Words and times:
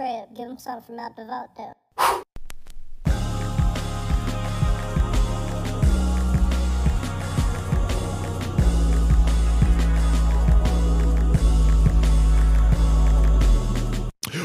trip. 0.00 0.34
Give 0.34 0.48
him 0.48 0.58
something 0.58 0.96
from 0.96 0.98
out 0.98 1.16
the 1.16 1.26
vault, 1.26 1.50
though. 1.56 1.72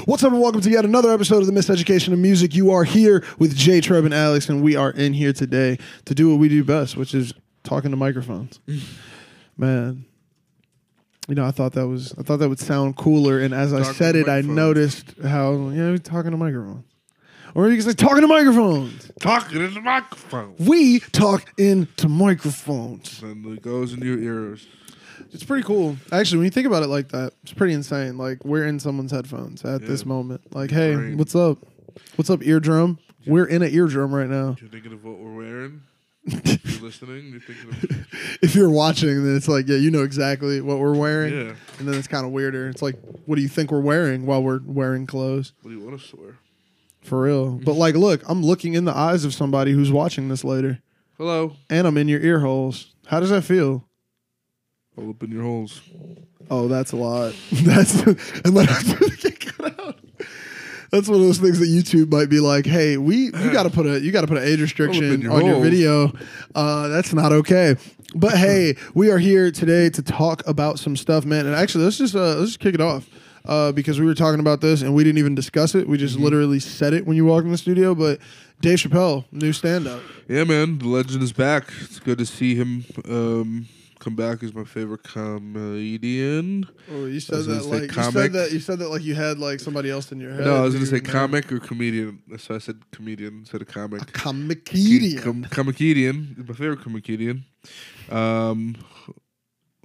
What's 0.05 0.23
up, 0.23 0.33
and 0.33 0.41
welcome 0.41 0.61
to 0.61 0.69
yet 0.69 0.85
another 0.85 1.11
episode 1.11 1.39
of 1.39 1.47
the 1.47 1.51
Miseducation 1.51 2.13
of 2.13 2.19
Music. 2.19 2.53
You 2.53 2.71
are 2.71 2.83
here 2.83 3.23
with 3.39 3.55
Jay, 3.55 3.81
Treb, 3.81 4.05
and 4.05 4.13
Alex, 4.13 4.49
and 4.49 4.61
we 4.61 4.75
are 4.75 4.91
in 4.91 5.13
here 5.13 5.33
today 5.33 5.79
to 6.05 6.13
do 6.13 6.29
what 6.29 6.39
we 6.39 6.47
do 6.47 6.63
best, 6.63 6.95
which 6.95 7.15
is 7.15 7.33
talking 7.63 7.91
to 7.91 7.97
microphones. 7.97 8.59
Man, 9.57 10.05
you 11.27 11.35
know, 11.35 11.45
I 11.45 11.51
thought 11.51 11.73
that 11.73 11.87
was 11.87 12.13
I 12.17 12.23
thought 12.23 12.37
that 12.37 12.49
would 12.49 12.59
sound 12.59 12.95
cooler, 12.95 13.39
and 13.39 13.53
as 13.53 13.73
I 13.73 13.83
said 13.83 14.15
it, 14.15 14.27
I 14.27 14.41
noticed 14.41 15.15
how 15.23 15.53
you 15.53 15.71
know 15.71 15.97
talking 15.97 16.31
to 16.31 16.37
microphones, 16.37 16.85
or 17.53 17.69
you 17.69 17.77
can 17.77 17.85
say 17.85 17.93
talking 17.93 18.21
to 18.21 18.27
microphones. 18.27 19.11
Talking 19.19 19.61
in 19.61 19.73
the 19.73 19.81
microphone. 19.81 20.55
We 20.59 20.99
talk 20.99 21.51
into 21.57 22.09
microphones. 22.09 23.21
And 23.23 23.45
it 23.57 23.61
goes 23.61 23.93
into 23.93 24.05
your 24.05 24.19
ears. 24.19 24.67
It's 25.31 25.43
pretty 25.43 25.63
cool. 25.63 25.97
Actually, 26.11 26.39
when 26.39 26.45
you 26.45 26.51
think 26.51 26.67
about 26.67 26.83
it 26.83 26.87
like 26.87 27.09
that, 27.09 27.33
it's 27.43 27.53
pretty 27.53 27.73
insane. 27.73 28.17
Like 28.17 28.43
we're 28.45 28.65
in 28.65 28.79
someone's 28.79 29.11
headphones 29.11 29.63
at 29.65 29.81
this 29.81 30.05
moment. 30.05 30.53
Like, 30.53 30.71
hey, 30.71 31.15
what's 31.15 31.35
up? 31.35 31.57
What's 32.17 32.29
up, 32.29 32.43
eardrum? 32.43 32.99
We're 33.25 33.45
in 33.45 33.63
an 33.63 33.73
eardrum 33.73 34.13
right 34.13 34.29
now. 34.29 34.55
You're 34.59 34.69
thinking 34.69 34.93
of 34.93 35.03
what 35.03 35.17
we're 35.17 35.33
wearing. 35.33 35.81
You're 36.25 36.81
listening. 36.81 37.31
You're 37.31 37.41
thinking 37.41 38.05
If 38.41 38.55
you're 38.55 38.69
watching, 38.69 39.23
then 39.23 39.35
it's 39.35 39.47
like, 39.47 39.67
yeah, 39.67 39.77
you 39.77 39.91
know 39.91 40.03
exactly 40.03 40.61
what 40.61 40.79
we're 40.79 40.95
wearing. 40.95 41.33
yeah. 41.33 41.55
And 41.79 41.87
then 41.87 41.95
it's 41.95 42.07
kind 42.07 42.25
of 42.25 42.31
weirder. 42.31 42.69
It's 42.69 42.81
like, 42.81 42.95
what 43.25 43.35
do 43.35 43.41
you 43.41 43.47
think 43.47 43.71
we're 43.71 43.81
wearing 43.81 44.25
while 44.25 44.41
we're 44.43 44.61
wearing 44.65 45.05
clothes? 45.05 45.53
What 45.61 45.71
do 45.71 45.77
you 45.77 45.83
want 45.83 45.95
us 46.01 46.09
to 46.11 46.15
wear? 46.17 46.37
For 47.01 47.21
real. 47.21 47.51
But 47.51 47.73
like, 47.73 47.95
look, 47.95 48.21
I'm 48.27 48.41
looking 48.43 48.73
in 48.73 48.85
the 48.85 48.95
eyes 48.95 49.25
of 49.25 49.33
somebody 49.33 49.71
who's 49.73 49.91
watching 49.91 50.27
this 50.29 50.43
later, 50.43 50.79
Hello. 51.17 51.55
and 51.69 51.85
I'm 51.85 51.97
in 51.97 52.07
your 52.07 52.19
ear 52.21 52.39
holes. 52.39 52.93
How 53.05 53.19
does 53.19 53.29
that 53.29 53.43
feel? 53.43 53.85
All 54.97 55.11
up 55.11 55.21
in 55.21 55.31
your 55.31 55.43
holes. 55.43 55.81
Oh, 56.49 56.67
that's 56.67 56.91
a 56.91 56.95
lot. 56.95 57.35
That's 57.51 57.99
and 58.45 58.53
let 58.53 58.69
us 58.69 59.15
get 59.17 59.39
cut 59.39 59.79
out. 59.79 59.99
That's 60.95 61.09
one 61.09 61.19
of 61.19 61.25
those 61.25 61.39
things 61.39 61.59
that 61.59 61.67
YouTube 61.67 62.11
might 62.11 62.29
be 62.29 62.39
like, 62.39 62.65
"Hey, 62.65 62.97
we 62.97 63.25
you 63.25 63.51
got 63.51 63.63
to 63.63 63.69
put 63.69 63.85
a 63.85 63.99
you 63.99 64.11
got 64.11 64.21
to 64.21 64.27
put 64.27 64.37
an 64.37 64.43
age 64.43 64.61
restriction 64.61 65.21
your 65.21 65.33
on 65.33 65.45
your 65.45 65.61
video. 65.61 66.13
Uh, 66.53 66.87
that's 66.87 67.13
not 67.13 67.31
okay." 67.31 67.75
But 68.15 68.37
hey, 68.37 68.77
we 68.93 69.11
are 69.11 69.17
here 69.17 69.51
today 69.51 69.89
to 69.89 70.01
talk 70.01 70.41
about 70.47 70.79
some 70.79 70.95
stuff, 70.95 71.25
man. 71.25 71.45
And 71.45 71.53
actually, 71.53 71.83
let's 71.83 71.97
just 71.97 72.15
uh, 72.15 72.35
let's 72.35 72.51
just 72.51 72.59
kick 72.61 72.73
it 72.73 72.81
off 72.81 73.09
uh, 73.43 73.73
because 73.73 73.99
we 73.99 74.05
were 74.05 74.15
talking 74.15 74.39
about 74.39 74.61
this 74.61 74.81
and 74.81 74.95
we 74.95 75.03
didn't 75.03 75.17
even 75.17 75.35
discuss 75.35 75.75
it. 75.75 75.87
We 75.87 75.97
just 75.97 76.17
literally 76.17 76.59
said 76.59 76.93
it 76.93 77.05
when 77.05 77.17
you 77.17 77.25
walked 77.25 77.45
in 77.45 77.51
the 77.51 77.57
studio. 77.57 77.93
But 77.93 78.19
Dave 78.61 78.77
Chappelle, 78.79 79.25
new 79.33 79.51
stand 79.51 79.87
up. 79.87 80.01
Yeah, 80.29 80.45
man. 80.45 80.79
The 80.79 80.87
legend 80.87 81.21
is 81.23 81.33
back. 81.33 81.65
It's 81.81 81.99
good 81.99 82.17
to 82.19 82.25
see 82.25 82.55
him 82.55 82.85
um, 83.09 83.67
come 83.99 84.15
back 84.15 84.43
as 84.43 84.53
my 84.53 84.63
favorite 84.63 85.03
comedian. 85.03 86.67
Oh, 86.91 87.05
you 87.05 87.19
said 87.19 87.45
that 87.45 87.65
like 87.65 87.95
you 87.95 88.11
said 88.11 88.33
that 88.33 88.51
you 88.51 88.59
said 88.59 88.79
that 88.79 88.89
like 88.89 89.03
you 89.03 89.15
had 89.15 89.39
like 89.39 89.59
somebody 89.59 89.89
else 89.89 90.11
in 90.11 90.19
your 90.19 90.31
head. 90.31 90.45
no, 90.45 90.57
I 90.57 90.61
was 90.61 90.73
gonna 90.73 90.85
say 90.85 90.99
comic 90.99 91.51
or 91.51 91.59
comedian. 91.59 92.21
So 92.37 92.55
I 92.55 92.59
said 92.59 92.81
comedian 92.91 93.39
instead 93.39 93.61
of 93.61 93.67
comic. 93.67 94.01
A 94.01 94.05
comedian. 94.05 95.21
Com- 95.21 95.43
comedian. 95.45 96.45
My 96.47 96.53
favorite 96.53 96.81
comedian. 96.81 97.45
Um, 98.09 98.75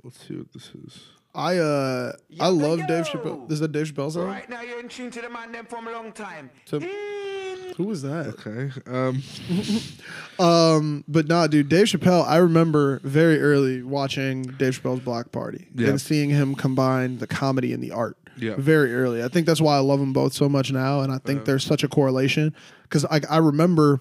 let's 0.03 0.27
see 0.27 0.37
what 0.37 0.53
this 0.53 0.71
is. 0.75 1.01
I 1.35 1.59
uh 1.59 2.13
I 2.41 2.49
love 2.49 2.81
yo. 2.81 2.87
Dave 2.87 3.05
Chappelle. 3.07 3.51
Is 3.51 3.61
that 3.61 3.71
Dave 3.73 3.93
Chappelle 3.93 4.11
song? 4.13 4.27
Right 4.27 4.49
now, 4.51 4.63
you're 4.63 4.81
in 4.81 4.89
tune 4.89 5.11
to 5.13 5.21
the 5.21 5.31
man 5.31 5.53
them 5.53 5.65
from 5.67 5.87
a 5.87 5.93
long 5.93 6.13
time. 6.13 6.51
So- 6.65 6.79
In- 6.79 7.75
Who 7.77 7.85
was 7.85 8.03
that? 8.03 8.27
Okay. 8.47 8.71
Um, 8.91 9.23
Um, 10.45 11.05
but 11.07 11.29
nah, 11.29 11.47
dude, 11.47 11.69
Dave 11.69 11.87
Chappelle. 11.87 12.27
I 12.27 12.39
remember 12.39 13.01
very 13.05 13.41
early 13.41 13.83
watching 13.83 14.43
Dave 14.43 14.81
Chappelle's 14.83 15.01
Block 15.01 15.33
Party 15.33 15.69
Yeah. 15.75 15.89
and 15.91 16.01
seeing 16.01 16.31
him 16.31 16.55
combine 16.55 17.19
the 17.19 17.27
comedy 17.27 17.73
and 17.73 17.83
the 17.83 17.91
art. 17.93 18.17
Yeah. 18.37 18.55
very 18.57 18.95
early. 18.95 19.23
I 19.23 19.29
think 19.29 19.47
that's 19.47 19.61
why 19.61 19.77
I 19.77 19.81
love 19.81 20.01
them 20.01 20.15
both 20.15 20.33
so 20.33 20.49
much 20.49 20.73
now, 20.73 21.01
and 21.01 21.13
I 21.13 21.19
think 21.19 21.39
Uh-huh. 21.41 21.45
there's 21.47 21.65
such 21.65 21.85
a 21.85 21.89
correlation 21.89 22.55
because 22.85 23.05
I 23.05 23.21
I 23.29 23.37
remember. 23.39 24.01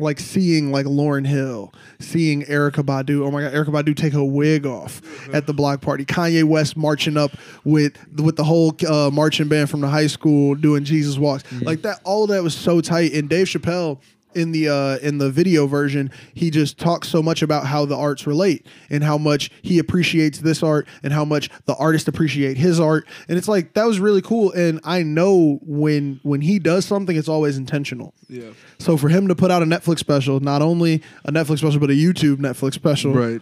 Like 0.00 0.18
seeing 0.18 0.72
like 0.72 0.86
Lauryn 0.86 1.26
Hill, 1.26 1.72
seeing 1.98 2.42
Erykah 2.44 2.82
Badu. 2.84 3.24
Oh 3.24 3.30
my 3.30 3.42
God, 3.42 3.52
Erykah 3.52 3.82
Badu 3.84 3.94
take 3.96 4.12
her 4.14 4.24
wig 4.24 4.66
off 4.66 5.00
Uh-huh. 5.02 5.36
at 5.36 5.46
the 5.46 5.52
block 5.52 5.80
party. 5.82 6.04
Kanye 6.04 6.42
West 6.44 6.76
marching 6.76 7.16
up 7.16 7.32
with 7.64 7.92
with 8.18 8.36
the 8.36 8.44
whole 8.44 8.74
uh, 8.88 9.10
marching 9.12 9.48
band 9.48 9.68
from 9.70 9.80
the 9.80 9.88
high 9.88 10.06
school 10.06 10.54
doing 10.54 10.84
Jesus 10.84 11.18
walks. 11.18 11.42
Mm-hmm. 11.44 11.66
Like 11.66 11.82
that, 11.82 12.00
all 12.04 12.26
that 12.28 12.42
was 12.42 12.54
so 12.54 12.80
tight. 12.80 13.12
And 13.12 13.28
Dave 13.28 13.46
Chappelle 13.46 13.98
in 14.34 14.52
the 14.52 14.68
uh, 14.68 14.98
in 14.98 15.18
the 15.18 15.30
video 15.30 15.66
version, 15.66 16.10
he 16.34 16.50
just 16.50 16.78
talks 16.78 17.08
so 17.08 17.22
much 17.22 17.42
about 17.42 17.66
how 17.66 17.84
the 17.84 17.96
arts 17.96 18.26
relate 18.26 18.66
and 18.88 19.02
how 19.04 19.18
much 19.18 19.50
he 19.62 19.78
appreciates 19.78 20.38
this 20.38 20.62
art 20.62 20.86
and 21.02 21.12
how 21.12 21.24
much 21.24 21.50
the 21.66 21.74
artist 21.76 22.08
appreciate 22.08 22.56
his 22.56 22.78
art. 22.78 23.06
And 23.28 23.36
it's 23.38 23.48
like 23.48 23.74
that 23.74 23.84
was 23.84 24.00
really 24.00 24.22
cool. 24.22 24.52
And 24.52 24.80
I 24.84 25.02
know 25.02 25.58
when 25.62 26.20
when 26.22 26.40
he 26.40 26.58
does 26.58 26.84
something, 26.84 27.16
it's 27.16 27.28
always 27.28 27.56
intentional. 27.56 28.14
yeah. 28.28 28.50
So 28.78 28.96
for 28.96 29.08
him 29.08 29.28
to 29.28 29.34
put 29.34 29.50
out 29.50 29.62
a 29.62 29.66
Netflix 29.66 29.98
special, 29.98 30.40
not 30.40 30.62
only 30.62 31.02
a 31.24 31.32
Netflix 31.32 31.58
special 31.58 31.80
but 31.80 31.90
a 31.90 31.94
YouTube 31.94 32.36
Netflix 32.36 32.74
special, 32.74 33.12
Right. 33.12 33.40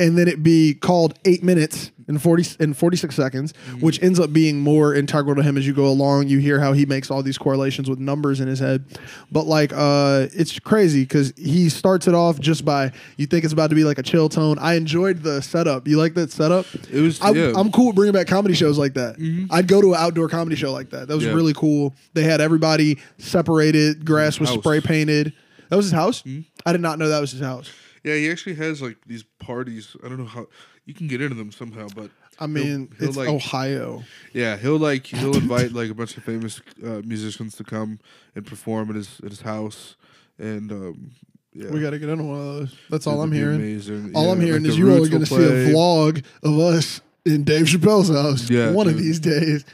And 0.00 0.18
then 0.18 0.26
it 0.26 0.42
be 0.42 0.74
called 0.74 1.18
eight 1.24 1.42
minutes 1.44 1.92
and 2.08 2.20
forty 2.20 2.44
and 2.58 2.76
forty 2.76 2.96
six 2.96 3.14
seconds, 3.14 3.52
Mm-hmm. 3.52 3.80
which 3.86 4.02
ends 4.02 4.18
up 4.18 4.32
being 4.32 4.58
more 4.58 4.92
integral 4.94 5.36
to 5.36 5.42
him 5.42 5.56
as 5.56 5.64
you 5.64 5.72
go 5.72 5.86
along. 5.86 6.26
You 6.26 6.38
hear 6.38 6.58
how 6.58 6.72
he 6.72 6.84
makes 6.84 7.08
all 7.08 7.22
these 7.22 7.38
correlations 7.38 7.88
with 7.88 8.00
numbers 8.00 8.40
in 8.40 8.48
his 8.48 8.58
head, 8.58 8.84
but 9.30 9.46
like 9.46 9.72
uh, 9.72 10.26
it's 10.32 10.58
crazy 10.58 11.02
because 11.02 11.32
he 11.36 11.68
starts 11.68 12.08
it 12.08 12.14
off 12.14 12.40
just 12.40 12.64
by 12.64 12.90
you 13.16 13.26
think 13.26 13.44
it's 13.44 13.52
about 13.52 13.68
to 13.70 13.76
be 13.76 13.84
like 13.84 13.98
a 13.98 14.02
chill 14.02 14.28
tone. 14.28 14.58
I 14.58 14.74
enjoyed 14.74 15.22
the 15.22 15.40
setup. 15.40 15.86
You 15.86 15.98
like 15.98 16.14
that 16.14 16.32
setup? 16.32 16.66
It 16.90 17.00
was- 17.00 17.20
I'm, 17.22 17.36
yeah. 17.36 17.42
Mm-hmm. 17.42 17.56
I'm 17.58 17.70
cool 17.70 17.86
with 17.88 17.96
bringing 17.96 18.14
back 18.14 18.26
comedy 18.26 18.54
shows 18.54 18.76
like 18.76 18.94
that. 18.94 19.14
I'd 19.52 19.68
go 19.68 19.80
to 19.80 19.92
an 19.94 20.00
outdoor 20.00 20.28
comedy 20.28 20.56
show 20.56 20.72
like 20.72 20.90
that. 20.90 21.06
That 21.06 21.14
was 21.14 21.24
Yeah. 21.24 21.32
really 21.34 21.54
cool. 21.54 21.94
They 22.14 22.24
had 22.24 22.40
everybody 22.40 22.98
separated. 23.18 24.04
Grass 24.04 24.40
was. 24.40 24.50
Mm-hmm. 24.50 24.58
spray 24.60 24.80
painted. 24.80 25.32
That 25.68 25.76
was 25.76 25.84
his 25.86 25.92
house. 25.92 26.24
I 26.66 26.72
did 26.72 26.80
not 26.80 26.98
know 26.98 27.08
that 27.10 27.20
was 27.20 27.30
his 27.30 27.40
house. 27.40 27.70
Yeah, 28.04 28.14
he 28.14 28.30
actually 28.30 28.54
has 28.56 28.80
like 28.80 28.96
these 29.06 29.24
parties. 29.38 29.96
I 30.04 30.08
don't 30.08 30.18
know 30.18 30.24
how 30.24 30.46
you 30.86 30.94
can 30.94 31.06
get 31.06 31.20
into 31.20 31.34
them 31.34 31.52
somehow, 31.52 31.88
but 31.94 32.10
I 32.38 32.46
mean, 32.46 32.92
he'll, 32.98 33.08
it's 33.08 33.16
like 33.16 33.28
Ohio. 33.28 34.02
yeah, 34.32 34.56
he'll 34.56 34.78
like 34.78 35.06
he'll 35.06 35.36
invite 35.36 35.72
like 35.72 35.90
a 35.90 35.94
bunch 35.94 36.16
of 36.16 36.24
famous 36.24 36.60
uh, 36.84 37.02
musicians 37.04 37.56
to 37.56 37.64
come 37.64 38.00
and 38.34 38.46
perform 38.46 38.90
at 38.90 38.96
his 38.96 39.20
at 39.22 39.30
his 39.30 39.42
house, 39.42 39.96
and 40.38 40.72
um, 40.72 41.10
yeah, 41.52 41.70
We 41.70 41.80
got 41.80 41.90
to 41.90 41.98
get 41.98 42.08
into 42.08 42.24
one 42.24 42.38
of 42.38 42.46
those. 42.46 42.78
That's 42.88 43.06
all 43.06 43.14
It'd 43.14 43.24
I'm 43.24 43.32
hearing. 43.32 43.56
Amazing. 43.56 44.12
All 44.14 44.26
Yeah, 44.26 44.32
I'm 44.32 44.40
hearing 44.40 44.62
like 44.62 44.70
is 44.70 44.78
you 44.78 44.90
all 44.90 45.04
are 45.04 45.08
going 45.08 45.24
to 45.24 45.26
see 45.26 45.36
a 45.36 45.74
vlog 45.74 46.24
of 46.42 46.58
us 46.58 47.00
in 47.24 47.44
Dave 47.44 47.66
Chappelle's 47.66 48.08
house. 48.08 48.48
Yeah, 48.48 48.70
one 48.70 48.88
of 48.88 48.96
these 48.96 49.18
days. 49.18 49.64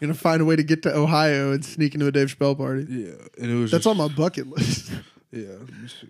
You're 0.00 0.08
going 0.08 0.14
to 0.14 0.20
find 0.20 0.42
a 0.42 0.44
way 0.44 0.56
to 0.56 0.62
get 0.62 0.82
to 0.82 0.94
Ohio 0.94 1.52
and 1.52 1.64
sneak 1.64 1.94
into 1.94 2.06
a 2.06 2.12
Dave 2.12 2.36
Chappelle 2.36 2.56
party. 2.56 2.86
Yeah, 2.88 3.14
and 3.40 3.50
it 3.50 3.54
was 3.54 3.70
That's 3.70 3.84
just, 3.84 3.86
on 3.86 3.96
my 3.96 4.08
bucket 4.08 4.48
list. 4.48 4.92
Yeah, 5.32 5.48
let 5.48 5.68
me 5.68 5.88
see. 5.88 6.06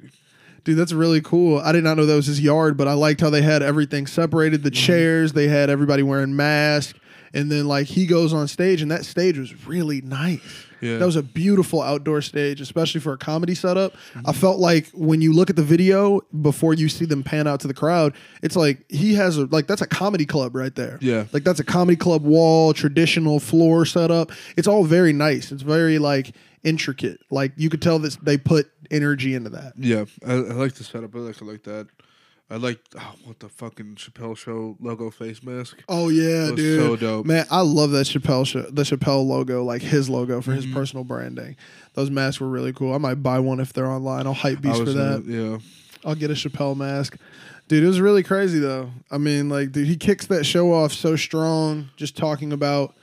Dude, 0.65 0.79
that's 0.79 0.93
really 0.93 1.21
cool. 1.21 1.59
I 1.59 1.73
did 1.73 1.85
not 1.85 1.97
know 1.97 2.07
that 2.07 2.15
was 2.15 2.27
his 2.27 2.41
yard, 2.41 2.77
but 2.77 2.89
I 2.89 2.95
liked 2.95 3.21
how 3.21 3.31
they 3.31 3.43
had 3.43 3.63
everything 3.63 4.07
separated. 4.07 4.63
The 4.63 4.71
Mm-hmm. 4.71 4.85
chairs, 4.87 5.33
they 5.35 5.49
had 5.49 5.69
everybody 5.71 6.03
wearing 6.03 6.35
masks. 6.35 6.99
And 7.35 7.51
then, 7.51 7.67
like, 7.67 7.87
he 7.89 8.07
goes 8.07 8.33
on 8.33 8.47
stage, 8.47 8.81
and 8.81 8.91
that 8.93 9.05
stage 9.05 9.37
was 9.39 9.67
really 9.67 10.01
nice. 10.01 10.41
Yeah. 10.81 10.99
That 10.99 11.07
was 11.07 11.17
a 11.17 11.23
beautiful 11.23 11.83
outdoor 11.83 12.23
stage, 12.23 12.61
especially 12.61 13.01
for 13.01 13.13
a 13.15 13.19
comedy 13.19 13.55
setup. 13.57 13.93
Mm-hmm. 13.93 14.29
I 14.29 14.33
felt 14.33 14.59
like 14.61 14.89
when 14.95 15.21
you 15.21 15.33
look 15.33 15.51
at 15.51 15.57
the 15.57 15.63
video 15.65 16.21
before 16.43 16.75
you 16.75 16.89
see 16.89 17.07
them 17.07 17.23
pan 17.25 17.47
out 17.49 17.59
to 17.61 17.67
the 17.69 17.75
crowd, 17.75 18.15
it's 18.43 18.55
like 18.55 18.85
he 18.91 19.15
has 19.15 19.37
a 19.39 19.47
like 19.47 19.67
that's 19.67 19.81
a 19.81 19.87
comedy 19.87 20.27
club 20.27 20.55
right 20.55 20.75
there. 20.75 20.99
Yeah. 21.01 21.25
Like 21.33 21.43
that's 21.43 21.59
a 21.59 21.65
comedy 21.65 21.97
club 21.97 22.23
wall, 22.23 22.75
traditional 22.75 23.41
floor 23.41 23.87
setup. 23.87 24.31
It's 24.59 24.69
all 24.69 24.85
very 24.85 25.15
nice. 25.15 25.51
It's 25.53 25.63
very 25.63 25.99
like 25.99 26.37
intricate. 26.65 27.19
Like 27.31 27.53
you 27.57 27.71
could 27.71 27.81
tell 27.81 27.99
that 28.01 28.19
they 28.23 28.37
put 28.37 28.71
energy 28.91 29.35
into 29.35 29.51
that. 29.51 29.73
Yeah, 29.77 30.05
I, 30.27 30.33
I 30.33 30.37
like 30.39 30.75
the 30.75 30.85
setup. 30.85 31.15
I 31.15 31.19
like 31.19 31.41
it 31.41 31.45
like 31.45 31.63
that. 31.65 31.89
I 32.51 32.57
like 32.57 32.79
oh, 32.99 33.15
what 33.25 33.41
the 33.41 33.49
fucking 33.49 33.95
Chappelle 33.95 34.37
Show 34.37 34.77
logo 34.79 35.11
face 35.11 35.43
mask. 35.43 35.83
Oh 35.89 36.11
yeah, 36.11 36.51
dude. 36.55 36.79
so 36.81 36.95
dope. 36.97 37.27
Man, 37.27 37.47
I 37.51 37.63
love 37.63 37.91
that 37.93 38.07
Chappelle 38.07 38.47
show, 38.47 38.63
the 38.63 38.83
Chappelle 38.83 39.27
logo, 39.27 39.65
like 39.65 39.81
his 39.81 40.11
logo 40.11 40.41
for 40.43 40.51
Mm-hmm. 40.51 40.61
his 40.61 40.67
personal 40.75 41.05
branding. 41.05 41.57
Those 41.95 42.11
masks 42.11 42.41
were 42.41 42.49
really 42.49 42.73
cool. 42.75 42.93
I 42.95 42.99
might 42.99 43.23
buy 43.23 43.39
one 43.41 43.61
if 43.61 43.73
they're 43.73 43.91
online. 43.91 44.27
I'll 44.27 44.35
hype 44.35 44.59
I 44.59 44.61
beast 44.61 44.79
for 44.85 44.91
that. 44.93 45.25
yeah, 45.27 45.59
I'll 46.05 46.15
get 46.15 46.31
a 46.31 46.35
Chappelle 46.35 46.77
mask. 46.77 47.17
Dude, 47.67 47.83
it 47.83 47.87
was 47.87 47.99
really 47.99 48.23
crazy 48.23 48.59
though. 48.59 48.91
I 49.11 49.17
mean, 49.17 49.49
like, 49.49 49.73
dude, 49.73 49.89
he 49.89 49.97
kicks 49.97 50.27
that 50.27 50.45
show 50.45 50.71
off 50.75 50.93
so 50.93 51.17
strong, 51.17 51.89
just 51.97 52.15
talking 52.15 52.53
about 52.53 52.95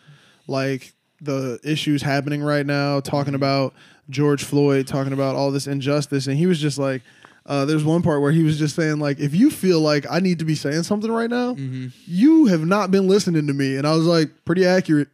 like 0.47 0.93
the 1.21 1.59
issues 1.63 2.01
happening 2.01 2.41
right 2.41 2.65
now, 2.65 2.99
talking 2.99 3.35
about 3.35 3.73
George 4.09 4.43
Floyd, 4.43 4.87
talking 4.87 5.13
about 5.13 5.35
all 5.35 5.51
this 5.51 5.67
injustice, 5.67 6.27
and 6.27 6.35
he 6.37 6.47
was 6.47 6.59
just 6.59 6.77
like, 6.77 7.01
uh, 7.45 7.65
there's 7.65 7.83
one 7.83 8.01
part 8.01 8.21
where 8.21 8.31
he 8.31 8.43
was 8.43 8.57
just 8.59 8.75
saying 8.75 8.99
like, 8.99 9.19
if 9.19 9.33
you 9.35 9.49
feel 9.51 9.79
like 9.79 10.05
I 10.09 10.19
need 10.19 10.39
to 10.39 10.45
be 10.45 10.55
saying 10.55 10.83
something 10.83 11.11
right 11.11 11.29
now, 11.29 11.55
you 12.05 12.45
have 12.47 12.65
not 12.65 12.91
been 12.91 13.07
listening 13.07 13.47
to 13.47 13.53
me, 13.53 13.75
and 13.77 13.85
I 13.87 13.95
was 13.95 14.05
like, 14.05 14.29
pretty 14.45 14.65
accurate. 14.65 15.07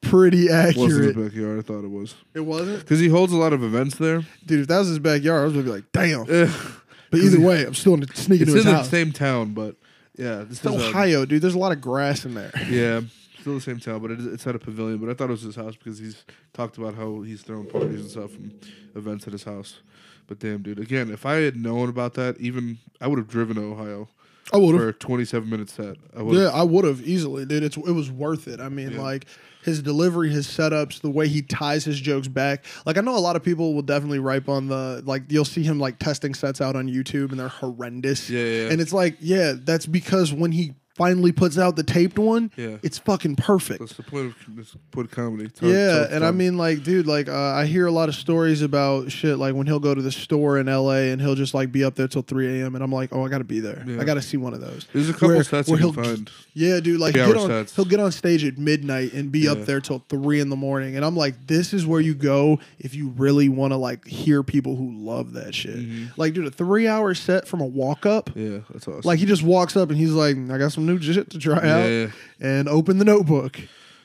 pretty 0.00 0.50
accurate. 0.50 0.76
Wasn't 0.76 1.16
his 1.16 1.28
backyard. 1.28 1.58
I 1.58 1.62
thought 1.62 1.84
it 1.84 1.90
was 1.90 2.14
It 2.34 2.40
wasn't, 2.40 2.80
because 2.80 3.00
he 3.00 3.08
holds 3.08 3.32
a 3.32 3.36
lot 3.36 3.52
of 3.52 3.62
events 3.62 3.96
there. 3.96 4.22
dude. 4.46 4.60
If 4.62 4.66
that 4.68 4.78
was 4.78 4.88
his 4.88 4.98
backyard, 4.98 5.42
I 5.42 5.44
was 5.44 5.52
gonna 5.52 5.64
be 5.64 5.70
like, 5.70 5.84
damn. 5.92 6.26
But 7.10 7.20
either 7.20 7.40
way, 7.40 7.66
I'm 7.66 7.74
still 7.74 7.94
gonna 7.96 8.06
sneak 8.14 8.40
it's 8.40 8.50
in 8.54 8.64
the 8.64 8.82
same 8.84 9.12
town, 9.12 9.52
but 9.52 9.76
yeah, 10.16 10.44
this 10.48 10.64
It's 10.64 10.74
is 10.74 10.82
Ohio, 10.82 11.26
dude. 11.26 11.42
There's 11.42 11.52
a 11.54 11.58
lot 11.58 11.70
of 11.72 11.82
grass 11.82 12.24
in 12.24 12.32
there. 12.32 12.50
yeah, 12.70 13.02
still 13.42 13.54
the 13.54 13.60
same 13.60 13.78
town, 13.78 14.00
but 14.00 14.10
it, 14.10 14.20
it's 14.20 14.46
at 14.46 14.54
a 14.56 14.58
pavilion. 14.58 14.98
But 14.98 15.10
I 15.10 15.14
thought 15.14 15.28
it 15.28 15.32
was 15.32 15.42
his 15.42 15.56
house 15.56 15.76
because 15.76 15.98
he's 15.98 16.24
talked 16.54 16.78
about 16.78 16.94
how 16.94 17.20
he's 17.22 17.42
throwing 17.42 17.66
parties 17.66 18.00
and 18.00 18.10
stuff 18.10 18.34
and 18.36 18.58
events 18.94 19.26
at 19.26 19.32
his 19.34 19.44
house. 19.44 19.80
But 20.26 20.38
damn, 20.38 20.62
dude, 20.62 20.78
again, 20.78 21.10
if 21.10 21.26
I 21.26 21.34
had 21.34 21.56
known 21.56 21.88
about 21.88 22.14
that, 22.14 22.38
even 22.38 22.78
I 23.00 23.08
would 23.08 23.18
have 23.18 23.28
driven 23.28 23.56
to 23.56 23.62
Ohio 23.62 24.08
I 24.52 24.56
would 24.56 24.76
for 24.76 24.86
have. 24.86 24.94
a 24.94 24.98
27 24.98 25.48
minute 25.50 25.68
set. 25.70 25.96
I 26.16 26.22
would 26.22 26.36
Yeah, 26.38 26.48
I 26.48 26.62
would 26.62 26.84
have 26.84 27.00
easily, 27.06 27.44
dude. 27.44 27.62
It's 27.62 27.76
it 27.76 27.92
was 27.92 28.10
worth 28.10 28.48
it. 28.48 28.60
I 28.60 28.68
mean, 28.68 28.92
Yeah. 28.92 29.02
like 29.02 29.26
his 29.64 29.80
delivery, 29.82 30.28
his 30.30 30.46
setups, 30.48 31.00
the 31.00 31.10
way 31.10 31.28
he 31.28 31.40
ties 31.42 31.84
his 31.84 32.00
jokes 32.00 32.26
back. 32.28 32.64
Like 32.84 32.98
I 32.98 33.00
know 33.00 33.16
a 33.16 33.18
lot 33.20 33.36
of 33.36 33.42
people 33.44 33.74
will 33.74 33.82
definitely 33.82 34.18
ripe 34.18 34.48
on 34.48 34.66
the 34.68 35.02
like 35.06 35.24
you'll 35.28 35.44
see 35.44 35.62
him 35.62 35.78
like 35.78 35.98
testing 35.98 36.34
sets 36.34 36.60
out 36.60 36.74
on 36.76 36.88
YouTube 36.88 37.30
and 37.30 37.38
they're 37.40 37.48
horrendous. 37.48 38.28
Yeah, 38.30 38.44
yeah. 38.44 38.68
And 38.70 38.80
it's 38.80 38.92
like, 38.92 39.16
yeah, 39.20 39.54
that's 39.56 39.86
because 39.86 40.32
when 40.32 40.52
he 40.52 40.74
finally 40.94 41.32
puts 41.32 41.56
out 41.58 41.74
the 41.76 41.82
taped 41.82 42.18
one, 42.18 42.50
Yeah. 42.56 42.76
it's 42.82 42.98
fucking 42.98 43.36
perfect. 43.36 43.80
That's 43.80 43.94
the 43.94 44.02
point 44.02 44.26
of 44.48 44.56
this 44.56 44.76
point 44.90 45.06
of 45.08 45.10
comedy. 45.10 45.50
Yeah, 45.62 46.06
and 46.10 46.24
I 46.24 46.30
mean, 46.32 46.56
like, 46.58 46.82
dude, 46.84 47.06
like, 47.06 47.28
uh, 47.28 47.34
I 47.34 47.64
hear 47.66 47.86
a 47.86 47.90
lot 47.90 48.08
of 48.08 48.14
stories 48.14 48.60
about 48.62 49.10
shit, 49.10 49.38
like 49.38 49.54
when 49.54 49.66
he'll 49.66 49.80
go 49.80 49.94
to 49.94 50.02
the 50.02 50.12
store 50.12 50.58
in 50.58 50.66
LA 50.66 51.10
and 51.12 51.20
he'll 51.20 51.34
just 51.34 51.54
like 51.54 51.72
be 51.72 51.82
up 51.84 51.94
there 51.94 52.08
till 52.08 52.22
three 52.22 52.60
a.m. 52.60 52.74
and 52.74 52.84
I'm 52.84 52.92
like, 52.92 53.08
oh, 53.12 53.24
I 53.24 53.28
got 53.28 53.38
to 53.38 53.44
be 53.44 53.60
there. 53.60 53.82
Yeah. 53.86 54.00
I 54.00 54.04
got 54.04 54.14
to 54.14 54.22
see 54.22 54.36
one 54.36 54.52
of 54.54 54.60
those. 54.60 54.86
there's 54.92 55.08
a 55.08 55.12
couple 55.12 55.28
where- 55.28 55.42
sets 55.44 55.68
where 55.68 55.78
you 55.80 55.92
he'll- 55.92 56.02
find. 56.04 56.30
Yeah, 56.54 56.80
dude, 56.80 57.00
like 57.00 57.14
get 57.14 57.34
on, 57.36 57.48
sets. 57.48 57.74
he'll 57.74 57.86
get 57.86 57.98
on 58.00 58.12
stage 58.12 58.44
at 58.44 58.58
midnight 58.58 59.14
and 59.14 59.32
be 59.32 59.40
Yeah. 59.40 59.52
up 59.52 59.64
there 59.64 59.80
till 59.80 60.04
three 60.10 60.40
in 60.40 60.50
the 60.50 60.56
morning, 60.56 60.96
and 60.96 61.04
I'm 61.04 61.16
like, 61.16 61.46
this 61.46 61.72
is 61.72 61.86
where 61.86 62.00
you 62.00 62.14
go 62.14 62.58
if 62.78 62.94
you 62.94 63.08
really 63.16 63.48
want 63.48 63.72
to 63.72 63.76
like 63.78 64.06
hear 64.06 64.42
people 64.42 64.76
who 64.76 64.92
love 64.92 65.32
that 65.32 65.54
shit. 65.54 65.76
Mm-hmm. 65.76 66.20
Like, 66.20 66.34
dude, 66.34 66.46
a 66.46 66.50
three-hour 66.50 67.14
set 67.14 67.48
from 67.48 67.62
a 67.62 67.66
walk-up. 67.66 68.30
Yeah, 68.34 68.58
that's 68.70 68.86
awesome. 68.86 69.00
Like 69.04 69.18
he 69.18 69.24
just 69.24 69.42
walks 69.42 69.76
up 69.76 69.88
and 69.88 69.98
he's 69.98 70.10
like, 70.12 70.36
"I 70.50 70.58
got 70.58 70.72
some 70.72 70.84
new 70.86 70.91
shit 71.00 71.30
to 71.30 71.38
try 71.38 71.62
yeah, 71.64 71.76
out," 71.76 71.86
yeah. 71.90 72.06
and 72.40 72.68
open 72.68 72.98
the 72.98 73.04
notebook. 73.04 73.60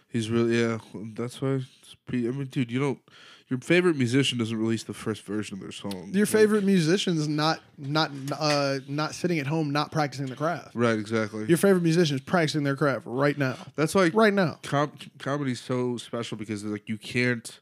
He's 0.10 0.30
really 0.30 0.60
yeah. 0.60 0.78
That's 1.16 1.42
why. 1.42 1.62
It's 1.82 1.96
pretty, 2.06 2.28
I 2.28 2.32
mean, 2.32 2.46
dude, 2.48 2.72
you 2.72 2.80
don't. 2.80 3.00
Your 3.50 3.60
favorite 3.62 3.96
musician 3.96 4.38
doesn't 4.38 4.58
release 4.58 4.84
the 4.84 4.94
first 4.94 5.22
version 5.24 5.54
of 5.56 5.62
their 5.62 5.72
song. 5.72 6.10
Your 6.12 6.26
Like- 6.26 6.28
favorite 6.34 6.64
musician's 6.66 7.30
not 7.30 7.62
not 7.78 8.12
uh 8.38 8.80
not 8.90 9.16
sitting 9.16 9.40
at 9.40 9.48
home 9.48 9.72
not 9.72 9.90
practicing 9.92 10.26
the 10.26 10.36
craft. 10.36 10.72
Right, 10.76 11.00
exactly. 11.00 11.46
Your 11.46 11.58
favorite 11.58 11.84
musician 11.84 12.16
is 12.18 12.22
practicing 12.22 12.64
their 12.64 12.76
craft 12.76 13.04
right 13.06 13.38
now. 13.38 13.56
That's 13.78 13.96
why 13.96 14.10
Right 14.14 14.34
now. 14.34 14.60
com- 14.64 14.92
comedy's 15.20 15.62
so 15.62 15.96
special 15.96 16.38
because 16.38 16.66
like 16.66 16.90
you 16.90 16.98
can't 16.98 17.60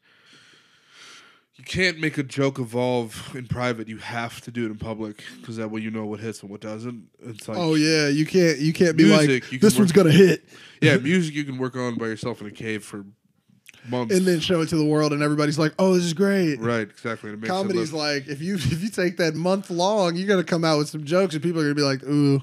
you 1.55 1.63
can't 1.63 1.99
make 1.99 2.17
a 2.17 2.23
joke 2.23 2.59
evolve 2.59 3.31
in 3.33 3.47
private. 3.47 3.87
You 3.87 3.97
have 3.97 4.41
to 4.41 4.51
do 4.51 4.65
it 4.65 4.71
in 4.71 4.77
public 4.77 5.23
because 5.39 5.55
that 5.55 5.71
way 5.71 5.81
you 5.81 5.89
know 5.89 6.05
what 6.05 6.19
hits 6.19 6.41
and 6.41 6.49
what 6.49 6.59
doesn't. 6.61 7.07
It's 7.23 7.47
like 7.47 7.57
Oh 7.57 7.75
yeah, 7.75 8.09
you 8.09 8.25
can't 8.25 8.59
you 8.59 8.73
can't 8.73 8.97
be 8.97 9.05
Music, 9.05 9.51
like 9.51 9.61
this 9.61 9.77
one's 9.77 9.93
gonna 9.93 10.11
hit 10.11 10.47
yeah, 10.81 10.97
music 10.97 11.33
you 11.33 11.45
can 11.45 11.57
work 11.57 11.75
on 11.75 11.95
by 11.95 12.07
yourself 12.07 12.41
in 12.41 12.47
a 12.47 12.51
cave 12.51 12.83
for 12.83 13.05
months. 13.87 14.13
and 14.13 14.25
then 14.25 14.41
show 14.41 14.61
it 14.61 14.69
to 14.69 14.75
the 14.75 14.85
world 14.85 15.13
and 15.13 15.23
everybody's 15.23 15.57
like, 15.57 15.73
oh, 15.79 15.93
this 15.93 16.03
is 16.03 16.13
great. 16.13 16.59
right, 16.59 16.89
exactly. 16.89 17.31
It 17.31 17.39
makes 17.39 17.49
Comedy's 17.49 17.93
like 17.93 18.27
if 18.27 18.41
you 18.41 18.55
if 18.55 18.83
you 18.83 18.89
take 18.89 19.15
that 19.17 19.35
month 19.35 19.69
long, 19.69 20.15
you're 20.17 20.27
gonna 20.27 20.43
come 20.43 20.65
out 20.65 20.77
with 20.77 20.89
some 20.89 21.05
jokes 21.05 21.35
and 21.35 21.43
people 21.43 21.61
are 21.61 21.63
gonna 21.63 21.75
be 21.75 21.81
like, 21.83 22.03
ooh, 22.03 22.41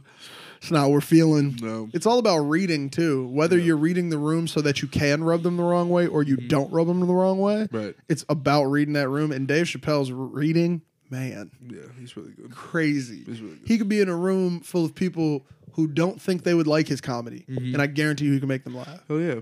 it's 0.63 0.71
not 0.71 0.85
what 0.85 0.93
we're 0.93 1.01
feeling. 1.01 1.59
No. 1.61 1.89
It's 1.93 2.07
all 2.07 2.19
about 2.19 2.39
reading 2.39 2.89
too. 2.89 3.27
Whether 3.27 3.59
you're 3.59 3.77
reading 3.77 4.09
the 4.11 4.19
room 4.19 4.47
so 4.49 4.61
that 4.63 4.81
you 4.81 4.89
can 4.89 5.23
rub 5.25 5.43
them 5.43 5.57
the 5.57 5.63
wrong 5.65 5.91
way 5.91 6.07
or 6.07 6.23
you 6.23 6.37
don't 6.37 6.73
rub 6.73 6.87
them 6.87 7.01
the 7.01 7.07
wrong 7.07 7.39
way. 7.39 7.69
Right. 7.73 7.95
It's 8.09 8.25
about 8.29 8.65
reading 8.67 8.95
that 8.95 9.09
room. 9.09 9.33
And 9.33 9.47
Dave 9.49 9.67
Chappelle's 9.67 10.13
reading, 10.13 10.83
man, 11.11 11.51
yeah, 11.69 11.81
he's 11.99 12.17
really 12.17 12.31
good. 12.33 12.53
crazy. 12.53 13.25
He's 13.27 13.41
really 13.41 13.57
good. 13.57 13.69
He 13.69 13.77
could 13.77 13.89
be 13.89 14.01
in 14.01 14.09
a 14.09 14.17
room 14.17 14.61
full 14.61 14.85
of 14.85 14.95
people 14.95 15.45
who 15.73 15.89
don't 15.89 16.21
think 16.21 16.45
they 16.45 16.55
would 16.55 16.67
like 16.67 16.87
his 16.87 17.01
comedy, 17.01 17.45
Mm-hmm. 17.49 17.73
and 17.75 17.83
I 17.83 17.87
guarantee 17.87 18.27
you 18.27 18.33
he 18.35 18.39
can 18.41 18.49
make 18.49 18.63
them 18.65 18.77
laugh. 18.77 19.01
Oh 19.11 19.19
yeah, 19.19 19.41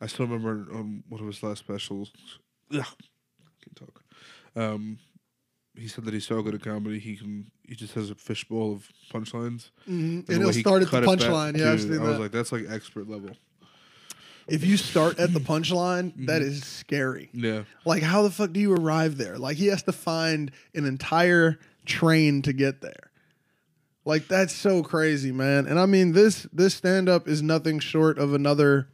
I 0.00 0.08
still 0.08 0.26
remember 0.26 0.66
on 0.76 1.04
one 1.08 1.20
of 1.20 1.26
his 1.28 1.42
last 1.44 1.60
specials. 1.60 2.10
Yeah, 2.70 2.82
can't 3.62 3.76
talk. 3.76 4.02
Um, 4.56 4.98
he 5.76 5.86
said 5.88 6.04
that 6.06 6.14
he's 6.14 6.26
so 6.26 6.42
good 6.42 6.54
at 6.56 6.62
comedy. 6.62 6.98
He 6.98 7.16
can. 7.16 7.50
He 7.66 7.74
just 7.74 7.94
has 7.94 8.10
a 8.10 8.14
fishbowl 8.14 8.72
of 8.72 8.88
punchlines. 9.12 9.70
And, 9.86 10.26
the 10.26 10.34
way 10.34 10.38
he'll 10.40 10.48
he 10.52 10.60
start 10.60 10.82
at 10.82 10.86
the 10.86 10.90
cut 10.90 11.02
it 11.02 11.06
back, 11.06 11.18
punchline. 11.18 11.56
Yeah, 11.58 11.72
I've 11.72 11.80
dude, 11.80 11.92
seen 11.94 12.00
I 12.00 12.08
was 12.10 12.18
like, 12.18 12.30
that's 12.32 12.52
like 12.52 12.66
expert 12.68 13.08
level. 13.08 13.30
if 14.46 14.64
you 14.64 14.76
start 14.76 15.18
at 15.18 15.32
the 15.32 15.40
punchline, 15.40 16.12
Mm-hmm. 16.12 16.26
that 16.26 16.42
is 16.42 16.62
scary. 16.64 17.30
Yeah, 17.32 17.62
Like, 17.86 18.02
how 18.02 18.22
the 18.22 18.30
fuck 18.30 18.52
do 18.52 18.60
you 18.60 18.74
arrive 18.74 19.16
there? 19.16 19.38
Like, 19.38 19.56
he 19.56 19.68
has 19.68 19.82
to 19.84 19.92
find 19.92 20.50
an 20.74 20.84
entire 20.84 21.58
train 21.86 22.42
to 22.42 22.52
get 22.52 22.82
there. 22.82 23.10
Like, 24.04 24.28
that's 24.28 24.52
so 24.54 24.82
crazy, 24.82 25.32
man. 25.32 25.66
And 25.66 25.80
I 25.80 25.86
mean, 25.86 26.12
this 26.12 26.46
this 26.52 26.74
stand 26.74 27.08
up 27.08 27.26
is 27.26 27.40
nothing 27.42 27.78
short 27.78 28.18
of 28.18 28.34
another 28.34 28.88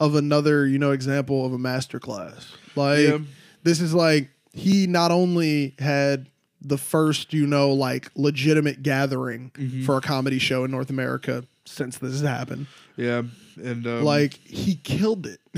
of 0.00 0.16
another, 0.16 0.66
you 0.66 0.78
know, 0.80 0.90
example 0.90 1.46
of 1.46 1.52
a 1.52 1.58
masterclass. 1.58 2.46
Like, 2.74 3.06
Yeah. 3.06 3.18
this 3.62 3.80
is 3.80 3.94
like 3.94 4.30
he 4.52 4.88
not 4.88 5.12
only 5.12 5.74
had 5.78 6.26
the 6.66 6.78
first, 6.78 7.32
you 7.32 7.46
know, 7.46 7.70
like 7.72 8.10
legitimate 8.16 8.82
gathering 8.82 9.50
Mm-hmm. 9.54 9.84
for 9.84 9.96
a 9.96 10.00
comedy 10.00 10.38
show 10.38 10.64
in 10.64 10.70
North 10.70 10.90
America 10.90 11.44
since 11.64 11.98
this 11.98 12.12
has 12.12 12.20
happened. 12.22 12.66
yeah, 12.96 13.22
and 13.62 13.86
um, 13.86 14.02
like, 14.04 14.34
he 14.34 14.74
killed 14.76 15.26
it. 15.26 15.40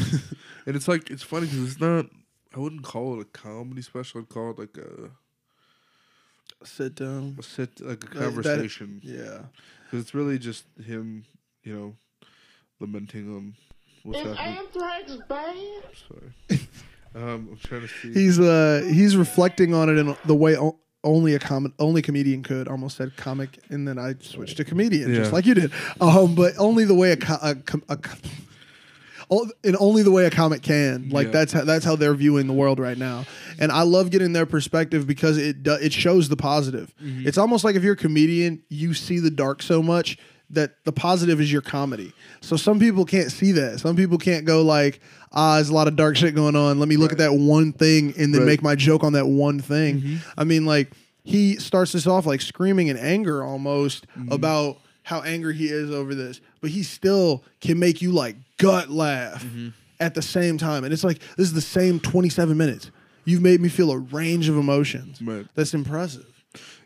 and 0.66 0.76
it's 0.76 0.88
like 0.88 1.10
it's 1.10 1.22
funny 1.22 1.46
because 1.46 1.72
it's 1.72 1.80
not. 1.80 2.06
I 2.56 2.60
wouldn't 2.60 2.82
call 2.82 3.18
it 3.18 3.22
a 3.22 3.24
comedy 3.26 3.82
special. 3.82 4.20
I'd 4.20 4.28
call 4.28 4.50
it 4.52 4.58
like 4.58 4.76
a, 4.78 5.10
Sit 6.64 6.96
down. 6.96 7.36
a 7.38 7.42
sit, 7.42 7.80
like 7.80 8.02
a 8.04 8.06
that- 8.08 8.18
conversation. 8.24 9.00
Yeah. 9.04 9.42
Because 9.84 10.00
it's 10.04 10.14
really 10.14 10.38
just 10.38 10.64
him, 10.84 11.24
you 11.62 11.74
know, 11.74 11.96
lamenting 12.80 13.34
on 13.34 13.54
what's 14.02 14.18
happening. 14.18 14.58
anthrax 14.58 15.12
bad? 15.28 15.56
Sorry. 16.08 16.60
um, 17.14 17.48
I'm 17.52 17.58
trying 17.62 17.82
to 17.82 17.88
see. 17.88 18.12
He's 18.12 18.38
uh 18.40 18.86
he's 18.90 19.16
reflecting 19.16 19.72
on 19.72 19.88
it 19.88 19.96
in 19.98 20.14
the 20.26 20.34
way 20.34 20.56
o- 20.58 20.78
only 21.04 21.34
a 21.34 21.38
com- 21.38 21.72
only 21.78 22.02
comedian 22.02 22.42
could. 22.42 22.68
Almost 22.68 22.96
said 22.96 23.16
comic, 23.16 23.58
and 23.70 23.86
then 23.86 23.98
I 23.98 24.14
switched 24.20 24.56
to 24.58 24.64
comedian, 24.64 25.14
just 25.14 25.30
Yeah. 25.30 25.34
like 25.34 25.46
you 25.46 25.54
did. 25.54 25.72
Um, 26.00 26.34
but 26.34 26.54
only 26.58 26.84
the 26.84 26.94
way 26.94 27.12
a, 27.12 27.16
co- 27.16 27.38
a, 27.40 27.54
com- 27.54 27.84
a 27.88 27.98
o- 29.30 29.48
in 29.62 29.76
only 29.78 30.02
the 30.02 30.10
way 30.10 30.24
a 30.26 30.30
comic 30.30 30.62
can. 30.62 31.10
Like 31.10 31.26
Yeah. 31.26 31.32
that's 31.32 31.52
how, 31.52 31.64
that's 31.64 31.84
how 31.84 31.96
they're 31.96 32.14
viewing 32.14 32.46
the 32.46 32.52
world 32.52 32.78
right 32.78 32.98
now. 32.98 33.26
And 33.58 33.70
I 33.72 33.82
love 33.82 34.10
getting 34.10 34.32
their 34.32 34.46
perspective 34.46 35.06
because 35.06 35.36
it 35.38 35.62
do- 35.62 35.72
it 35.80 35.92
shows 35.92 36.28
the 36.28 36.36
positive. 36.36 36.92
Mm-hmm. 37.02 37.26
It's 37.28 37.38
almost 37.38 37.64
like 37.64 37.76
if 37.76 37.82
you're 37.82 37.94
a 37.94 37.96
comedian, 37.96 38.62
you 38.68 38.94
see 38.94 39.18
the 39.18 39.30
dark 39.30 39.62
so 39.62 39.82
much 39.82 40.18
that 40.50 40.82
the 40.84 40.92
positive 40.92 41.40
is 41.40 41.52
your 41.52 41.60
comedy. 41.62 42.12
So 42.40 42.56
some 42.56 42.78
people 42.80 43.04
can't 43.04 43.30
see 43.30 43.52
that. 43.52 43.80
Some 43.80 43.96
people 43.96 44.16
can't 44.18 44.44
go 44.46 44.62
like, 44.62 45.00
ah, 45.32 45.56
there's 45.56 45.68
a 45.68 45.74
lot 45.74 45.88
of 45.88 45.96
dark 45.96 46.16
shit 46.16 46.34
going 46.34 46.56
on. 46.56 46.78
Let 46.78 46.88
me 46.88 46.96
look 46.96 47.12
at 47.12 47.18
that 47.18 47.34
one 47.34 47.72
thing 47.72 48.14
and 48.18 48.32
then 48.32 48.40
Right. 48.42 48.46
make 48.46 48.62
my 48.62 48.74
joke 48.74 49.04
on 49.04 49.12
that 49.12 49.26
one 49.26 49.60
thing. 49.60 50.00
Mm-hmm. 50.00 50.16
I 50.40 50.44
mean, 50.44 50.64
like 50.64 50.90
he 51.24 51.56
starts 51.56 51.92
this 51.92 52.06
off 52.06 52.24
like 52.24 52.40
screaming 52.40 52.86
in 52.88 52.96
anger 52.96 53.44
almost 53.44 54.06
Mm-hmm. 54.16 54.32
about 54.32 54.78
how 55.02 55.22
angry 55.22 55.54
he 55.54 55.66
is 55.66 55.90
over 55.90 56.14
this, 56.14 56.40
but 56.60 56.70
he 56.70 56.82
still 56.82 57.42
can 57.60 57.78
make 57.78 58.00
you 58.02 58.12
like 58.12 58.36
gut 58.58 58.90
laugh 58.90 59.42
Mm-hmm. 59.44 59.68
at 60.00 60.14
the 60.14 60.22
same 60.22 60.56
time. 60.58 60.84
And 60.84 60.92
it's 60.92 61.04
like 61.04 61.18
this 61.36 61.46
is 61.48 61.52
the 61.52 61.60
same 61.60 62.00
27 62.00 62.56
minutes. 62.56 62.90
You've 63.26 63.42
made 63.42 63.60
me 63.60 63.68
feel 63.68 63.90
a 63.90 63.98
range 63.98 64.48
of 64.48 64.56
emotions. 64.56 65.20
Right. 65.20 65.46
That's 65.54 65.74
impressive. 65.74 66.24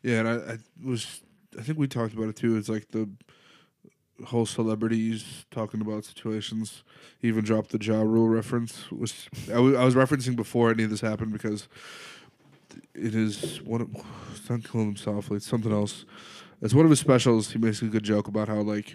Yeah, 0.02 0.18
and 0.20 0.28
I, 0.28 0.32
I 0.54 0.58
was. 0.84 1.20
I 1.56 1.62
think 1.62 1.78
we 1.78 1.86
talked 1.86 2.14
about 2.14 2.28
it 2.28 2.34
too. 2.36 2.56
It's 2.56 2.68
like 2.68 2.88
the 2.90 3.08
whole 4.26 4.46
celebrities 4.46 5.44
talking 5.50 5.80
about 5.80 6.04
situations. 6.04 6.82
He 7.18 7.28
even 7.28 7.44
dropped 7.44 7.70
the 7.70 7.78
Ja 7.82 8.00
Rule 8.02 8.28
reference, 8.28 8.90
which 8.90 9.28
I 9.52 9.58
was 9.58 9.94
referencing 9.94 10.36
before 10.36 10.70
any 10.70 10.84
of 10.84 10.90
this 10.90 11.00
happened 11.00 11.32
because 11.32 11.68
it 12.94 13.14
is 13.14 13.60
one. 13.62 13.80
Of, 13.82 13.90
it's 14.34 14.48
not 14.48 14.64
killing 14.64 14.86
himself. 14.88 15.30
It's 15.30 15.46
something 15.46 15.72
else. 15.72 16.04
It's 16.60 16.74
one 16.74 16.84
of 16.84 16.90
his 16.90 17.00
specials. 17.00 17.50
He 17.52 17.58
makes 17.58 17.82
a 17.82 17.86
good 17.86 18.04
joke 18.04 18.28
about 18.28 18.48
how 18.48 18.60
like. 18.60 18.94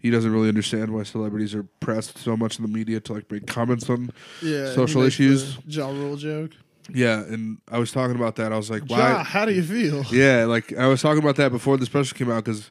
He 0.00 0.10
doesn't 0.10 0.30
really 0.32 0.48
understand 0.48 0.94
why 0.94 1.02
celebrities 1.02 1.56
are 1.56 1.64
pressed 1.80 2.18
so 2.18 2.36
much 2.36 2.56
in 2.60 2.62
the 2.62 2.70
media 2.70 3.00
to 3.00 3.14
like 3.14 3.28
make 3.32 3.48
comments 3.48 3.90
on 3.90 4.12
Yeah. 4.40 4.70
Social 4.72 5.02
issues. 5.02 5.58
Ja 5.66 5.88
Rule 5.88 6.14
joke. 6.16 6.52
yeah, 6.94 7.24
and 7.24 7.58
I 7.68 7.80
was 7.80 7.90
talking 7.90 8.14
about 8.14 8.36
that. 8.36 8.52
I 8.52 8.56
was 8.56 8.70
like, 8.70 8.84
why? 8.86 8.98
Ja, 8.98 9.24
how 9.24 9.44
do 9.44 9.52
you 9.52 9.64
feel? 9.64 10.04
Yeah, 10.12 10.44
like 10.44 10.72
I 10.72 10.86
was 10.86 11.02
talking 11.02 11.20
about 11.20 11.34
that 11.36 11.50
before 11.50 11.76
the 11.78 11.84
special 11.84 12.16
came 12.16 12.30
out 12.30 12.44
because 12.44 12.70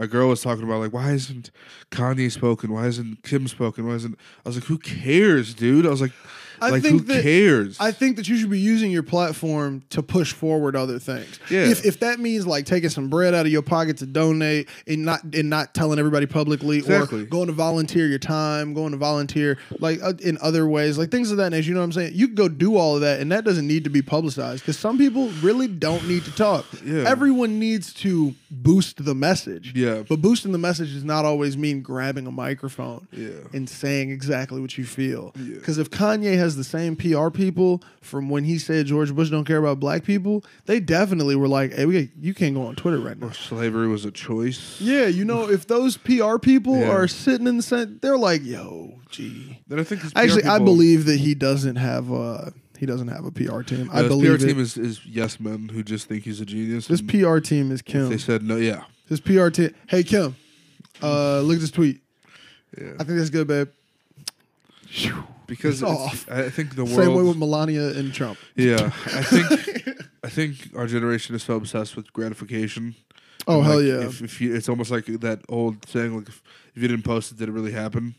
my 0.00 0.06
girl 0.06 0.30
was 0.30 0.40
talking 0.40 0.64
about 0.64 0.80
like 0.80 0.94
why 0.94 1.12
isn't 1.12 1.50
Kanye 1.90 2.32
spoken? 2.32 2.72
Why 2.72 2.86
isn't 2.86 3.22
Kim 3.22 3.46
spoken? 3.46 3.86
Why 3.86 3.96
isn't 3.96 4.18
I 4.46 4.48
was 4.48 4.56
like 4.56 4.64
who 4.64 4.78
cares, 4.78 5.52
dude? 5.52 5.84
I 5.84 5.90
was 5.90 6.00
like 6.00 6.12
I 6.60 6.70
like, 6.70 6.82
think 6.82 7.00
who 7.06 7.14
that- 7.14 7.22
cares? 7.22 7.76
I 7.80 7.92
think 7.92 8.16
that 8.16 8.28
you 8.28 8.36
should 8.36 8.50
be 8.50 8.58
using 8.60 8.90
your 8.90 9.02
platform 9.02 9.82
to 9.90 10.02
push 10.02 10.32
forward 10.32 10.76
other 10.76 10.98
things. 10.98 11.38
Yeah. 11.50 11.66
If 11.68 11.84
if 11.84 12.00
that 12.00 12.20
means 12.20 12.46
like 12.46 12.66
taking 12.66 12.90
some 12.90 13.08
bread 13.08 13.34
out 13.34 13.46
of 13.46 13.52
your 13.52 13.62
pocket 13.62 13.96
to 13.98 14.06
donate 14.06 14.68
and 14.86 15.04
not 15.04 15.22
and 15.34 15.48
not 15.50 15.74
telling 15.74 15.98
everybody 15.98 16.26
publicly 16.26 16.78
Exactly. 16.78 17.22
or 17.22 17.24
going 17.26 17.46
to 17.46 17.52
volunteer 17.52 18.06
your 18.06 18.18
time, 18.18 18.74
going 18.74 18.92
to 18.92 18.98
volunteer 18.98 19.58
like 19.78 20.00
uh, 20.02 20.12
in 20.22 20.38
other 20.42 20.66
ways, 20.68 20.98
like 20.98 21.10
things 21.10 21.30
of 21.30 21.36
that 21.38 21.50
nature, 21.50 21.68
you 21.68 21.74
know 21.74 21.80
what 21.80 21.84
I'm 21.84 21.92
saying? 21.92 22.12
You 22.14 22.26
can 22.26 22.34
go 22.36 22.48
do 22.48 22.76
all 22.76 22.94
of 22.96 23.00
that 23.02 23.20
and 23.20 23.30
that 23.32 23.44
doesn't 23.44 23.66
need 23.66 23.84
to 23.84 23.90
be 23.90 24.02
publicized 24.02 24.64
cuz 24.64 24.78
some 24.78 24.98
people 24.98 25.28
really 25.42 25.68
don't 25.68 26.06
need 26.08 26.24
to 26.24 26.30
talk. 26.34 26.66
Yeah. 26.84 27.04
Everyone 27.08 27.58
needs 27.58 27.92
to 27.94 28.34
boost 28.50 29.04
the 29.04 29.14
message. 29.14 29.72
Yeah. 29.74 30.02
But 30.08 30.20
boosting 30.20 30.52
the 30.52 30.58
message 30.58 30.92
does 30.92 31.04
not 31.04 31.24
always 31.24 31.56
mean 31.56 31.82
grabbing 31.82 32.26
a 32.26 32.30
microphone 32.32 33.06
Yeah. 33.16 33.28
and 33.52 33.68
saying 33.68 34.10
exactly 34.10 34.60
what 34.60 34.76
you 34.76 34.84
feel. 34.84 35.32
Yeah. 35.38 35.54
Because 35.54 35.78
if 35.78 35.90
Kanye 35.90 36.36
has 36.36 36.49
the 36.56 36.64
same 36.64 36.96
PR 36.96 37.28
people 37.30 37.82
from 38.00 38.28
when 38.30 38.44
he 38.44 38.58
said 38.58 38.86
George 38.86 39.14
Bush 39.14 39.30
don't 39.30 39.44
care 39.44 39.58
about 39.58 39.80
black 39.80 40.04
people, 40.04 40.44
they 40.66 40.80
definitely 40.80 41.36
were 41.36 41.48
like, 41.48 41.72
"Hey, 41.74 41.86
we, 41.86 42.10
you 42.20 42.34
can't 42.34 42.54
go 42.54 42.62
on 42.66 42.74
Twitter 42.76 42.98
right 42.98 43.18
now." 43.18 43.30
Slavery 43.30 43.88
was 43.88 44.04
a 44.04 44.10
choice. 44.10 44.80
Yeah, 44.80 45.06
you 45.06 45.24
know, 45.24 45.48
if 45.50 45.66
those 45.66 45.96
PR 45.96 46.38
people 46.38 46.76
Yeah. 46.78 46.90
are 46.90 47.08
sitting 47.08 47.46
in 47.46 47.56
the 47.58 47.62
center, 47.62 47.92
they're 48.00 48.18
like, 48.18 48.44
"Yo, 48.44 49.00
gee." 49.10 49.60
Then 49.68 49.78
I 49.80 49.84
think 49.84 50.02
Actually, 50.16 50.44
I 50.44 50.58
believe 50.58 51.04
that 51.06 51.18
he 51.20 51.34
doesn't 51.34 51.76
have 51.76 52.10
a 52.10 52.52
he 52.78 52.86
doesn't 52.86 53.08
have 53.08 53.24
a 53.26 53.30
PR 53.30 53.60
team. 53.62 53.86
No, 53.86 53.92
I 53.92 53.98
his 54.02 54.08
believe 54.08 54.38
PR 54.38 54.44
it. 54.44 54.48
team 54.48 54.58
is, 54.60 54.76
is 54.78 55.04
yes 55.04 55.38
men 55.38 55.68
who 55.68 55.82
just 55.82 56.06
think 56.08 56.24
he's 56.24 56.40
a 56.40 56.46
genius. 56.46 56.86
This 56.86 57.02
PR 57.02 57.38
team 57.38 57.70
is 57.70 57.82
Kim. 57.82 58.08
They 58.08 58.16
said 58.18 58.42
no. 58.42 58.56
Yeah. 58.56 58.84
His 59.08 59.20
PR 59.20 59.48
team. 59.50 59.74
Hey 59.88 60.02
Kim, 60.02 60.36
uh, 61.02 61.40
look 61.40 61.56
at 61.56 61.60
this 61.60 61.70
tweet. 61.70 62.00
Yeah. 62.80 62.92
I 63.00 63.04
think 63.04 63.18
that's 63.18 63.30
good, 63.30 63.46
babe. 63.48 63.68
Because 65.50 65.82
off. 65.82 66.30
I 66.30 66.48
think 66.48 66.76
the 66.76 66.84
world 66.84 66.96
Same 66.96 67.14
way 67.14 67.24
with 67.24 67.36
Melania 67.36 67.88
and 67.88 68.14
Trump. 68.14 68.38
yeah, 68.56 68.86
I 69.06 69.22
think 69.22 69.46
I 70.24 70.28
think 70.28 70.70
our 70.76 70.86
generation 70.86 71.34
is 71.34 71.42
so 71.42 71.56
obsessed 71.56 71.96
with 71.96 72.10
gratification. 72.12 72.94
Oh 73.46 73.56
And, 73.58 73.64
hell 73.66 73.76
like, 73.76 73.86
yeah! 73.86 74.06
If, 74.06 74.22
if 74.22 74.40
you, 74.40 74.54
it's 74.54 74.68
almost 74.68 74.90
like 74.90 75.06
that 75.06 75.40
old 75.48 75.86
saying, 75.88 76.16
like 76.16 76.28
if, 76.28 76.42
if 76.74 76.82
you 76.82 76.88
didn't 76.88 77.04
post 77.04 77.32
it, 77.32 77.38
did 77.38 77.48
it 77.48 77.52
really 77.52 77.72
happen? 77.72 78.14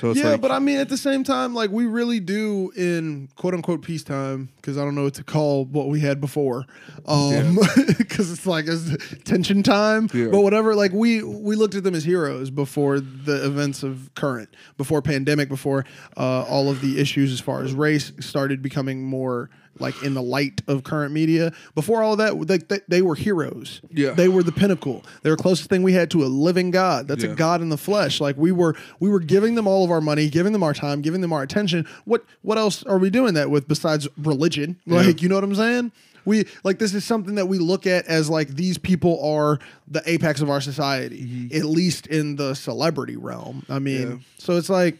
So 0.00 0.12
yeah, 0.12 0.30
like, 0.30 0.40
but 0.40 0.52
I 0.52 0.60
mean, 0.60 0.78
at 0.78 0.88
the 0.88 0.96
same 0.96 1.24
time, 1.24 1.54
like 1.54 1.70
we 1.70 1.86
really 1.86 2.20
do 2.20 2.70
in 2.76 3.28
quote 3.34 3.54
unquote 3.54 3.82
peacetime, 3.82 4.48
because 4.56 4.78
I 4.78 4.84
don't 4.84 4.94
know 4.94 5.04
what 5.04 5.14
to 5.14 5.24
call 5.24 5.64
what 5.64 5.88
we 5.88 6.00
had 6.00 6.20
before, 6.20 6.66
um, 7.06 7.58
because 7.98 8.30
it's 8.32 8.46
like 8.46 8.66
it's 8.68 8.94
tension 9.24 9.62
time. 9.64 10.08
Yeah. 10.14 10.28
But 10.28 10.42
whatever, 10.42 10.76
like 10.76 10.92
we 10.92 11.22
we 11.22 11.56
looked 11.56 11.74
at 11.74 11.82
them 11.82 11.96
as 11.96 12.04
heroes 12.04 12.50
before 12.50 13.00
the 13.00 13.44
events 13.44 13.82
of 13.82 14.10
current, 14.14 14.50
before 14.76 15.02
pandemic, 15.02 15.48
before 15.48 15.84
uh, 16.16 16.42
all 16.42 16.70
of 16.70 16.80
the 16.80 17.00
issues 17.00 17.32
as 17.32 17.40
far 17.40 17.64
as 17.64 17.72
race 17.72 18.12
started 18.20 18.62
becoming 18.62 19.02
more 19.02 19.50
like 19.78 20.02
in 20.02 20.14
the 20.14 20.22
light 20.22 20.60
of 20.66 20.82
current 20.84 21.12
media. 21.12 21.52
Before 21.74 22.02
all 22.02 22.12
of 22.12 22.18
that, 22.18 22.46
they, 22.48 22.58
they, 22.58 22.80
they 22.88 23.02
were 23.02 23.14
heroes. 23.14 23.80
Yeah. 23.92 24.10
they 24.10 24.28
were 24.28 24.42
the 24.42 24.52
pinnacle. 24.52 25.04
They 25.22 25.30
were 25.30 25.36
the 25.36 25.42
closest 25.42 25.68
thing 25.70 25.82
we 25.82 25.92
had 25.92 26.10
to 26.12 26.24
a 26.24 26.26
living 26.26 26.70
God. 26.70 27.06
That's 27.08 27.22
a 27.24 27.28
God 27.34 27.60
in 27.60 27.68
the 27.68 27.76
flesh. 27.78 28.20
Like 28.20 28.36
we 28.36 28.50
were 28.52 28.74
we 29.00 29.08
were 29.08 29.20
giving 29.20 29.54
them 29.54 29.66
all 29.66 29.84
of 29.84 29.90
our 29.90 30.00
money, 30.00 30.28
giving 30.28 30.52
them 30.52 30.62
our 30.62 30.74
time, 30.74 31.00
giving 31.02 31.20
them 31.20 31.32
our 31.32 31.42
attention. 31.42 31.86
What 32.04 32.24
what 32.42 32.58
else 32.58 32.82
are 32.84 32.98
we 32.98 33.10
doing 33.10 33.34
that 33.34 33.50
with 33.50 33.68
besides 33.68 34.08
religion? 34.16 34.76
Like, 34.86 35.22
you 35.22 35.28
know 35.28 35.36
what 35.36 35.44
I'm 35.44 35.54
saying? 35.54 35.92
We 36.24 36.44
like 36.64 36.78
this 36.78 36.92
is 36.92 37.04
something 37.04 37.36
that 37.36 37.46
we 37.46 37.58
look 37.58 37.86
at 37.86 38.04
as 38.06 38.28
like 38.28 38.48
these 38.48 38.76
people 38.76 39.24
are 39.24 39.58
the 39.86 40.02
apex 40.04 40.40
of 40.42 40.50
our 40.50 40.60
society, 40.60 41.48
at 41.54 41.64
least 41.64 42.06
in 42.06 42.36
the 42.36 42.54
celebrity 42.54 43.16
realm. 43.16 43.64
I 43.68 43.78
mean, 43.78 43.98
Mm-hmm. 44.02 44.12
Yeah. 44.12 44.18
so 44.38 44.56
it's 44.56 44.68
like 44.68 44.98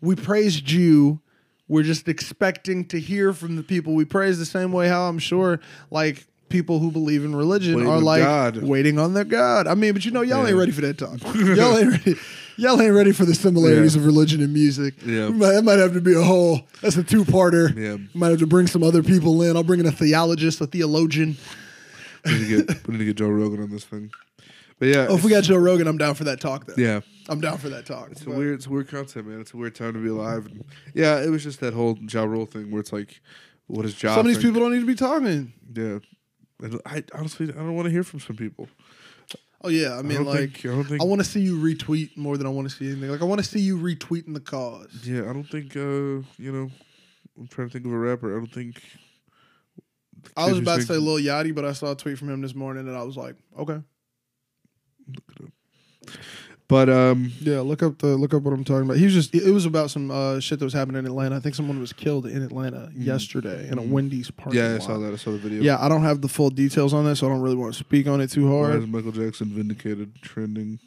we 0.00 0.14
praised 0.16 0.70
you. 0.70 1.20
We're 1.70 1.84
just 1.84 2.08
expecting 2.08 2.84
to 2.86 2.98
hear 2.98 3.32
from 3.32 3.54
the 3.54 3.62
people 3.62 3.94
we 3.94 4.04
praise 4.04 4.38
the 4.40 4.44
same 4.44 4.72
way 4.72 4.88
how 4.88 5.02
I'm 5.08 5.20
sure 5.20 5.60
like 5.92 6.26
people 6.48 6.80
who 6.80 6.90
believe 6.90 7.24
in 7.24 7.32
religion 7.36 7.76
Waiting 7.76 7.88
are 7.92 8.00
like 8.00 8.22
God. 8.22 8.56
waiting 8.64 8.98
on 8.98 9.14
their 9.14 9.22
God. 9.24 9.68
I 9.68 9.76
mean, 9.76 9.92
but 9.92 10.04
you 10.04 10.10
know, 10.10 10.22
y'all 10.22 10.42
Yeah. 10.42 10.48
ain't 10.48 10.56
ready 10.58 10.72
for 10.72 10.80
that 10.80 10.98
talk. 10.98 11.22
y'all 11.36 11.78
ain't 11.78 11.90
ready. 11.92 12.16
Y'all 12.56 12.82
ain't 12.82 12.92
ready 12.92 13.12
for 13.12 13.24
the 13.24 13.36
similarities 13.36 13.94
Yeah. 13.94 14.00
of 14.00 14.06
religion 14.06 14.42
and 14.42 14.52
music. 14.52 14.94
Yeah. 15.06 15.28
Might- 15.28 15.52
that 15.52 15.62
might 15.62 15.78
have 15.78 15.92
to 15.94 16.00
be 16.00 16.12
a 16.14 16.22
whole. 16.22 16.62
That's 16.82 16.96
a 16.96 17.04
two-parter. 17.04 17.74
Yeah. 17.76 17.98
Might 18.14 18.30
have 18.30 18.40
to 18.40 18.48
bring 18.48 18.66
some 18.66 18.82
other 18.82 19.04
people 19.04 19.40
in. 19.42 19.56
I'll 19.56 19.62
bring 19.62 19.78
in 19.78 19.86
a 19.86 19.92
theologist, 19.92 20.60
a 20.60 20.66
theologian. 20.66 21.36
we 22.26 22.32
need 22.32 22.38
to 22.48 22.64
get 22.66 22.86
we 22.88 22.92
need 22.94 22.98
to 22.98 23.04
get 23.04 23.16
Joe 23.16 23.28
Rogan 23.28 23.62
on 23.62 23.70
this 23.70 23.84
thing. 23.84 24.10
But 24.80 24.88
yeah, 24.88 25.06
Oh, 25.08 25.14
if 25.16 25.22
we 25.22 25.30
got 25.30 25.44
Joe 25.44 25.58
Rogan, 25.58 25.86
I'm 25.86 25.98
down 25.98 26.14
for 26.14 26.24
that 26.24 26.40
talk. 26.40 26.64
Though. 26.66 26.74
yeah, 26.76 27.00
I'm 27.28 27.40
down 27.40 27.58
for 27.58 27.68
that 27.68 27.84
talk. 27.86 28.08
it's 28.10 28.26
a 28.26 28.30
weird, 28.30 28.54
it's 28.54 28.66
a 28.66 28.70
weird 28.70 28.88
concept, 28.88 29.28
man. 29.28 29.40
It's 29.40 29.52
a 29.54 29.56
weird 29.58 29.74
time 29.76 29.92
to 29.92 29.98
be 30.02 30.08
alive. 30.08 30.46
And 30.46 30.64
yeah, 30.94 31.20
it 31.22 31.28
was 31.30 31.44
just 31.44 31.60
that 31.60 31.74
whole 31.74 31.96
Ja 32.08 32.24
Rule 32.24 32.46
thing 32.46 32.70
where 32.72 32.80
it's 32.80 32.92
like, 32.92 33.20
what 33.68 33.84
is 33.84 34.02
Ja? 34.02 34.14
Some 34.16 34.20
of 34.26 34.32
these 34.34 34.42
people 34.42 34.60
don't 34.60 34.72
need 34.72 34.80
to 34.80 34.86
be 34.86 34.94
talking. 34.96 35.52
yeah. 35.72 35.98
And 36.62 36.80
I 36.84 37.04
honestly, 37.14 37.48
I 37.48 37.52
don't 37.52 37.74
want 37.74 37.86
to 37.86 37.90
hear 37.92 38.02
from 38.02 38.20
some 38.20 38.36
people. 38.36 38.68
Oh 39.62 39.68
yeah, 39.68 39.98
I 39.98 40.02
mean, 40.02 40.16
don't 40.18 40.26
like, 40.26 40.38
think- 40.58 40.64
I 40.64 40.68
don't 40.68 40.84
think- 40.84 41.02
I 41.02 41.04
want 41.04 41.20
to 41.20 41.24
see 41.26 41.40
you 41.40 41.58
retweet 41.58 42.16
more 42.16 42.38
than 42.38 42.46
I 42.46 42.50
want 42.50 42.68
to 42.70 42.74
see 42.74 42.90
anything. 42.90 43.10
Like, 43.10 43.20
I 43.20 43.24
want 43.24 43.42
to 43.42 43.46
see 43.46 43.60
you 43.60 43.76
retweeting 43.78 44.32
the 44.34 44.40
cause. 44.40 45.02
Yeah, 45.04 45.28
I 45.28 45.32
don't 45.34 45.44
think. 45.48 45.76
uh 45.76 46.24
You 46.38 46.52
know, 46.52 46.70
I'm 47.38 47.46
trying 47.48 47.68
to 47.68 47.72
think 47.74 47.84
of 47.84 47.92
a 47.92 47.98
rapper. 47.98 48.34
I 48.34 48.38
don't 48.40 48.52
think. 48.52 48.80
I 50.36 50.48
was 50.48 50.58
about 50.58 50.80
to 50.80 50.86
say 50.86 50.96
Lil 50.96 51.16
Yachty, 51.18 51.54
but 51.54 51.64
I 51.66 51.72
saw 51.72 51.92
a 51.92 51.94
tweet 51.96 52.18
from 52.18 52.30
him 52.30 52.40
this 52.40 52.54
morning, 52.54 52.88
and 52.88 52.96
I 52.96 53.02
was 53.02 53.16
like, 53.16 53.36
okay, 53.58 53.80
But 56.68 56.88
um, 56.88 57.32
yeah, 57.40 57.60
look 57.60 57.82
up 57.82 57.98
the 57.98 58.08
look 58.16 58.32
up 58.32 58.42
what 58.44 58.52
I'm 58.54 58.62
talking 58.62 58.84
about. 58.84 58.96
He 58.96 59.04
was 59.04 59.12
just 59.12 59.34
it 59.34 59.50
was 59.50 59.66
about 59.66 59.90
some 59.90 60.08
uh, 60.12 60.38
shit 60.38 60.60
that 60.60 60.64
was 60.64 60.72
happening 60.72 61.00
in 61.00 61.06
Atlanta. 61.06 61.34
I 61.36 61.40
think 61.40 61.56
someone 61.56 61.80
was 61.80 61.92
killed 61.92 62.26
in 62.26 62.42
Atlanta 62.42 62.90
yesterday 62.94 63.68
in 63.68 63.76
a 63.78 63.82
Wendy's 63.82 64.30
parking 64.30 64.60
Mm-hmm. 64.60 64.68
yeah, 64.68 64.74
I 64.74 64.78
lot. 64.78 64.82
saw 64.82 64.98
that. 64.98 65.12
I 65.12 65.16
saw 65.16 65.32
the 65.32 65.38
video. 65.38 65.62
Yeah, 65.62 65.78
I 65.84 65.88
don't 65.88 66.02
have 66.02 66.20
the 66.20 66.28
full 66.28 66.50
details 66.50 66.94
on 66.94 67.04
that, 67.06 67.16
so 67.16 67.26
I 67.26 67.30
don't 67.30 67.40
really 67.40 67.56
want 67.56 67.72
to 67.74 67.78
speak 67.78 68.06
on 68.06 68.20
it 68.20 68.30
too 68.30 68.48
Why 68.48 68.68
hard. 68.68 68.82
is 68.82 68.86
Michael 68.86 69.10
Jackson 69.10 69.48
vindicated 69.48 70.14
trending? 70.22 70.78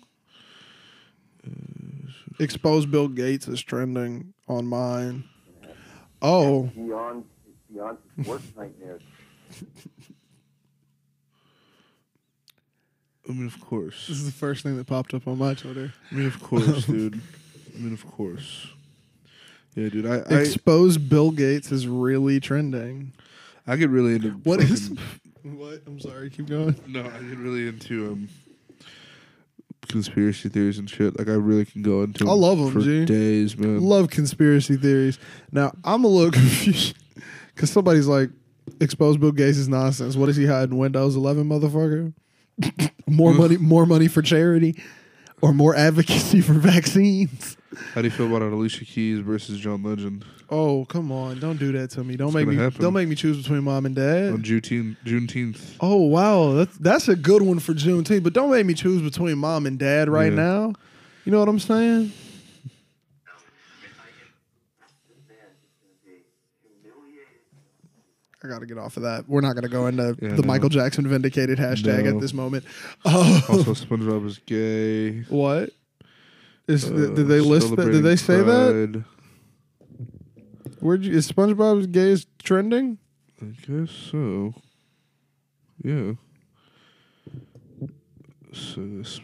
Expose 2.40 2.86
Bill 2.86 3.10
Gates 3.10 3.50
is 3.50 3.62
trending 3.62 4.34
on 4.48 4.66
mine. 4.66 5.26
Oh, 6.22 6.64
beyond 6.74 7.26
beyond 7.74 7.98
his 8.16 8.26
worst 8.28 8.56
nightmares. 8.56 9.02
I 13.28 13.32
mean, 13.32 13.46
of 13.48 13.60
course. 13.62 14.08
this 14.08 14.18
is 14.18 14.26
the 14.26 14.32
first 14.32 14.64
thing 14.64 14.76
that 14.78 14.86
popped 14.88 15.14
up 15.14 15.28
on 15.28 15.38
my 15.38 15.54
Twitter. 15.54 15.94
I 16.12 16.16
mean, 16.16 16.26
of 16.28 16.42
course, 16.44 16.86
dude. 16.88 17.22
I 17.76 17.80
mean, 17.80 17.94
of 17.94 18.06
course. 18.06 18.68
Yeah, 19.76 19.90
dude. 19.90 20.06
I 20.06 20.18
I, 20.30 20.40
Expose 20.42 20.98
Bill 20.98 21.32
Gates 21.32 21.72
is 21.72 21.88
really 21.88 22.40
trending. 22.40 23.14
I 23.66 23.76
get 23.78 23.90
really 23.90 24.16
into 24.16 24.32
What 24.44 24.60
is? 24.62 24.90
fucking- 24.90 25.00
What? 25.58 25.82
I'm 25.88 26.00
sorry. 26.00 26.30
Keep 26.30 26.48
going. 26.48 26.76
No, 26.88 27.02
I 27.02 27.10
get 27.20 27.38
really 27.38 27.68
into 27.68 28.12
um 28.14 28.30
conspiracy 29.88 30.50
theories 30.50 30.78
and 30.80 30.90
shit. 30.90 31.18
Like 31.20 31.28
I 31.28 31.34
really 31.34 31.66
can 31.66 31.82
go 31.82 32.04
into. 32.04 32.30
I 32.30 32.34
love 32.34 32.60
'em, 32.60 32.72
for 32.72 32.80
G. 32.82 33.06
days, 33.06 33.58
man. 33.58 33.82
Love 33.82 34.10
conspiracy 34.10 34.78
theories. 34.78 35.20
Now 35.52 35.74
I'm 35.84 36.04
a 36.04 36.08
little 36.08 36.32
confused 36.40 36.96
because 37.54 37.70
somebody's 37.72 38.08
like, 38.08 38.30
"Expose 38.80 39.18
Bill 39.18 39.32
Gates 39.32 39.58
is 39.58 39.68
nonsense." 39.68 40.16
What 40.16 40.30
is 40.30 40.38
he 40.38 40.46
hiding? 40.46 40.78
Windows 40.78 41.16
11, 41.16 41.48
motherfucker. 41.50 42.14
more 43.08 43.34
money, 43.34 43.58
more 43.58 43.86
money 43.86 44.08
for 44.08 44.22
charity, 44.22 44.82
or 45.42 45.54
more 45.54 45.76
advocacy 45.76 46.42
for 46.42 46.54
vaccines. 46.54 47.58
How 47.96 48.02
do 48.02 48.08
you 48.08 48.12
feel 48.12 48.28
about 48.28 48.44
Alicia 48.44 48.86
Keys 48.86 49.20
versus 49.20 49.60
John 49.60 49.82
Legend 49.82 50.24
Oh 50.50 50.86
come 50.86 51.12
on! 51.12 51.40
Don't 51.40 51.58
do 51.58 51.72
that 51.72 51.90
to 51.92 52.04
me. 52.04 52.16
Don't 52.16 52.28
It's 52.28 52.36
make 52.36 52.46
gonna 52.46 52.58
me. 52.58 52.64
happen. 52.64 52.82
Don't 52.82 52.94
make 52.94 53.08
me 53.08 53.16
choose 53.16 53.38
between 53.42 53.64
mom 53.64 53.88
and 53.88 53.96
dad. 53.96 54.32
on 54.34 54.44
Juneteenth? 54.44 54.98
Juneteenth. 55.04 55.78
Oh 55.80 56.04
wow, 56.04 56.52
that's 56.54 56.78
that's 56.78 57.08
a 57.08 57.16
good 57.16 57.42
one 57.42 57.58
for 57.58 57.74
Juneteenth. 57.74 58.24
But 58.24 58.34
don't 58.34 58.52
make 58.52 58.66
me 58.66 58.76
choose 58.76 59.02
between 59.02 59.40
mom 59.40 59.66
and 59.66 59.80
dad 59.80 60.10
right 60.10 60.32
Yeah. 60.32 60.38
now. 60.44 60.74
You 61.26 61.32
know 61.32 61.40
what 61.40 61.50
I'm 61.50 61.58
saying? 61.60 62.12
I 68.44 68.48
got 68.50 68.60
to 68.60 68.66
get 68.66 68.78
off 68.78 68.98
of 68.98 69.04
that. 69.04 69.28
We're 69.30 69.42
not 69.42 69.54
to 69.64 69.70
go 69.70 69.88
into 69.88 70.18
Yeah, 70.22 70.30
the 70.36 70.42
no. 70.42 70.48
Michael 70.48 70.70
Jackson 70.70 71.08
vindicated 71.08 71.58
hashtag 71.60 72.04
No. 72.04 72.16
at 72.16 72.22
this 72.22 72.34
moment. 72.34 72.66
Oh, 73.06 73.46
Also, 73.50 73.74
SpongeBob 73.74 74.26
is 74.28 74.40
gay. 74.40 75.22
what? 75.30 75.70
Is 76.68 76.86
Uh, 76.86 77.12
did 77.16 77.28
they 77.28 77.40
list 77.40 77.76
that? 77.76 77.92
Did 77.92 78.04
they 78.04 78.16
say 78.18 78.38
that? 78.38 78.44
that? 78.94 79.04
Where'd 80.80 81.06
you? 81.06 81.14
Is 81.14 81.32
SpongeBob's 81.32 81.88
gay 81.88 82.12
is 82.12 82.26
trending? 82.44 82.98
I 83.42 83.46
guess 83.66 83.90
so. 83.92 84.54
Yeah. 85.84 86.14
So 88.52 88.82
SpongeBob 88.82 89.02
is 89.02 89.20
gay. 89.20 89.24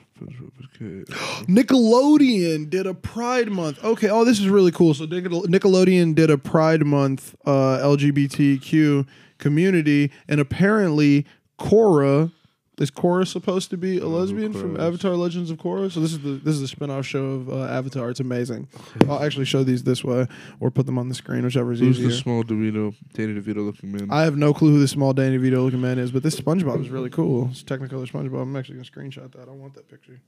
Nickelodeon 1.48 2.70
did 2.70 2.88
a 2.88 2.94
Pride 2.94 3.50
Month. 3.50 3.84
Okay, 3.84 4.10
oh, 4.10 4.24
this 4.26 4.40
is 4.40 4.48
really 4.50 4.72
cool. 4.72 4.94
So 4.94 5.06
Nickel- 5.06 5.44
Nickelodeon 5.44 6.16
did 6.16 6.30
a 6.30 6.38
Pride 6.38 6.86
Month 6.86 7.36
uh, 7.46 7.80
LGBTQ 7.80 9.08
community, 9.38 10.12
and 10.28 10.40
apparently 10.40 11.26
Korra 11.60 12.32
is 12.80 12.92
Korra 12.92 13.28
supposed 13.28 13.70
to 13.72 13.78
be 13.78 13.98
a 13.98 14.06
lesbian 14.06 14.54
from 14.54 14.80
Avatar: 14.80 15.16
Legends 15.16 15.52
of 15.52 15.58
Korra? 15.58 15.92
So 15.92 16.00
this 16.00 16.12
is 16.14 16.20
the 16.20 16.32
this 16.32 16.56
is 16.56 16.62
a 16.62 16.68
spin-off 16.68 17.06
show 17.06 17.26
of 17.26 17.50
uh, 17.50 17.66
Avatar. 17.66 18.10
It's 18.10 18.20
amazing. 18.20 18.68
I'll 19.08 19.24
actually 19.24 19.46
show 19.46 19.64
these 19.64 19.84
this 19.84 20.04
way 20.04 20.28
or 20.60 20.72
put 20.72 20.86
them 20.86 20.98
on 20.98 21.10
the 21.10 21.16
screen, 21.16 21.44
whichever 21.44 21.72
is 21.72 21.80
Who's 21.80 21.98
easier. 21.98 22.10
the 22.10 22.16
small 22.16 22.44
DeVito, 22.44 22.96
Danny 23.14 23.34
DeVito 23.40 23.66
looking 23.66 23.92
man? 23.92 24.08
I 24.12 24.24
have 24.24 24.38
no 24.38 24.54
clue 24.54 24.72
who 24.72 24.80
the 24.80 24.88
small 24.88 25.14
Danny 25.14 25.38
DeVito 25.38 25.64
looking 25.64 25.82
man 25.82 26.00
is, 26.00 26.12
but 26.12 26.24
this 26.24 26.40
SpongeBob 26.40 26.82
is 26.82 26.90
really 26.90 27.10
cool. 27.10 27.50
It's 27.52 27.64
Technicolor 27.64 28.10
SpongeBob. 28.10 28.42
I'm 28.42 28.56
actually 28.56 28.76
gonna 28.76 28.90
screenshot 28.90 29.32
that. 29.34 29.48
I 29.48 29.52
want 29.52 29.74
that 29.76 29.88
picture. 29.88 30.20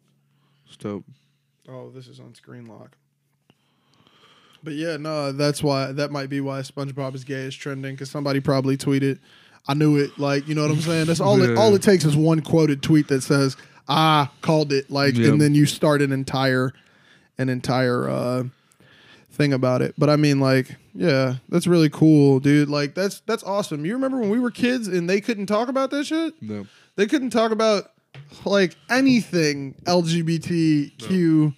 It's 0.65 0.77
dope. 0.77 1.05
Oh, 1.69 1.89
this 1.89 2.07
is 2.07 2.19
on 2.19 2.33
screen 2.35 2.65
lock. 2.67 2.97
But 4.63 4.73
yeah, 4.73 4.97
no, 4.97 5.31
that's 5.31 5.63
why 5.63 5.91
that 5.91 6.11
might 6.11 6.29
be 6.29 6.39
why 6.39 6.61
SpongeBob 6.61 7.15
is 7.15 7.23
gay 7.23 7.43
is 7.45 7.55
trending 7.55 7.95
because 7.95 8.11
somebody 8.11 8.39
probably 8.39 8.77
tweeted. 8.77 9.19
I 9.67 9.73
knew 9.73 9.97
it. 9.97 10.17
Like 10.17 10.47
you 10.47 10.55
know 10.55 10.63
what 10.63 10.71
I'm 10.71 10.81
saying. 10.81 11.05
That's 11.05 11.19
all. 11.19 11.41
It, 11.41 11.57
all 11.57 11.73
it 11.75 11.81
takes 11.81 12.03
is 12.05 12.15
one 12.15 12.41
quoted 12.41 12.81
tweet 12.81 13.07
that 13.09 13.21
says 13.21 13.55
"I 13.87 14.29
called 14.41 14.71
it." 14.73 14.89
Like, 14.89 15.15
Yeah. 15.17 15.29
and 15.29 15.41
then 15.41 15.53
you 15.55 15.65
start 15.65 16.01
an 16.01 16.11
entire, 16.11 16.73
an 17.37 17.49
entire 17.49 18.09
uh, 18.09 18.43
thing 19.31 19.53
about 19.53 19.81
it. 19.81 19.93
But 19.97 20.09
I 20.09 20.15
mean, 20.15 20.39
like, 20.39 20.75
yeah, 20.93 21.35
that's 21.49 21.67
really 21.67 21.89
cool, 21.89 22.39
dude. 22.39 22.69
Like, 22.69 22.95
that's 22.95 23.19
that's 23.21 23.43
awesome. 23.43 23.85
You 23.85 23.93
remember 23.93 24.19
when 24.19 24.29
we 24.29 24.39
were 24.39 24.51
kids 24.51 24.87
and 24.87 25.09
they 25.09 25.21
couldn't 25.21 25.45
talk 25.45 25.67
about 25.69 25.91
that 25.91 26.05
shit? 26.05 26.33
No. 26.41 26.65
They 26.95 27.05
couldn't 27.07 27.29
talk 27.29 27.51
about 27.51 27.91
like 28.45 28.75
anything 28.89 29.75
LGBTQ, 29.85 31.55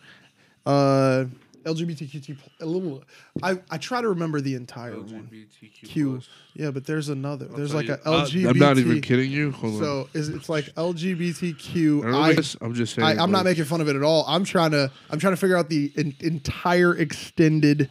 uh, 0.65 1.25
LGBTQ. 1.63 2.38
A 2.62 2.65
little. 2.65 3.03
I 3.41 3.60
I 3.72 3.77
try 3.77 4.01
to 4.01 4.10
remember 4.10 4.41
the 4.41 4.55
entire 4.55 4.96
one. 5.00 5.29
LGBTQ. 5.32 5.84
Q. 5.88 6.22
Yeah, 6.55 6.72
but 6.72 6.86
there's 6.86 7.10
another. 7.10 7.48
I'll 7.50 7.58
there's 7.58 7.72
tell 7.72 7.79
like 7.79 7.88
you- 7.88 7.98
a 8.05 8.12
uh, 8.12 8.25
LGBT. 8.25 8.50
I'm 8.50 8.58
not 8.60 8.77
even 8.77 9.01
kidding 9.01 9.32
you. 9.32 9.51
Hold 9.51 9.74
on. 9.75 9.79
So 9.79 10.10
is 10.13 10.29
it's 10.29 10.50
like 10.50 10.70
I 10.77 10.82
LGBTQ. 10.82 12.01
don't 12.01 12.12
know 12.12 12.22
I, 12.22 12.34
this. 12.34 12.55
I'm 12.62 12.74
just 12.74 12.93
saying. 12.96 13.08
I, 13.08 13.22
I'm 13.22 13.32
not 13.32 13.39
like, 13.39 13.46
making 13.46 13.65
fun 13.65 13.82
of 13.82 13.88
it 13.89 13.96
at 13.96 14.03
all. 14.03 14.25
I'm 14.27 14.43
trying 14.43 14.72
to 14.72 14.91
I'm 15.10 15.20
trying 15.20 15.34
to 15.34 15.38
figure 15.38 15.58
out 15.58 15.70
the 15.70 15.91
en- 15.98 16.15
entire 16.20 16.96
extended 16.96 17.89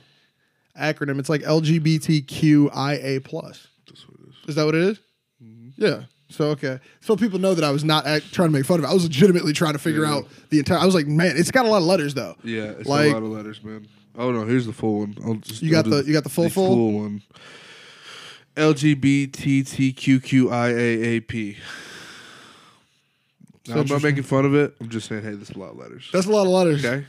acronym. 0.79 1.19
It's 1.19 1.29
like 1.29 1.43
LGBTQIA 1.43 3.25
plus. 3.25 3.69
That's 3.87 4.09
what 4.09 4.19
it 4.21 4.29
is. 4.29 4.49
Is 4.49 4.55
that 4.57 4.65
what 4.67 4.75
it 4.75 4.83
is? 4.83 4.99
Mm-hmm. 5.43 5.69
Yeah. 5.77 6.03
So 6.33 6.47
okay, 6.51 6.79
so 7.01 7.15
people 7.17 7.39
know 7.39 7.55
that 7.55 7.63
I 7.65 7.71
was 7.71 7.85
not 7.85 8.07
act, 8.07 8.33
trying 8.33 8.49
to 8.49 8.53
make 8.53 8.65
fun 8.65 8.79
of 8.79 8.85
it. 8.85 8.89
I 8.89 8.95
was 8.95 9.03
legitimately 9.05 9.53
trying 9.53 9.75
to 9.75 9.79
figure 9.79 10.03
Yeah. 10.05 10.15
out 10.15 10.29
the 10.51 10.59
entire. 10.59 10.79
I 10.79 10.87
was 10.87 10.95
like, 10.95 11.07
man, 11.07 11.37
it's 11.37 11.51
got 11.51 11.67
a 11.67 11.69
lot 11.69 11.79
of 11.79 11.85
letters 11.85 12.15
though. 12.15 12.37
Yeah, 12.43 12.63
it's 12.79 12.89
Like- 12.89 13.11
a 13.11 13.15
lot 13.15 13.23
of 13.23 13.29
letters, 13.29 13.63
man. 13.63 13.87
Oh 14.17 14.31
no, 14.33 14.45
here's 14.47 14.67
the 14.67 14.73
full 14.73 15.01
one. 15.01 15.17
I'll 15.25 15.35
just, 15.37 15.63
You 15.63 15.71
got 15.71 15.85
the- 15.85 16.03
you 16.07 16.13
got 16.13 16.23
the 16.25 16.31
full 16.31 16.49
full? 16.51 16.93
one. 16.93 17.23
LGBTQQIAAP. 20.23 21.57
Now, 23.69 23.77
I'm 23.79 23.87
not 23.87 24.03
making 24.03 24.25
fun 24.25 24.45
of 24.45 24.55
it. 24.55 24.75
I'm 24.81 24.89
just 24.89 25.09
saying, 25.09 25.23
hey, 25.23 25.35
this 25.35 25.51
is 25.51 25.57
a 25.57 25.59
lot 25.59 25.71
of 25.71 25.77
letters. 25.79 26.09
That's 26.13 26.27
a 26.27 26.31
lot 26.31 26.43
of 26.43 26.49
letters. 26.49 26.85
okay. 26.85 27.07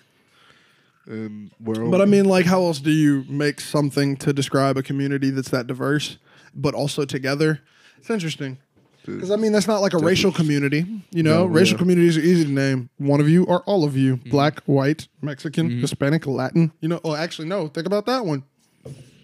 And 1.05 1.49
we're 1.59 1.89
But 1.89 2.01
I 2.01 2.05
mean, 2.05 2.25
like, 2.25 2.45
how 2.45 2.61
else 2.63 2.79
do 2.79 2.91
you 2.91 3.25
make 3.27 3.59
something 3.59 4.15
to 4.17 4.31
describe 4.31 4.77
a 4.77 4.83
community 4.83 5.31
that's 5.31 5.49
that 5.49 5.67
diverse, 5.67 6.17
but 6.55 6.73
also 6.73 7.03
together? 7.05 7.59
It's 7.97 8.09
interesting. 8.09 8.57
Because 9.05 9.31
I 9.31 9.35
mean, 9.35 9.51
that's 9.51 9.67
not 9.67 9.81
like 9.81 9.93
a 9.93 9.97
racial 9.97 10.31
community, 10.31 10.85
you 11.11 11.23
know. 11.23 11.39
No, 11.39 11.45
racial 11.45 11.73
yeah. 11.75 11.79
communities 11.79 12.17
are 12.17 12.21
easy 12.21 12.45
to 12.45 12.51
name. 12.51 12.89
One 12.97 13.19
of 13.19 13.27
you 13.27 13.43
or 13.45 13.61
all 13.63 13.83
of 13.83 13.97
you, 13.97 14.15
Mm-hmm. 14.17 14.29
black, 14.29 14.61
white, 14.61 15.07
Mexican, 15.21 15.69
Hispanic, 15.81 16.25
Latin. 16.25 16.71
You 16.79 16.89
know. 16.89 17.01
Oh, 17.03 17.13
actually, 17.15 17.47
no. 17.47 17.67
Think 17.67 17.85
about 17.87 18.05
that 18.05 18.25
one. 18.25 18.43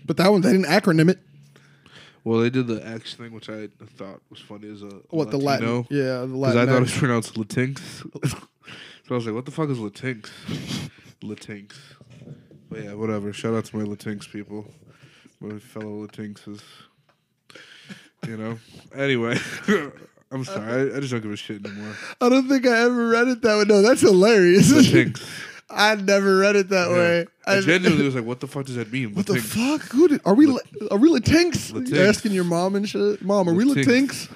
But 0.05 0.17
that 0.17 0.31
one, 0.31 0.41
they 0.41 0.51
didn't 0.51 0.65
acronym 0.67 1.09
it. 1.09 1.19
well, 2.23 2.39
they 2.39 2.49
did 2.49 2.67
the 2.67 2.85
X 2.85 3.13
thing, 3.13 3.31
which 3.31 3.49
I 3.49 3.69
thought 3.95 4.21
was 4.29 4.39
funny 4.39 4.69
as 4.71 4.81
a 4.83 4.87
What 5.11 5.31
the 5.31 5.37
Latino, 5.37 5.77
Latin? 5.81 5.97
Yeah, 5.97 6.03
the 6.21 6.27
Because 6.27 6.39
Latin. 6.55 6.59
I 6.61 6.65
thought 6.65 6.77
it 6.77 6.81
was 6.81 6.97
pronounced 6.97 7.33
Latinx. 7.35 7.79
so 8.29 8.37
I 9.11 9.13
was 9.13 9.25
like, 9.25 9.35
what 9.35 9.45
the 9.45 9.51
fuck 9.51 9.69
is 9.69 9.77
Latinx? 9.77 10.29
Latinx. 11.21 11.73
But 12.69 12.83
yeah, 12.83 12.93
whatever. 12.95 13.31
Shout 13.33 13.53
out 13.53 13.65
to 13.65 13.77
my 13.77 13.83
Latinx 13.85 14.29
people. 14.29 14.65
My 15.39 15.57
fellow 15.59 16.05
Latinxes. 16.05 16.61
You 18.27 18.37
know? 18.37 18.59
Anyway. 18.95 19.37
I'm 20.31 20.43
sorry. 20.45 20.91
I, 20.93 20.97
I 20.97 20.99
just 20.99 21.11
don't 21.11 21.21
give 21.21 21.31
a 21.31 21.35
shit 21.35 21.65
anymore. 21.65 21.95
I 22.21 22.29
don't 22.29 22.47
think 22.47 22.67
I 22.67 22.81
ever 22.81 23.07
read 23.09 23.27
it 23.29 23.41
that 23.41 23.57
way. 23.57 23.63
No, 23.65 23.81
that's 23.81 24.01
hilarious. 24.01 24.71
Latinx. 24.71 25.21
I 25.71 25.95
never 25.95 26.37
read 26.37 26.55
it 26.55 26.69
that 26.69 26.89
way. 26.91 27.25
I 27.47 27.57
I- 27.57 27.61
genuinely 27.61 28.05
was 28.05 28.15
like, 28.15 28.25
what 28.25 28.39
the 28.39 28.47
fuck 28.47 28.65
does 28.65 28.75
that 28.75 28.91
mean? 28.91 29.13
What 29.15 29.25
the 29.25 29.33
Latinx. 29.33 29.79
fuck? 29.79 29.91
Who 29.91 30.07
did, 30.07 30.21
are 30.25 30.35
we? 30.35 30.45
Lat- 30.45 30.61
Are 30.91 30.97
we 30.97 31.09
Latinx? 31.09 31.71
Latinx. 31.71 31.89
You're 31.89 32.07
asking 32.07 32.33
your 32.33 32.43
mom 32.43 32.75
and 32.75 32.87
shit. 32.87 33.21
Mom, 33.23 33.49
are 33.49 33.53
we 33.53 33.65
Latinx. 33.65 33.85
Latinx? 33.85 34.31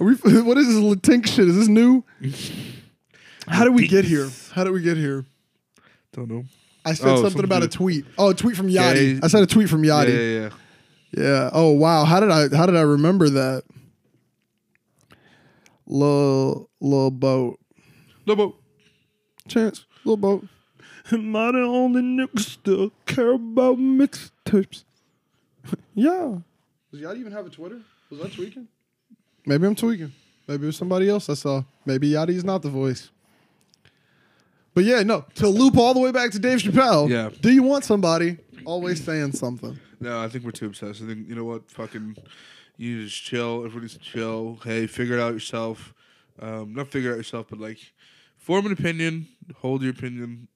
Are 0.00 0.04
we? 0.06 0.42
What 0.42 0.58
is 0.58 0.66
this 0.68 0.76
Latinx 0.76 1.26
shit? 1.28 1.48
Is 1.48 1.56
this 1.56 1.68
new? 1.68 2.04
How 3.48 3.64
did 3.64 3.74
we 3.74 3.88
get 3.88 4.04
here? 4.04 4.28
How 4.52 4.64
did 4.64 4.72
we 4.72 4.82
get 4.82 4.96
here? 4.96 5.24
Don't 6.12 6.28
know. 6.30 6.44
I 6.84 6.94
said 6.94 7.08
Oh, 7.08 7.22
something 7.22 7.44
about 7.44 7.62
a 7.62 7.68
tweet. 7.68 8.04
Oh, 8.18 8.30
a 8.30 8.34
tweet 8.34 8.56
from 8.56 8.68
Yeah, 8.68 8.88
I 9.22 9.28
said 9.28 9.42
a 9.42 9.46
tweet 9.46 9.68
from 9.68 9.84
Yeah, 9.84 10.02
yeah, 10.02 10.18
yeah. 10.40 10.50
Yeah. 11.16 11.50
Oh 11.52 11.70
wow. 11.72 12.04
How 12.04 12.20
did 12.20 12.30
I? 12.30 12.54
How 12.56 12.66
did 12.66 12.76
I 12.76 12.82
remember 12.82 13.28
that? 13.30 13.64
Little 15.86 16.70
Lil 16.80 17.10
boat. 17.10 17.58
Little 18.26 18.48
boat. 18.48 18.60
Chance. 19.48 19.86
Little 20.04 20.16
boat. 20.16 20.46
Am 21.10 21.34
I 21.34 21.52
the 21.52 21.58
only 21.58 22.00
nigga 22.00 22.38
still 22.38 22.92
care 23.06 23.32
about 23.32 23.76
mixtapes? 23.78 24.84
yeah. 25.94 26.38
Does 26.92 27.00
Yachty 27.00 27.18
even 27.18 27.32
have 27.32 27.46
a 27.46 27.50
Twitter? 27.50 27.80
Was 28.10 28.20
I 28.20 28.28
tweaking? 28.28 28.68
Maybe 29.44 29.66
I'm 29.66 29.74
tweaking. 29.74 30.12
Maybe 30.46 30.64
it 30.64 30.66
was 30.66 30.76
somebody 30.76 31.08
else 31.08 31.28
I 31.28 31.34
saw. 31.34 31.62
Maybe 31.84 32.10
Yachty's 32.10 32.44
not 32.44 32.62
the 32.62 32.68
voice. 32.68 33.10
But 34.74 34.84
yeah, 34.84 35.02
no. 35.02 35.24
To 35.36 35.48
loop 35.48 35.76
all 35.76 35.92
the 35.92 36.00
way 36.00 36.12
back 36.12 36.30
to 36.32 36.38
Dave 36.38 36.58
Chappelle. 36.58 37.08
Yeah. 37.08 37.30
Do 37.40 37.52
you 37.52 37.62
want 37.62 37.84
somebody 37.84 38.38
always 38.64 39.04
saying 39.04 39.32
something? 39.32 39.78
No, 40.02 40.20
I 40.20 40.28
think 40.28 40.44
we're 40.44 40.50
too 40.50 40.66
obsessed. 40.66 41.00
I 41.00 41.06
think 41.06 41.28
you 41.28 41.36
know 41.36 41.44
what, 41.44 41.70
fucking, 41.70 42.16
you 42.76 43.04
just 43.04 43.22
chill. 43.22 43.64
Everybody's 43.64 43.96
chill. 43.98 44.58
Hey, 44.64 44.88
figure 44.88 45.16
it 45.16 45.20
out 45.20 45.32
yourself. 45.32 45.94
Um, 46.40 46.74
not 46.74 46.88
figure 46.88 47.10
it 47.10 47.12
out 47.12 47.18
yourself, 47.18 47.46
but 47.50 47.60
like, 47.60 47.78
form 48.36 48.66
an 48.66 48.72
opinion. 48.72 49.28
Hold 49.58 49.82
your 49.82 49.92
opinion. 49.92 50.48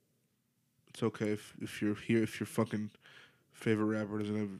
It's 0.88 1.02
okay 1.04 1.30
if 1.30 1.54
if 1.60 1.80
you're 1.80 1.94
here 1.94 2.24
if 2.24 2.40
your 2.40 2.46
fucking 2.48 2.90
favorite 3.52 3.84
rapper 3.98 4.18
doesn't 4.18 4.36
have 4.36 4.50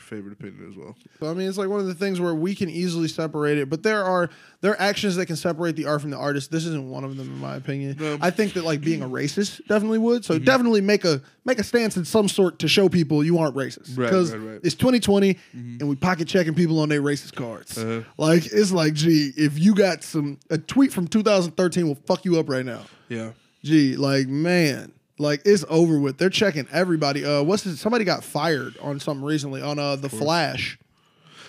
favorite 0.00 0.32
opinion 0.32 0.68
as 0.70 0.76
well. 0.76 0.96
So 1.18 1.30
I 1.30 1.34
mean, 1.34 1.48
it's 1.48 1.58
like 1.58 1.68
one 1.68 1.80
of 1.80 1.86
the 1.86 1.94
things 1.94 2.20
where 2.20 2.34
we 2.34 2.54
can 2.54 2.68
easily 2.68 3.08
separate 3.08 3.58
it, 3.58 3.70
but 3.70 3.82
there 3.82 4.04
are 4.04 4.30
there 4.60 4.72
are 4.72 4.80
actions 4.80 5.16
that 5.16 5.26
can 5.26 5.36
separate 5.36 5.76
the 5.76 5.86
art 5.86 6.00
from 6.00 6.10
the 6.10 6.16
artist. 6.16 6.50
This 6.50 6.66
isn't 6.66 6.88
one 6.88 7.04
of 7.04 7.16
them, 7.16 7.28
in 7.28 7.38
my 7.38 7.56
opinion. 7.56 7.96
No. 7.98 8.18
I 8.20 8.30
think 8.30 8.54
that 8.54 8.64
like 8.64 8.80
being 8.80 9.02
a 9.02 9.08
racist 9.08 9.66
definitely 9.66 9.98
would. 9.98 10.24
So 10.24 10.38
definitely 10.38 10.80
make 10.80 11.04
a 11.04 11.22
make 11.44 11.58
a 11.58 11.64
stance 11.64 11.96
in 11.96 12.04
some 12.04 12.28
sort 12.28 12.58
to 12.60 12.68
show 12.68 12.88
people 12.88 13.24
you 13.24 13.38
aren't 13.38 13.56
racist. 13.56 13.96
Because 13.96 14.32
right, 14.32 14.52
right. 14.52 14.60
it's 14.62 14.74
2020 14.74 15.36
and 15.52 15.88
we 15.88 15.96
pocket 15.96 16.28
checking 16.28 16.54
people 16.54 16.80
on 16.80 16.88
their 16.88 17.02
racist 17.02 17.34
cards. 17.34 17.78
Uh-huh. 17.78 18.02
Like 18.16 18.46
it's 18.46 18.72
like, 18.72 18.94
gee, 18.94 19.32
if 19.36 19.58
you 19.58 19.74
got 19.74 20.02
some 20.02 20.38
a 20.50 20.58
tweet 20.58 20.92
from 20.92 21.06
2013 21.08 21.86
will 21.86 21.94
fuck 21.94 22.24
you 22.24 22.38
up 22.38 22.48
right 22.48 22.64
now. 22.64 22.82
Yeah. 23.08 23.32
Gee, 23.62 23.96
like 23.96 24.26
man, 24.26 24.92
like 25.20 25.42
it's 25.44 25.64
over 25.68 25.98
with. 25.98 26.18
They're 26.18 26.30
checking 26.30 26.66
everybody. 26.72 27.24
Uh, 27.24 27.42
what's 27.42 27.62
this? 27.62 27.78
Somebody 27.80 28.04
got 28.04 28.24
fired 28.24 28.76
on 28.78 28.98
something 28.98 29.24
recently 29.24 29.62
on 29.62 29.78
uh 29.78 29.96
the 29.96 30.08
Flash. 30.08 30.78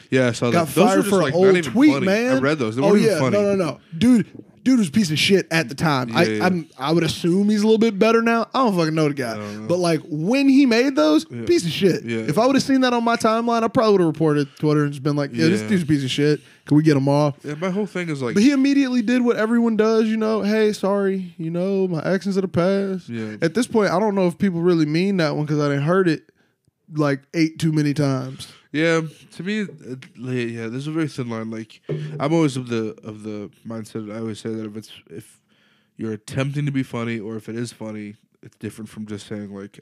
Yeah, 0.10 0.28
I 0.28 0.32
saw 0.34 0.52
Got 0.52 0.68
that. 0.68 0.76
Those 0.76 0.98
were 0.98 1.04
fired 1.04 1.06
for 1.06 1.22
like, 1.24 1.34
an 1.34 1.56
old 1.56 1.64
tweet, 1.64 1.94
funny. 1.94 2.06
man. 2.06 2.38
I 2.38 2.40
read 2.40 2.60
those. 2.60 2.76
They 2.76 2.84
oh 2.84 2.94
yeah, 2.96 3.20
funny. 3.20 3.32
no, 3.32 3.56
no, 3.56 3.56
no, 3.56 3.80
dude. 3.98 4.28
Dude 4.63 4.80
was 4.80 4.89
a 4.89 4.91
piece 4.91 5.12
of 5.12 5.17
shit 5.17 5.47
at 5.52 5.69
the 5.69 5.76
time. 5.76 6.15
I, 6.15 6.24
Yeah, 6.24 6.30
yeah. 6.30 6.45
I'm, 6.45 6.69
I 6.78 6.91
would 6.91 7.04
assume 7.04 7.50
he's 7.50 7.62
a 7.62 7.65
little 7.65 7.78
bit 7.78 7.97
better 7.97 8.21
now. 8.21 8.47
I 8.54 8.63
don't 8.63 8.76
fucking 8.76 8.93
know 8.93 9.08
the 9.08 9.13
guy, 9.13 9.36
know. 9.36 9.67
but 9.67 9.78
like 9.78 10.02
when 10.06 10.47
he 10.50 10.65
made 10.65 10.95
those, 10.95 11.26
piece 11.26 11.65
of 11.65 11.71
shit. 11.71 12.04
Yeah. 12.04 12.19
If 12.19 12.38
I 12.38 12.45
would 12.45 12.56
have 12.56 12.63
seen 12.63 12.82
that 12.82 12.93
on 12.93 13.04
my 13.04 13.15
timeline, 13.15 13.63
I 13.63 13.67
probably 13.67 13.93
would 13.93 14.02
have 14.02 14.08
reported 14.08 14.56
Twitter 14.58 14.84
and 14.84 14.91
just 14.91 15.04
been 15.04 15.15
like, 15.15 15.32
"Yeah, 15.34 15.47
this 15.47 15.62
dude's 15.62 15.84
a 15.84 15.86
piece 15.86 16.04
of 16.04 16.12
shit. 16.12 16.41
Can 16.65 16.78
we 16.78 16.84
get 16.84 16.95
him 16.97 17.08
off?" 17.08 17.38
Yeah, 17.43 17.56
my 17.56 17.69
whole 17.69 17.86
thing 17.86 18.10
is 18.10 18.21
like, 18.21 18.36
But 18.36 18.43
he 18.43 18.52
immediately 18.52 19.02
did 19.02 19.21
what 19.24 19.38
everyone 19.38 19.78
does, 19.78 20.08
you 20.08 20.17
know. 20.17 20.41
Hey, 20.41 20.74
sorry, 20.74 21.34
you 21.38 21.50
know, 21.50 21.88
my 21.88 22.02
actions 22.04 22.38
of 22.38 22.43
the 22.43 22.47
past. 22.47 23.10
Yeah. 23.10 23.38
At 23.41 23.54
this 23.54 23.67
point, 23.67 23.91
I 23.91 24.00
don't 24.00 24.15
know 24.15 24.28
if 24.28 24.38
people 24.38 24.62
really 24.62 24.86
mean 24.86 25.17
that 25.17 25.36
one 25.36 25.45
because 25.45 25.60
I 25.60 25.69
didn't 25.69 25.84
heard 25.84 26.08
it 26.08 26.24
like 26.93 27.21
eight 27.34 27.60
too 27.60 27.71
many 27.71 27.93
times. 27.93 28.52
Yeah, 28.72 29.02
to 29.32 29.44
me, 29.44 29.64
uh, 29.64 30.32
yeah, 30.32 30.68
there's 30.68 30.88
a 30.88 30.92
very 30.92 31.10
thin 31.10 31.30
line. 31.30 31.52
Like, 31.52 31.82
I'm 31.90 32.34
always 32.34 32.56
of 32.56 32.70
the 32.70 32.98
of 33.04 33.24
the 33.24 33.52
mindset. 33.68 34.14
I 34.14 34.20
always 34.20 34.40
say 34.40 34.50
that 34.50 34.66
if 34.66 34.78
it's 34.78 34.92
if 35.10 35.42
you're 35.98 36.14
attempting 36.14 36.66
to 36.66 36.72
be 36.72 36.84
funny 36.84 37.20
or 37.20 37.36
if 37.36 37.50
it 37.50 37.56
is 37.56 37.74
funny, 37.74 38.16
it's 38.42 38.56
different 38.58 38.90
from 38.90 39.06
just 39.08 39.28
saying 39.28 39.54
like, 39.54 39.82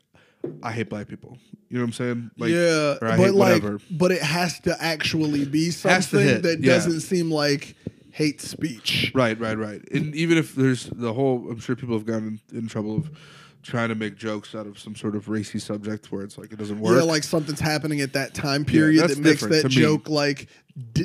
I 0.63 0.71
hate 0.71 0.89
black 0.89 1.07
people. 1.07 1.37
You 1.69 1.77
know 1.77 1.83
what 1.83 1.87
I'm 1.87 1.93
saying? 1.93 2.31
Like, 2.37 2.49
yeah, 2.49 2.97
but 2.99 3.19
like, 3.19 3.35
whatever. 3.35 3.79
but 3.91 4.11
it 4.11 4.23
has 4.23 4.59
to 4.61 4.75
actually 4.81 5.45
be 5.45 5.69
something 5.69 6.41
that 6.41 6.59
yeah. 6.59 6.73
doesn't 6.73 7.01
seem 7.01 7.31
like 7.31 7.75
hate 8.11 8.41
speech. 8.41 9.11
Right, 9.13 9.39
right, 9.39 9.57
right. 9.57 9.81
And 9.91 10.15
even 10.15 10.37
if 10.37 10.55
there's 10.55 10.85
the 10.87 11.13
whole, 11.13 11.47
I'm 11.49 11.59
sure 11.59 11.75
people 11.75 11.95
have 11.95 12.05
gotten 12.05 12.39
in, 12.51 12.57
in 12.57 12.67
trouble 12.67 12.97
of 12.97 13.11
trying 13.61 13.89
to 13.89 13.95
make 13.95 14.15
jokes 14.17 14.55
out 14.55 14.65
of 14.65 14.79
some 14.79 14.95
sort 14.95 15.15
of 15.15 15.27
racy 15.29 15.59
subject 15.59 16.11
where 16.11 16.23
it's 16.23 16.37
like 16.37 16.51
it 16.53 16.57
doesn't 16.57 16.79
work. 16.79 16.95
Yeah, 16.97 17.03
like 17.03 17.23
something's 17.23 17.59
happening 17.59 18.01
at 18.01 18.13
that 18.13 18.33
time 18.33 18.63
period 18.65 19.01
that's 19.03 19.15
that 19.15 19.21
makes 19.21 19.41
that 19.41 19.61
to 19.63 19.67
me. 19.69 19.75
joke 19.75 20.07
like 20.09 20.47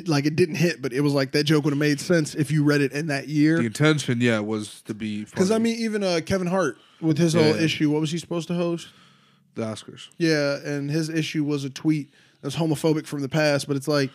like 0.07 0.25
it 0.25 0.35
didn't 0.37 0.55
hit, 0.55 0.81
but 0.81 0.93
it 0.93 1.01
was 1.01 1.13
like 1.13 1.31
that 1.33 1.43
joke 1.43 1.65
would 1.65 1.71
have 1.71 1.77
made 1.79 1.99
sense 1.99 2.33
if 2.33 2.49
you 2.51 2.63
read 2.63 2.81
it 2.81 2.93
in 2.93 3.07
that 3.07 3.27
year. 3.27 3.57
the 3.59 3.65
intention, 3.65 4.21
yeah, 4.21 4.39
was 4.39 4.81
to 4.83 4.93
be 4.93 5.25
Because 5.25 5.51
I 5.51 5.57
mean, 5.57 5.77
even 5.79 6.01
uh, 6.03 6.21
Kevin 6.25 6.47
Hart 6.47 6.77
with 7.01 7.17
his 7.17 7.35
Yeah, 7.35 7.43
whole 7.43 7.55
issue, 7.55 7.89
what 7.91 7.99
was 8.01 8.11
he 8.11 8.17
supposed 8.17 8.47
to 8.47 8.53
host? 8.53 8.87
the 9.55 9.61
Oscars. 9.63 10.09
Yeah, 10.17 10.57
and 10.65 10.89
his 10.91 11.07
issue 11.09 11.43
was 11.43 11.63
a 11.63 11.69
tweet 11.69 12.11
that 12.41 12.47
was 12.47 12.55
homophobic 12.55 13.05
from 13.05 13.21
the 13.21 13.29
past, 13.29 13.67
but 13.67 13.75
it's 13.77 13.87
like 13.87 14.11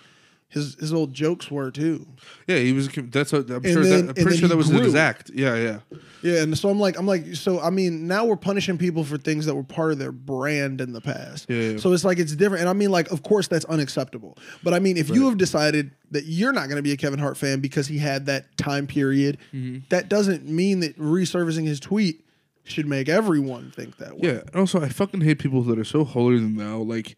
his 0.51 0.75
his 0.79 0.93
old 0.93 1.15
jokes 1.15 1.51
were 1.51 1.71
too. 1.71 2.07
Yeah, 2.47 2.59
he 2.59 2.73
was. 2.73 2.89
That's. 2.89 3.33
A, 3.33 3.39
I'm 3.39 3.63
sure. 3.63 3.83
then- 3.83 4.07
that, 4.09 4.19
I'm 4.19 4.23
pretty 4.25 4.37
sure 4.37 4.49
that 4.49 4.57
was 4.57 4.69
in 4.69 4.77
his 4.77 4.93
grew. 4.93 5.01
act. 5.01 5.31
Yeah, 5.35 5.57
yeah. 5.57 5.79
Yeah, 6.23 6.43
and 6.43 6.59
so 6.59 6.69
I'm 6.69 6.79
like, 6.79 6.99
I'm 6.99 7.07
like, 7.07 7.35
so 7.35 7.61
I 7.61 7.71
mean, 7.71 8.07
now 8.07 8.27
we're 8.27 8.37
punishing 8.37 8.77
people 8.77 9.05
for 9.05 9.17
things 9.17 9.47
that 9.47 9.55
were 9.55 9.63
part 9.63 9.93
of 9.93 9.99
their 9.99 10.13
brand 10.13 10.81
in 10.83 10.93
the 10.93 11.01
past. 11.01 11.47
Yeah, 11.49 11.57
yeah. 11.73 11.77
So 11.79 11.93
it's 11.95 12.05
like 12.05 12.19
it's 12.19 12.37
different, 12.37 12.61
and 12.61 12.69
I 12.69 12.75
mean, 12.75 12.91
like, 12.91 13.11
of 13.11 13.23
course 13.23 13.49
that's 13.49 13.65
unacceptable. 13.65 14.37
But 14.63 14.75
I 14.75 14.81
mean, 14.81 14.97
if 14.99 15.09
you 15.09 15.27
have 15.29 15.39
decided 15.39 15.93
that 16.11 16.25
you're 16.27 16.53
not 16.53 16.67
going 16.69 16.77
to 16.77 16.83
be 16.83 16.93
a 16.93 16.97
Kevin 16.99 17.19
Hart 17.21 17.37
fan 17.39 17.61
because 17.61 17.87
he 17.87 17.97
had 17.99 18.27
that 18.27 18.57
time 18.59 18.87
period, 18.87 19.39
Mm-hmm. 19.55 19.79
that 19.89 20.09
doesn't 20.11 20.45
mean 20.47 20.81
that 20.81 20.99
resurfacing 20.99 21.67
his 21.67 21.81
tweet 21.81 22.25
should 22.65 22.87
make 22.87 23.09
everyone 23.09 23.73
think 23.75 23.97
that 23.97 24.13
way. 24.19 24.29
Yeah, 24.29 24.41
and 24.47 24.57
also 24.57 24.81
I 24.81 24.89
fucking 24.89 25.23
hate 25.23 25.39
people 25.39 25.63
that 25.63 25.79
are 25.79 25.85
so 25.85 26.05
holier 26.05 26.39
than 26.39 26.57
thou. 26.57 26.79
Like, 26.79 27.17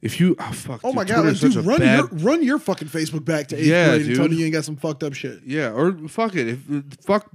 if 0.00 0.18
you, 0.20 0.34
oh 0.38 0.52
fuck, 0.52 0.80
Oh 0.84 0.88
dude, 0.90 0.96
my 0.96 1.04
god, 1.04 1.26
like, 1.26 1.38
dude, 1.38 1.56
run 1.56 1.78
bad- 1.80 1.98
your 1.98 2.06
run 2.20 2.42
your 2.42 2.58
fucking 2.58 2.88
Facebook 2.88 3.24
back 3.24 3.48
to 3.48 3.56
eighth 3.56 3.66
Yeah, 3.66 3.88
grade 3.96 4.06
and 4.06 4.16
tell 4.16 4.28
me 4.28 4.36
you 4.36 4.44
ain't 4.46 4.54
got 4.54 4.64
some 4.64 4.76
fucked 4.76 5.02
up 5.02 5.12
shit. 5.14 5.40
Yeah, 5.44 5.72
or 5.72 5.92
fuck 6.08 6.34
it. 6.36 6.48
If 6.48 6.60
fuck 7.02 7.28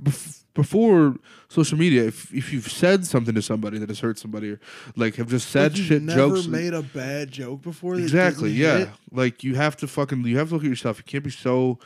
before 0.56 1.16
social 1.48 1.78
media, 1.78 2.06
if 2.06 2.34
if 2.34 2.52
you've 2.52 2.70
said 2.72 3.06
something 3.06 3.36
to 3.36 3.42
somebody 3.42 3.78
that 3.78 3.90
has 3.90 4.00
hurt 4.00 4.18
somebody, 4.18 4.52
or 4.52 4.60
like 4.96 5.16
have 5.16 5.30
just 5.30 5.50
said 5.50 5.74
Like, 5.74 5.82
shit 5.82 6.02
never 6.02 6.36
jokes, 6.36 6.48
made 6.48 6.74
a 6.74 6.82
bad 6.82 7.30
joke 7.32 7.62
before. 7.62 7.96
exactly. 7.96 8.52
Yeah, 8.52 8.78
hit? 8.80 8.90
like 9.12 9.44
you 9.44 9.56
have 9.56 9.78
to 9.78 9.88
fucking 9.88 10.26
you 10.26 10.38
have 10.38 10.50
to 10.50 10.56
look 10.56 10.64
at 10.64 10.70
yourself. 10.70 10.98
You 10.98 11.04
can't 11.04 11.24
be 11.24 11.30
so 11.30 11.78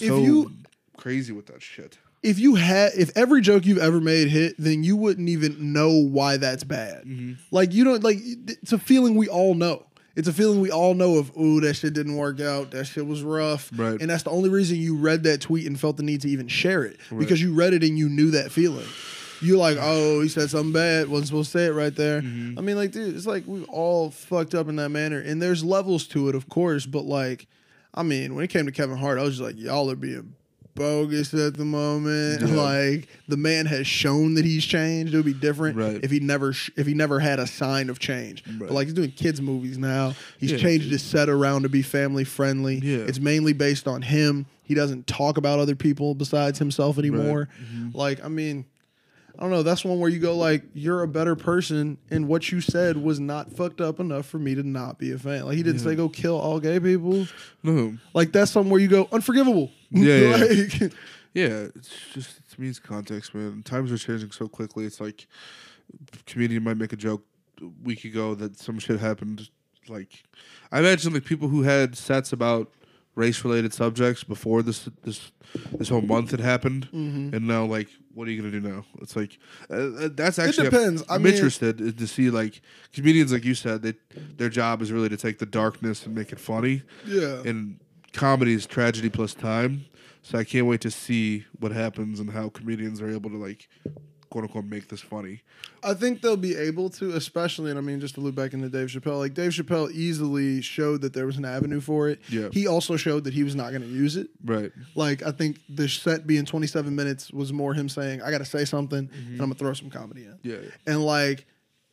If 0.00 0.08
so 0.08 0.18
you- 0.22 0.52
crazy 0.96 1.32
with 1.32 1.46
that 1.46 1.62
shit. 1.62 1.98
If 2.28 2.38
you 2.38 2.56
had 2.56 2.92
if 2.94 3.10
every 3.16 3.40
joke 3.40 3.64
you've 3.64 3.78
ever 3.78 4.00
made 4.00 4.28
hit 4.28 4.54
then 4.58 4.84
you 4.84 4.96
wouldn't 4.96 5.28
even 5.30 5.72
know 5.72 5.90
why 5.90 6.36
that's 6.36 6.62
bad. 6.62 7.04
Mm-hmm. 7.04 7.32
like 7.50 7.72
you 7.72 7.84
don't 7.84 8.04
like 8.04 8.18
it's 8.20 8.72
a 8.72 8.78
feeling 8.78 9.14
we 9.14 9.28
all 9.28 9.54
know. 9.54 9.84
It's 10.14 10.26
a 10.28 10.32
feeling 10.32 10.60
we 10.60 10.70
all 10.70 10.94
know 10.94 11.16
of 11.18 11.34
ooh 11.38 11.60
that 11.60 11.74
shit 11.74 11.94
didn't 11.94 12.16
work 12.16 12.40
out. 12.40 12.72
That 12.72 12.84
shit 12.86 13.06
was 13.06 13.22
rough. 13.22 13.70
Right. 13.74 14.00
and 14.00 14.10
that's 14.10 14.24
the 14.24 14.30
only 14.30 14.50
reason 14.50 14.76
you 14.76 14.96
read 14.96 15.22
that 15.22 15.40
tweet 15.40 15.66
and 15.66 15.78
felt 15.80 15.96
the 15.96 16.02
need 16.02 16.20
to 16.22 16.28
even 16.28 16.48
share 16.48 16.84
it 16.84 16.98
because 17.16 17.40
you 17.40 17.54
read 17.54 17.72
it 17.72 17.82
and 17.82 17.98
you 17.98 18.08
knew 18.08 18.30
that 18.32 18.52
feeling. 18.52 18.86
You're 19.40 19.58
like 19.58 19.78
oh 19.80 20.20
he 20.20 20.28
said 20.28 20.50
something 20.50 20.72
bad. 20.72 21.08
Wasn't 21.08 21.28
supposed 21.28 21.52
to 21.52 21.58
say 21.58 21.66
it 21.66 21.72
right 21.72 21.94
there. 21.94 22.20
Mm-hmm. 22.20 22.58
i 22.58 22.62
mean 22.62 22.76
like 22.76 22.90
dude 22.90 23.16
it's 23.16 23.26
like 23.26 23.44
we 23.46 23.64
all 23.64 24.10
fucked 24.10 24.54
up 24.54 24.68
in 24.68 24.76
that 24.76 24.90
manner. 24.90 25.20
And 25.20 25.40
there's 25.40 25.64
levels 25.64 26.06
to 26.08 26.28
it 26.28 26.34
of 26.34 26.48
course 26.48 26.84
but 26.84 27.04
like 27.06 27.46
i 27.94 28.02
mean 28.02 28.34
when 28.34 28.44
it 28.44 28.48
came 28.48 28.66
to 28.66 28.72
kevin 28.72 28.98
hart 28.98 29.18
i 29.18 29.22
was 29.22 29.38
just 29.38 29.42
like 29.42 29.58
y'all 29.58 29.90
are 29.90 29.96
being 29.96 30.34
bogus 30.78 31.34
at 31.34 31.56
the 31.56 31.64
moment. 31.64 32.40
Yeah. 32.42 32.54
Like 32.56 33.08
the 33.28 33.36
man 33.36 33.66
has 33.66 33.86
shown 33.86 34.34
that 34.34 34.44
he's 34.44 34.64
changed. 34.64 35.12
It 35.12 35.16
would 35.16 35.26
be 35.26 35.34
different 35.34 35.76
Right. 35.76 36.00
if 36.02 36.10
he 36.10 36.20
never 36.20 36.52
sh- 36.52 36.70
if 36.76 36.86
he 36.86 36.94
never 36.94 37.20
had 37.20 37.38
a 37.38 37.46
sign 37.46 37.90
of 37.90 37.98
change. 37.98 38.44
But 38.58 38.70
like 38.70 38.86
he's 38.86 38.94
doing 38.94 39.10
kids 39.12 39.40
movies 39.40 39.78
now. 39.78 40.14
He's 40.38 40.52
Yeah. 40.52 40.58
changed 40.58 40.90
his 40.90 41.02
set 41.02 41.28
around 41.28 41.62
to 41.62 41.68
be 41.68 41.82
family 41.82 42.24
friendly. 42.24 42.78
Yeah. 42.78 42.98
It's 42.98 43.20
mainly 43.20 43.52
based 43.52 43.86
on 43.88 44.02
him. 44.02 44.46
He 44.62 44.74
doesn't 44.74 45.06
talk 45.06 45.36
about 45.38 45.58
other 45.58 45.74
people 45.74 46.14
besides 46.14 46.58
himself 46.58 46.98
anymore. 46.98 47.48
Mm-hmm. 47.62 47.96
Like 47.96 48.24
I 48.24 48.28
mean. 48.28 48.64
I 49.38 49.42
don't 49.42 49.50
know. 49.50 49.62
That's 49.62 49.84
one 49.84 50.00
where 50.00 50.10
you 50.10 50.18
go 50.18 50.36
like, 50.36 50.64
you're 50.74 51.02
a 51.02 51.08
better 51.08 51.36
person, 51.36 51.96
and 52.10 52.26
what 52.26 52.50
you 52.50 52.60
said 52.60 52.96
was 52.96 53.20
not 53.20 53.52
fucked 53.52 53.80
up 53.80 54.00
enough 54.00 54.26
for 54.26 54.38
me 54.38 54.56
to 54.56 54.64
not 54.64 54.98
be 54.98 55.12
a 55.12 55.18
fan. 55.18 55.44
Like 55.46 55.56
he 55.56 55.62
didn't 55.62 55.80
say 55.80 55.94
go 55.94 56.08
kill 56.08 56.36
all 56.36 56.58
gay 56.58 56.80
people. 56.80 57.26
No, 57.62 57.96
Like 58.14 58.32
that's 58.32 58.50
something 58.50 58.70
where 58.70 58.80
you 58.80 58.88
go 58.88 59.08
unforgivable. 59.12 59.70
Yeah, 59.90 60.16
yeah. 60.16 60.36
like, 60.80 60.92
Yeah, 61.34 61.66
it's 61.76 61.90
just 62.12 62.38
it 62.38 62.58
means 62.58 62.80
context, 62.80 63.32
man. 63.32 63.62
Times 63.62 63.92
are 63.92 63.98
changing 63.98 64.32
so 64.32 64.48
quickly. 64.48 64.86
It's 64.86 65.00
like 65.00 65.28
comedian 66.26 66.64
might 66.64 66.76
make 66.76 66.92
a 66.92 66.96
joke 66.96 67.22
a 67.62 67.66
week 67.84 68.04
ago 68.04 68.34
that 68.34 68.58
some 68.58 68.80
shit 68.80 68.98
happened. 68.98 69.48
Like, 69.88 70.24
I 70.72 70.80
imagine 70.80 71.14
like 71.14 71.24
people 71.24 71.48
who 71.48 71.62
had 71.62 71.96
sets 71.96 72.32
about 72.32 72.72
race 73.18 73.44
related 73.44 73.72
subjects 73.74 74.22
before 74.24 74.62
this 74.62 74.88
this 75.04 75.32
this 75.78 75.88
whole 75.88 76.02
month 76.14 76.30
had 76.30 76.40
happened, 76.40 76.88
Mm-hmm. 76.92 77.34
and 77.34 77.46
now 77.54 77.64
like, 77.76 77.88
what 78.14 78.28
are 78.28 78.30
you 78.30 78.40
gonna 78.40 78.52
do 78.60 78.60
now? 78.74 78.84
It's 79.02 79.16
like 79.16 79.38
uh, 79.70 79.74
uh, 79.74 80.08
that's 80.20 80.38
actually 80.38 80.68
it 80.68 80.70
depends. 80.70 81.02
I 81.08 81.14
I'm 81.14 81.22
mean- 81.22 81.34
interested 81.34 81.98
to 81.98 82.06
see 82.06 82.30
like 82.30 82.60
comedians 82.92 83.32
like 83.32 83.44
you 83.44 83.54
said 83.54 83.82
that 83.82 83.96
their 84.38 84.50
job 84.50 84.82
is 84.82 84.92
really 84.92 85.08
to 85.08 85.16
take 85.16 85.38
the 85.38 85.46
darkness 85.46 86.06
and 86.06 86.14
make 86.14 86.32
it 86.32 86.40
funny 86.40 86.82
yeah. 87.06 87.42
and 87.48 87.80
comedy 88.12 88.52
is 88.54 88.66
tragedy 88.66 89.08
plus 89.10 89.34
time. 89.34 89.84
So 90.22 90.38
I 90.38 90.44
can't 90.44 90.66
wait 90.66 90.80
to 90.82 90.90
see 90.90 91.44
what 91.60 91.72
happens 91.72 92.20
and 92.20 92.30
how 92.30 92.50
comedians 92.50 93.00
are 93.00 93.08
able 93.08 93.30
to 93.30 93.36
like 93.48 93.68
quote 94.30 94.44
unquote 94.44 94.64
make 94.64 94.88
this 94.88 95.00
funny. 95.00 95.42
I 95.82 95.94
think 95.94 96.22
they'll 96.22 96.36
be 96.36 96.56
able 96.56 96.90
to, 96.90 97.12
especially, 97.12 97.70
and 97.70 97.78
I 97.78 97.82
mean, 97.82 98.00
just 98.00 98.14
to 98.16 98.20
loop 98.20 98.34
back 98.34 98.52
into 98.52 98.68
Dave 98.68 98.88
Chappelle, 98.88 99.18
like 99.18 99.34
Dave 99.34 99.52
Chappelle 99.52 99.90
easily 99.90 100.60
showed 100.60 101.02
that 101.02 101.12
there 101.12 101.26
was 101.26 101.36
an 101.36 101.44
avenue 101.44 101.80
for 101.80 102.08
it. 102.08 102.20
Yeah. 102.28 102.48
He 102.52 102.66
also 102.66 102.96
showed 102.96 103.24
that 103.24 103.34
he 103.34 103.44
was 103.44 103.54
not 103.54 103.70
going 103.70 103.82
to 103.82 103.88
use 103.88 104.16
it. 104.16 104.28
Right. 104.44 104.72
Like, 104.94 105.22
I 105.22 105.30
think 105.30 105.58
the 105.68 105.88
set 105.88 106.26
being 106.26 106.44
27 106.44 106.94
minutes 106.94 107.30
was 107.32 107.52
more 107.52 107.74
him 107.74 107.88
saying, 107.88 108.22
I 108.22 108.30
got 108.30 108.38
to 108.38 108.44
say 108.44 108.64
something 108.64 108.98
and 108.98 109.30
I'm 109.32 109.38
going 109.38 109.52
to 109.52 109.58
throw 109.58 109.72
some 109.72 109.90
comedy 109.90 110.24
in. 110.24 110.32
Mm-hmm. 110.32 110.48
Yeah. 110.48 110.56
yeah. 110.62 110.92
And 110.92 111.04
like, 111.04 111.46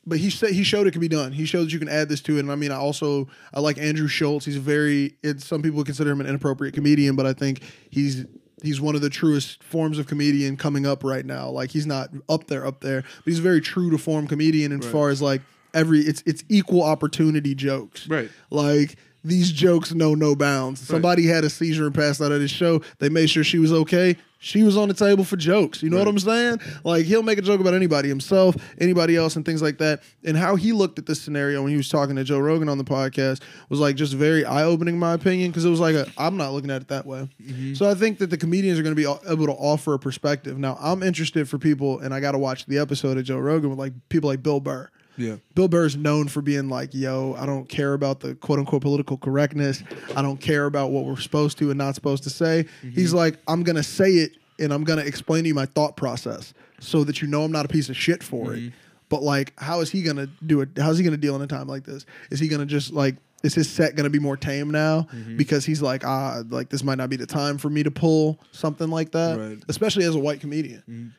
but 0.05 0.19
he 0.19 0.29
said 0.29 0.51
he 0.51 0.63
showed 0.63 0.85
it 0.87 0.91
can 0.91 1.01
be 1.01 1.07
done. 1.07 1.31
He 1.31 1.45
showed 1.45 1.65
that 1.65 1.73
you 1.73 1.79
can 1.79 1.89
add 1.89 2.09
this 2.09 2.21
to 2.21 2.37
it. 2.37 2.41
And 2.41 2.51
I 2.51 2.55
mean, 2.55 2.71
I 2.71 2.75
also 2.75 3.27
I 3.53 3.59
like 3.59 3.77
Andrew 3.77 4.07
Schulz. 4.07 4.45
He's 4.45 4.57
very 4.57 5.15
it's 5.23 5.45
some 5.45 5.61
people 5.61 5.83
consider 5.83 6.11
him 6.11 6.21
an 6.21 6.27
inappropriate 6.27 6.75
comedian, 6.75 7.15
but 7.15 7.25
I 7.25 7.33
think 7.33 7.63
he's 7.89 8.25
he's 8.65 8.81
one 8.81 8.95
of 8.95 9.01
the 9.01 9.09
truest 9.09 9.63
forms 9.63 9.99
of 9.99 10.07
comedian 10.07 10.57
coming 10.57 10.85
up 10.85 11.03
right 11.03 11.25
now. 11.25 11.49
Like 11.49 11.71
he's 11.71 11.85
not 11.85 12.09
up 12.29 12.47
there, 12.47 12.65
up 12.65 12.81
there, 12.81 13.01
but 13.01 13.25
he's 13.25 13.39
a 13.39 13.43
very 13.43 13.61
true 13.61 13.89
to 13.91 13.97
form 13.97 14.27
comedian 14.27 14.71
as 14.71 14.85
far 14.85 15.09
as 15.09 15.21
like 15.21 15.41
every 15.73 16.01
it's 16.01 16.23
it's 16.25 16.43
equal 16.49 16.83
opportunity 16.83 17.55
jokes. 17.55 18.07
Right. 18.07 18.29
Like 18.49 18.97
these 19.23 19.51
jokes 19.51 19.93
know 19.93 20.13
no 20.15 20.35
bounds. 20.35 20.79
Somebody 20.79 21.25
had 21.25 21.43
a 21.43 21.49
seizure 21.49 21.87
and 21.87 21.95
passed 21.95 22.21
out 22.21 22.31
at 22.31 22.41
his 22.41 22.51
show. 22.51 22.81
They 22.99 23.09
made 23.09 23.29
sure 23.29 23.43
she 23.43 23.57
was 23.59 23.73
okay. 23.73 24.17
She 24.45 24.61
was 24.61 24.77
on 24.77 24.89
the 24.89 24.93
table 24.93 25.23
for 25.23 25.37
jokes. 25.37 25.81
You 25.81 25.89
know 25.89 25.97
what 25.97 26.07
I'm 26.07 26.19
saying? 26.19 26.59
Like 26.83 27.05
he'll 27.05 27.23
make 27.23 27.39
a 27.39 27.41
joke 27.41 27.59
about 27.59 27.73
anybody, 27.73 28.09
himself, 28.09 28.55
anybody 28.79 29.15
else, 29.15 29.35
and 29.35 29.43
things 29.43 29.59
like 29.59 29.79
that. 29.79 30.03
And 30.23 30.37
how 30.37 30.55
he 30.55 30.71
looked 30.71 30.99
at 30.99 31.07
this 31.07 31.19
scenario 31.19 31.63
when 31.63 31.71
he 31.71 31.77
was 31.77 31.89
talking 31.89 32.15
to 32.15 32.23
Joe 32.23 32.37
Rogan 32.37 32.69
on 32.69 32.77
the 32.77 32.83
podcast 32.83 33.41
was 33.69 33.79
like 33.79 33.95
just 33.95 34.13
very 34.13 34.45
eye 34.45 34.61
opening, 34.61 34.93
in 34.93 34.99
my 34.99 35.13
opinion, 35.13 35.49
because 35.49 35.65
it 35.65 35.71
was 35.71 35.79
like 35.79 35.95
a, 35.95 36.05
I'm 36.15 36.37
not 36.37 36.53
looking 36.53 36.69
at 36.69 36.83
it 36.83 36.89
that 36.89 37.07
way. 37.07 37.27
Mm-hmm. 37.41 37.73
So 37.73 37.89
I 37.89 37.95
think 37.95 38.19
that 38.19 38.29
the 38.29 38.37
comedians 38.37 38.77
are 38.77 38.83
going 38.83 38.95
to 38.95 39.01
be 39.01 39.31
able 39.31 39.47
to 39.47 39.53
offer 39.53 39.95
a 39.95 39.99
perspective. 39.99 40.59
Now 40.59 40.77
I'm 40.79 41.01
interested 41.01 41.49
for 41.49 41.57
people, 41.57 41.99
and 42.01 42.13
I 42.13 42.19
got 42.19 42.33
to 42.33 42.37
watch 42.37 42.67
the 42.67 42.77
episode 42.77 43.17
of 43.17 43.23
Joe 43.23 43.39
Rogan 43.39 43.71
with 43.71 43.79
like 43.79 43.93
people 44.09 44.29
like 44.29 44.43
Bill 44.43 44.59
Burr. 44.59 44.91
Yeah. 45.17 45.37
Bill 45.53 45.67
Burr 45.67 45.85
is 45.85 45.95
known 45.95 46.27
for 46.27 46.41
being 46.41 46.69
like, 46.69 46.93
yo, 46.93 47.35
I 47.37 47.45
don't 47.45 47.67
care 47.67 47.93
about 47.93 48.19
the 48.19 48.35
quote 48.35 48.59
unquote 48.59 48.81
political 48.81 49.17
correctness. 49.17 49.83
I 50.15 50.21
don't 50.21 50.39
care 50.39 50.65
about 50.65 50.91
what 50.91 51.05
we're 51.05 51.17
supposed 51.17 51.57
to 51.59 51.69
and 51.71 51.77
not 51.77 51.95
supposed 51.95 52.23
to 52.23 52.29
say. 52.29 52.65
Mm-hmm. 52.81 52.89
He's 52.91 53.13
like, 53.13 53.37
I'm 53.47 53.63
going 53.63 53.77
to 53.77 53.83
say 53.83 54.11
it 54.11 54.37
and 54.59 54.73
I'm 54.73 54.83
going 54.83 54.99
to 54.99 55.05
explain 55.05 55.43
to 55.43 55.47
you 55.49 55.53
my 55.53 55.65
thought 55.65 55.95
process 55.95 56.53
so 56.79 57.03
that 57.05 57.21
you 57.21 57.27
know 57.27 57.43
I'm 57.43 57.51
not 57.51 57.65
a 57.65 57.69
piece 57.69 57.89
of 57.89 57.95
shit 57.97 58.23
for 58.23 58.53
it. 58.53 58.59
Mm-hmm. 58.59 58.75
But 59.09 59.21
like, 59.21 59.53
how 59.59 59.81
is 59.81 59.91
he 59.91 60.01
going 60.01 60.17
to 60.17 60.27
do 60.45 60.61
it? 60.61 60.69
How's 60.77 60.97
he 60.97 61.03
going 61.03 61.13
to 61.13 61.17
deal 61.21 61.35
in 61.35 61.41
a 61.41 61.47
time 61.47 61.67
like 61.67 61.83
this? 61.83 62.05
Is 62.31 62.39
he 62.39 62.47
going 62.47 62.61
to 62.61 62.65
just 62.65 62.91
like, 62.91 63.15
is 63.43 63.53
his 63.53 63.69
set 63.69 63.95
going 63.95 64.05
to 64.05 64.09
be 64.09 64.17
more 64.19 64.35
tame 64.35 64.71
now 64.71 65.01
mm-hmm. 65.13 65.37
because 65.37 65.65
he's 65.65 65.81
like, 65.81 66.03
ah, 66.03 66.41
like 66.49 66.69
this 66.69 66.83
might 66.83 66.97
not 66.97 67.09
be 67.09 67.15
the 67.15 67.27
time 67.27 67.59
for 67.59 67.69
me 67.69 67.83
to 67.83 67.91
pull 67.91 68.39
something 68.51 68.89
like 68.89 69.11
that, 69.11 69.37
Right. 69.37 69.63
especially 69.69 70.05
as 70.05 70.15
a 70.15 70.19
white 70.19 70.39
comedian. 70.39 71.13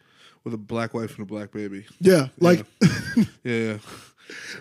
With 0.46 0.54
a 0.54 0.58
black 0.58 0.94
wife 0.94 1.18
and 1.18 1.24
a 1.24 1.26
black 1.26 1.50
baby. 1.50 1.84
Yeah, 2.00 2.28
like, 2.38 2.64
Yeah, 3.16 3.24
yeah. 3.44 3.78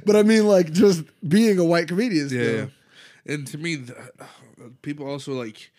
but 0.03 0.15
I 0.15 0.23
mean, 0.23 0.47
like, 0.47 0.71
just 0.71 1.03
being 1.27 1.59
a 1.59 1.63
white 1.63 1.87
comedian. 1.87 2.27
Yeah, 2.29 2.41
yeah. 2.41 2.65
And 3.27 3.45
to 3.47 3.59
me, 3.59 3.77
th- 3.77 3.97
people 4.81 5.07
also 5.07 5.33
like, 5.33 5.71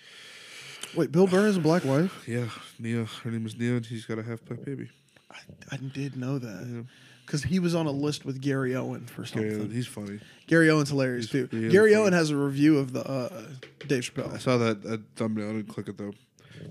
Wait, 0.94 1.10
Bill 1.10 1.26
Burr 1.26 1.46
has 1.46 1.56
a 1.56 1.60
black 1.60 1.84
wife? 1.84 2.22
yeah, 2.28 2.46
Nia. 2.78 3.04
Her 3.24 3.30
name 3.32 3.44
is 3.46 3.58
Nia, 3.58 3.74
and 3.74 3.84
she's 3.84 4.06
got 4.06 4.20
a 4.20 4.22
half 4.22 4.44
black 4.44 4.64
baby. 4.64 4.88
I, 5.28 5.36
I 5.72 5.76
did 5.76 6.16
know 6.16 6.38
that. 6.38 6.86
Because 7.26 7.42
he 7.42 7.58
was 7.58 7.74
on 7.74 7.86
a 7.86 7.90
list 7.90 8.24
with 8.24 8.40
Gary 8.40 8.76
Owen 8.76 9.06
for 9.06 9.24
Gary, 9.24 9.50
something. 9.50 9.70
he's 9.72 9.88
funny. 9.88 10.20
Gary 10.46 10.70
Owen's 10.70 10.90
hilarious 10.90 11.28
too. 11.28 11.48
really 11.50 11.70
Gary 11.70 11.90
funny. 11.94 12.02
Owen 12.04 12.12
has 12.12 12.30
a 12.30 12.36
review 12.36 12.78
of 12.78 12.92
the 12.92 13.04
uh, 13.04 13.42
Dave 13.88 14.04
Chappelle. 14.04 14.32
I 14.32 14.38
saw 14.38 14.56
that, 14.58 14.82
that 14.84 15.02
thumbnail. 15.16 15.50
I 15.50 15.52
didn't 15.54 15.66
click 15.68 15.88
it 15.88 15.98
though. 15.98 16.12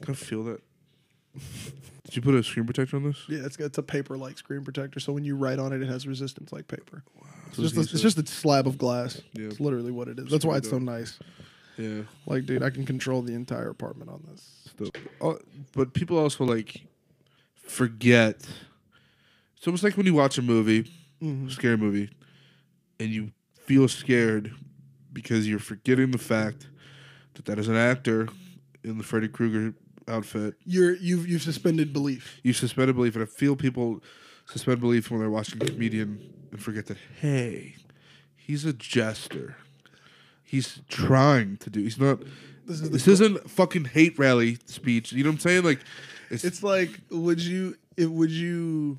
Can 0.02 0.13
I 0.13 0.15
feel 0.15 0.45
that? 0.45 0.62
Did 2.04 2.15
you 2.15 2.21
put 2.21 2.36
a 2.36 2.43
screen 2.43 2.65
protector 2.65 2.95
on 2.98 3.04
this? 3.04 3.24
Yeah, 3.28 3.39
it's 3.45 3.58
it's 3.58 3.78
a 3.78 3.84
paper 3.84 4.17
like 4.17 4.38
screen 4.38 4.63
protector, 4.63 5.00
so 5.00 5.12
when 5.12 5.24
you 5.26 5.36
write 5.36 5.60
on 5.60 5.74
it, 5.74 5.82
it 5.82 5.88
has 5.88 6.08
resistance 6.08 6.52
like 6.54 6.67
paper. 6.67 7.04
It's 7.48 7.58
So 7.58 7.63
just 7.63 7.78
a, 7.78 7.82
it's 7.82 8.02
just 8.02 8.17
a 8.19 8.26
slab 8.28 8.67
of 8.67 8.78
glass. 8.78 9.21
Yeah. 9.34 9.48
It's 9.48 9.60
literally 9.60 9.91
what 9.91 10.08
it 10.08 10.19
is. 10.19 10.30
That's 10.30 10.45
why 10.45 10.58
it's 10.58 10.69
so 10.69 10.78
nice. 10.78 11.19
Yeah. 11.78 12.04
Like, 12.26 12.45
dude, 12.45 12.63
I 12.63 12.69
can 12.69 12.86
control 12.86 13.21
the 13.21 13.34
entire 13.34 13.69
apartment 13.69 14.10
on 14.10 14.24
this. 14.32 14.91
Uh, 15.21 15.34
but 15.74 15.93
people 15.93 16.17
also 16.17 16.45
like 16.45 16.82
forget 17.58 18.45
It's 19.58 19.67
almost 19.67 19.84
like 19.84 19.98
when 19.98 20.06
you 20.06 20.13
watch 20.13 20.38
a 20.38 20.41
movie, 20.41 20.91
Mm-hmm. 21.24 21.48
scary 21.50 21.78
movie, 21.78 22.10
and 23.00 23.10
you 23.10 23.32
feel 23.63 23.88
scared 23.88 24.54
because 25.13 25.48
you're 25.48 25.60
forgetting 25.60 26.12
the 26.12 26.17
fact 26.17 26.67
that 27.34 27.45
that 27.45 27.58
is 27.58 27.67
an 27.69 27.76
actor 27.76 28.28
in 28.84 28.98
the 28.98 29.04
Freddy 29.04 29.28
Krueger 29.30 29.74
outfit. 30.08 30.56
You're 30.65 30.96
you've 30.96 31.28
you've 31.28 31.41
suspended 31.41 31.94
belief. 31.94 32.39
You 32.44 32.54
suspended 32.54 32.96
belief, 32.96 33.15
and 33.15 33.24
I 33.24 33.28
feel 33.28 33.56
people 33.56 34.02
suspend 34.46 34.80
belief 34.82 35.10
when 35.10 35.20
they're 35.20 35.30
watching 35.30 35.62
a 35.62 35.65
comedian 35.65 36.20
and 36.52 36.62
forget 36.62 36.86
that 36.88 36.98
hey, 37.22 37.76
he's 38.36 38.65
a 38.65 38.74
jester. 38.74 39.58
He's 40.44 40.80
trying 40.89 41.58
to 41.58 41.70
do. 41.70 41.82
He's 41.82 42.00
not. 42.00 42.20
This 42.68 42.82
is 42.82 42.89
this 42.91 43.08
isn't 43.08 43.50
fucking 43.50 43.86
hate 43.86 44.18
rally 44.18 44.58
speech. 44.65 45.12
You 45.12 45.24
know 45.24 45.30
what 45.32 45.36
I'm 45.36 45.39
saying? 45.39 45.63
Like, 45.63 45.80
it's, 46.30 46.44
It's 46.44 46.63
like, 46.63 46.89
would 47.12 47.39
you, 47.41 47.76
it, 47.98 48.10
would 48.12 48.32
you, 48.32 48.98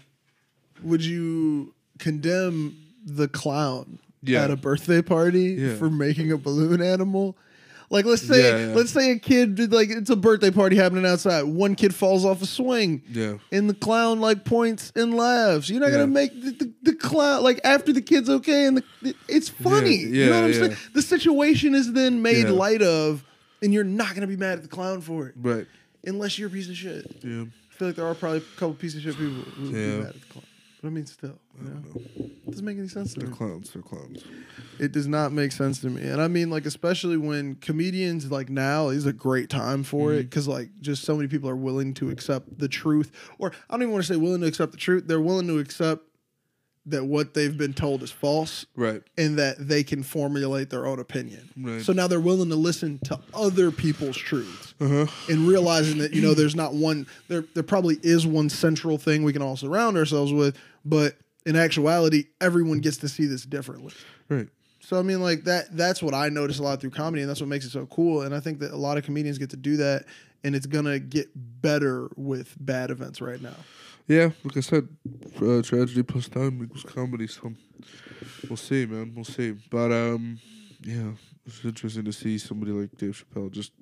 would 0.82 1.04
you 1.04 1.74
condemn 1.98 2.76
the 3.04 3.26
clown 3.26 3.98
Yeah. 4.22 4.44
at 4.44 4.50
a 4.52 4.56
birthday 4.56 5.02
party 5.02 5.54
Yeah. 5.58 5.74
for 5.76 5.90
making 5.90 6.30
a 6.30 6.36
balloon 6.36 6.80
animal? 6.80 7.36
Like, 7.88 8.04
let's 8.04 8.22
say, 8.22 8.42
Yeah, 8.42 8.66
yeah. 8.68 8.74
let's 8.74 8.90
say 8.90 9.12
a 9.12 9.18
kid 9.18 9.54
did 9.54 9.72
like 9.72 9.90
it's 9.90 10.10
a 10.10 10.16
birthday 10.16 10.50
party 10.50 10.74
happening 10.76 11.06
outside. 11.06 11.42
One 11.44 11.74
kid 11.76 11.94
falls 11.94 12.24
off 12.24 12.42
a 12.42 12.46
swing. 12.46 13.02
yeah. 13.08 13.38
And 13.52 13.70
the 13.70 13.74
clown 13.74 14.20
like 14.20 14.44
points 14.44 14.92
and 14.96 15.14
laughs. 15.14 15.70
You're 15.70 15.80
not 15.80 15.86
Yeah. 15.86 15.98
gonna 15.98 16.06
make 16.08 16.32
the, 16.42 16.50
the, 16.50 16.72
the 16.82 16.92
clown 16.94 17.42
like 17.44 17.60
after 17.64 17.92
the 17.92 18.00
kid's 18.02 18.28
okay 18.28 18.66
and 18.66 18.82
the, 19.02 19.14
it's 19.28 19.48
funny. 19.48 19.96
you 19.96 20.26
know 20.26 20.40
what 20.42 20.44
I'm 20.48 20.54
saying? 20.54 20.76
The 20.94 21.02
situation 21.02 21.74
is 21.74 21.92
then 21.92 22.22
made 22.22 22.48
light 22.48 22.82
of, 22.82 23.22
and 23.62 23.72
you're 23.72 23.84
not 23.84 24.14
gonna 24.14 24.26
be 24.26 24.36
mad 24.36 24.58
at 24.58 24.62
the 24.62 24.68
clown 24.68 25.00
for 25.00 25.28
it 25.28 25.34
Right. 25.40 25.66
unless 26.04 26.38
you're 26.38 26.48
a 26.48 26.52
piece 26.52 26.68
of 26.68 26.76
shit. 26.76 27.06
Yeah. 27.22 27.42
I 27.44 27.74
feel 27.78 27.88
like 27.88 27.96
there 27.96 28.06
are 28.06 28.14
probably 28.14 28.38
a 28.38 28.58
couple 28.58 28.74
piece 28.74 28.94
of 28.96 29.02
shit 29.02 29.12
people 29.16 29.34
who 29.34 29.62
would 29.64 29.72
be 29.72 29.78
mad 29.78 30.06
at 30.08 30.14
the 30.14 30.26
clown. 30.28 30.44
But 30.82 30.88
I 30.88 30.90
mean, 30.90 31.06
still, 31.06 31.38
you 31.62 31.68
know, 31.70 32.00
it 32.46 32.50
doesn't 32.50 32.64
make 32.64 32.78
any 32.78 32.88
sense 32.88 33.14
to 33.14 33.20
They're 33.20 33.28
me. 33.30 33.36
clowns. 33.36 33.70
They're 33.72 33.82
clowns. 33.82 34.24
It 34.78 34.92
does 34.92 35.06
not 35.06 35.32
make 35.32 35.52
sense 35.52 35.80
to 35.80 35.88
me. 35.90 36.02
And 36.02 36.20
I 36.20 36.28
mean, 36.28 36.50
like, 36.50 36.66
especially 36.66 37.16
when 37.16 37.54
comedians 37.56 38.30
like 38.30 38.48
now 38.50 38.88
is 38.88 39.06
a 39.06 39.12
great 39.12 39.48
time 39.50 39.82
for 39.82 40.10
Mm-hmm. 40.10 40.18
it 40.20 40.22
because 40.24 40.46
like 40.48 40.68
just 40.80 41.04
so 41.04 41.16
many 41.16 41.28
people 41.28 41.48
are 41.48 41.56
willing 41.56 41.94
to 41.94 42.10
accept 42.10 42.58
the 42.58 42.68
truth, 42.68 43.10
or 43.38 43.52
I 43.68 43.74
don't 43.74 43.82
even 43.82 43.92
want 43.92 44.04
to 44.06 44.12
say 44.12 44.18
willing 44.18 44.40
to 44.42 44.46
accept 44.46 44.72
the 44.72 44.78
truth. 44.78 45.04
They're 45.06 45.20
willing 45.20 45.46
to 45.48 45.58
accept 45.58 46.02
that 46.88 47.04
what 47.04 47.34
they've 47.34 47.58
been 47.58 47.74
told 47.74 48.00
is 48.04 48.12
false 48.12 48.64
Right. 48.76 49.02
and 49.18 49.36
that 49.40 49.56
they 49.58 49.82
can 49.82 50.04
formulate 50.04 50.70
their 50.70 50.86
own 50.86 51.00
opinion. 51.00 51.50
Right. 51.60 51.82
So 51.82 51.92
now 51.92 52.06
they're 52.06 52.20
willing 52.20 52.48
to 52.50 52.54
listen 52.54 53.00
to 53.06 53.18
other 53.34 53.72
people's 53.72 54.16
truths 54.16 54.72
Uh-huh. 54.80 55.06
and 55.28 55.48
realizing 55.48 55.98
that 55.98 56.12
you 56.14 56.22
know 56.22 56.32
there's 56.32 56.54
not 56.54 56.74
one 56.74 57.08
there 57.26 57.44
there 57.54 57.64
probably 57.64 57.98
is 58.04 58.24
one 58.24 58.48
central 58.48 58.98
thing 58.98 59.24
we 59.24 59.32
can 59.32 59.42
all 59.42 59.56
surround 59.56 59.96
ourselves 59.96 60.32
with, 60.32 60.56
but 60.84 61.16
in 61.46 61.56
actuality, 61.56 62.24
everyone 62.40 62.80
gets 62.80 62.98
to 62.98 63.08
see 63.08 63.24
this 63.24 63.44
differently. 63.46 63.94
Right. 64.28 64.48
So 64.80 64.98
I 64.98 65.02
mean, 65.02 65.20
like 65.22 65.44
that. 65.44 65.74
That's 65.76 66.02
what 66.02 66.12
I 66.14 66.28
notice 66.28 66.58
a 66.58 66.62
lot 66.62 66.80
through 66.80 66.90
comedy, 66.90 67.22
and 67.22 67.30
that's 67.30 67.40
what 67.40 67.48
makes 67.48 67.64
it 67.64 67.70
so 67.70 67.86
cool. 67.86 68.22
And 68.22 68.34
I 68.34 68.40
think 68.40 68.58
that 68.60 68.72
a 68.72 68.76
lot 68.76 68.98
of 68.98 69.04
comedians 69.04 69.38
get 69.38 69.50
to 69.50 69.56
do 69.56 69.78
that, 69.78 70.04
and 70.44 70.54
it's 70.54 70.66
gonna 70.66 70.98
get 70.98 71.28
better 71.34 72.08
with 72.16 72.54
bad 72.60 72.90
events 72.90 73.20
right 73.20 73.40
now. 73.40 73.56
Yeah, 74.06 74.30
like 74.44 74.56
I 74.56 74.60
said, 74.60 74.86
uh, 75.42 75.62
tragedy 75.62 76.02
plus 76.04 76.28
time 76.28 76.62
equals 76.62 76.84
comedy. 76.84 77.26
So 77.26 77.52
we'll 78.48 78.56
see, 78.56 78.86
man. 78.86 79.12
We'll 79.14 79.24
see. 79.24 79.56
But 79.70 79.90
um, 79.90 80.38
yeah, 80.82 81.10
it's 81.44 81.64
interesting 81.64 82.04
to 82.04 82.12
see 82.12 82.38
somebody 82.38 82.70
like 82.70 82.96
Dave 82.96 83.24
Chappelle 83.34 83.50
just 83.50 83.72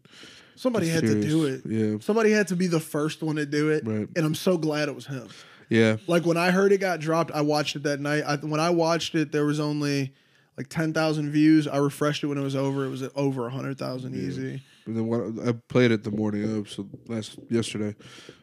Somebody 0.56 0.88
had 0.88 1.02
to 1.02 1.20
do 1.20 1.46
it. 1.46 1.62
Yeah, 1.66 1.98
Somebody 2.00 2.30
had 2.30 2.48
to 2.48 2.56
be 2.56 2.68
the 2.68 2.80
first 2.80 3.22
one 3.22 3.36
to 3.36 3.44
do 3.44 3.70
it, 3.70 3.86
Right. 3.86 4.08
and 4.16 4.24
I'm 4.24 4.36
so 4.36 4.56
glad 4.56 4.88
it 4.88 4.94
was 4.94 5.04
him. 5.06 5.28
Yeah, 5.68 5.96
Like 6.06 6.24
when 6.26 6.36
I 6.36 6.50
heard 6.50 6.72
it 6.72 6.78
got 6.78 7.00
dropped, 7.00 7.30
I 7.32 7.40
watched 7.40 7.76
it 7.76 7.82
that 7.84 8.00
night. 8.00 8.24
I, 8.26 8.36
when 8.36 8.60
I 8.60 8.70
watched 8.70 9.14
it, 9.14 9.32
there 9.32 9.44
was 9.44 9.60
only 9.60 10.12
like 10.56 10.68
ten 10.68 10.92
thousand 10.92 11.30
views. 11.30 11.66
I 11.66 11.78
refreshed 11.78 12.22
it 12.22 12.28
when 12.28 12.38
it 12.38 12.42
was 12.42 12.56
over. 12.56 12.84
It 12.84 12.90
was 12.90 13.02
over 13.14 13.48
hundred 13.50 13.78
thousand 13.78 14.14
easy. 14.14 14.62
And 14.86 14.96
then 14.96 15.06
what, 15.06 15.48
I 15.48 15.52
played 15.68 15.90
it 15.92 16.04
the 16.04 16.10
morning 16.10 16.58
of, 16.58 16.70
so 16.70 16.86
last 17.08 17.38
yesterday 17.48 17.94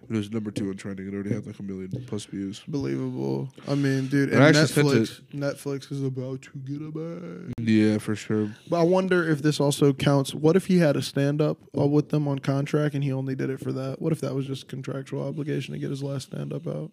it 0.09 0.11
was 0.11 0.31
number 0.31 0.49
two 0.49 0.69
on 0.69 0.75
trending. 0.75 1.07
It 1.07 1.13
already 1.13 1.33
had 1.33 1.45
like 1.45 1.59
a 1.59 1.63
million 1.63 1.91
plus 2.07 2.25
views. 2.25 2.63
Believable. 2.67 3.49
I 3.67 3.75
mean, 3.75 4.07
dude, 4.07 4.33
and 4.33 4.55
Netflix. 4.55 5.21
Netflix 5.33 5.91
is 5.91 6.03
about 6.03 6.41
to 6.41 6.49
get 6.65 6.81
a 6.81 6.91
bag. 6.91 7.53
Yeah, 7.59 7.99
for 7.99 8.15
sure. 8.15 8.49
But 8.69 8.79
I 8.79 8.83
wonder 8.83 9.27
if 9.29 9.43
this 9.43 9.59
also 9.59 9.93
counts. 9.93 10.33
What 10.33 10.55
if 10.55 10.65
he 10.65 10.79
had 10.79 10.95
a 10.95 11.01
stand 11.03 11.41
up 11.41 11.59
uh, 11.77 11.85
with 11.85 12.09
them 12.09 12.27
on 12.27 12.39
contract 12.39 12.95
and 12.95 13.03
he 13.03 13.13
only 13.13 13.35
did 13.35 13.51
it 13.51 13.59
for 13.59 13.71
that? 13.73 14.01
What 14.01 14.11
if 14.11 14.21
that 14.21 14.33
was 14.33 14.47
just 14.47 14.67
contractual 14.67 15.27
obligation 15.27 15.73
to 15.73 15.79
get 15.79 15.91
his 15.91 16.01
last 16.01 16.31
stand 16.31 16.53
up 16.53 16.67
out? 16.67 16.91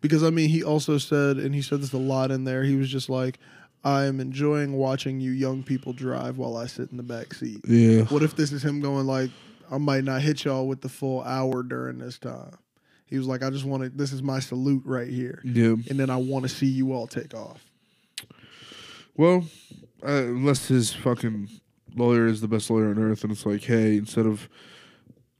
Because 0.00 0.22
I 0.22 0.30
mean, 0.30 0.48
he 0.48 0.62
also 0.62 0.98
said, 0.98 1.36
and 1.36 1.54
he 1.54 1.62
said 1.62 1.80
this 1.80 1.92
a 1.92 1.98
lot 1.98 2.30
in 2.30 2.44
there. 2.44 2.62
He 2.62 2.76
was 2.76 2.88
just 2.88 3.08
like, 3.08 3.38
"I 3.84 4.04
am 4.04 4.20
enjoying 4.20 4.74
watching 4.74 5.20
you 5.20 5.30
young 5.30 5.62
people 5.62 5.92
drive 5.92 6.38
while 6.38 6.56
I 6.56 6.66
sit 6.66 6.90
in 6.90 6.96
the 6.96 7.02
back 7.02 7.34
seat." 7.34 7.60
Yeah, 7.66 8.02
What 8.04 8.22
if 8.22 8.36
this 8.36 8.52
is 8.52 8.64
him 8.64 8.80
going 8.80 9.06
like, 9.06 9.30
"I 9.70 9.78
might 9.78 10.04
not 10.04 10.22
hit 10.22 10.44
y'all 10.44 10.66
with 10.66 10.80
the 10.80 10.88
full 10.88 11.22
hour 11.22 11.62
during 11.62 11.98
this 11.98 12.18
time." 12.18 12.56
He 13.06 13.18
was 13.18 13.26
like, 13.26 13.42
"I 13.42 13.50
just 13.50 13.64
want 13.64 13.84
to. 13.84 13.88
This 13.88 14.12
is 14.12 14.22
my 14.22 14.40
salute 14.40 14.82
right 14.84 15.08
here, 15.08 15.40
yeah. 15.44 15.74
and 15.88 15.98
then 15.98 16.10
I 16.10 16.16
want 16.16 16.44
to 16.44 16.48
see 16.48 16.66
you 16.66 16.92
all 16.92 17.06
take 17.06 17.34
off." 17.34 17.64
Well, 19.16 19.46
uh, 20.06 20.10
unless 20.10 20.68
his 20.68 20.92
fucking 20.92 21.48
lawyer 21.94 22.26
is 22.26 22.40
the 22.40 22.48
best 22.48 22.70
lawyer 22.70 22.90
on 22.90 22.98
earth, 22.98 23.22
and 23.22 23.32
it's 23.32 23.46
like, 23.46 23.62
hey, 23.62 23.96
instead 23.96 24.26
of 24.26 24.48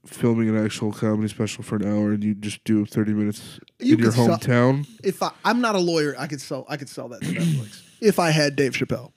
filming 0.07 0.49
an 0.49 0.57
actual 0.63 0.91
comedy 0.91 1.27
special 1.27 1.63
for 1.63 1.75
an 1.77 1.85
hour, 1.85 2.11
and 2.13 2.23
you 2.23 2.33
just 2.35 2.63
do 2.63 2.85
thirty 2.85 3.13
minutes 3.13 3.59
You 3.79 3.93
in 3.93 3.99
your 3.99 4.11
could 4.11 4.15
sell- 4.17 4.37
hometown. 4.37 4.87
if 5.03 5.21
I, 5.21 5.31
I'm 5.45 5.61
not 5.61 5.75
a 5.75 5.79
lawyer, 5.79 6.15
I 6.17 6.27
could 6.27 6.41
sell 6.41 6.65
I 6.69 6.77
could 6.77 6.89
sell 6.89 7.07
that 7.09 7.21
to 7.21 7.27
Netflix 7.27 7.81
if 8.01 8.19
I 8.19 8.31
had 8.31 8.55
Dave 8.55 8.73
Chappelle. 8.73 9.11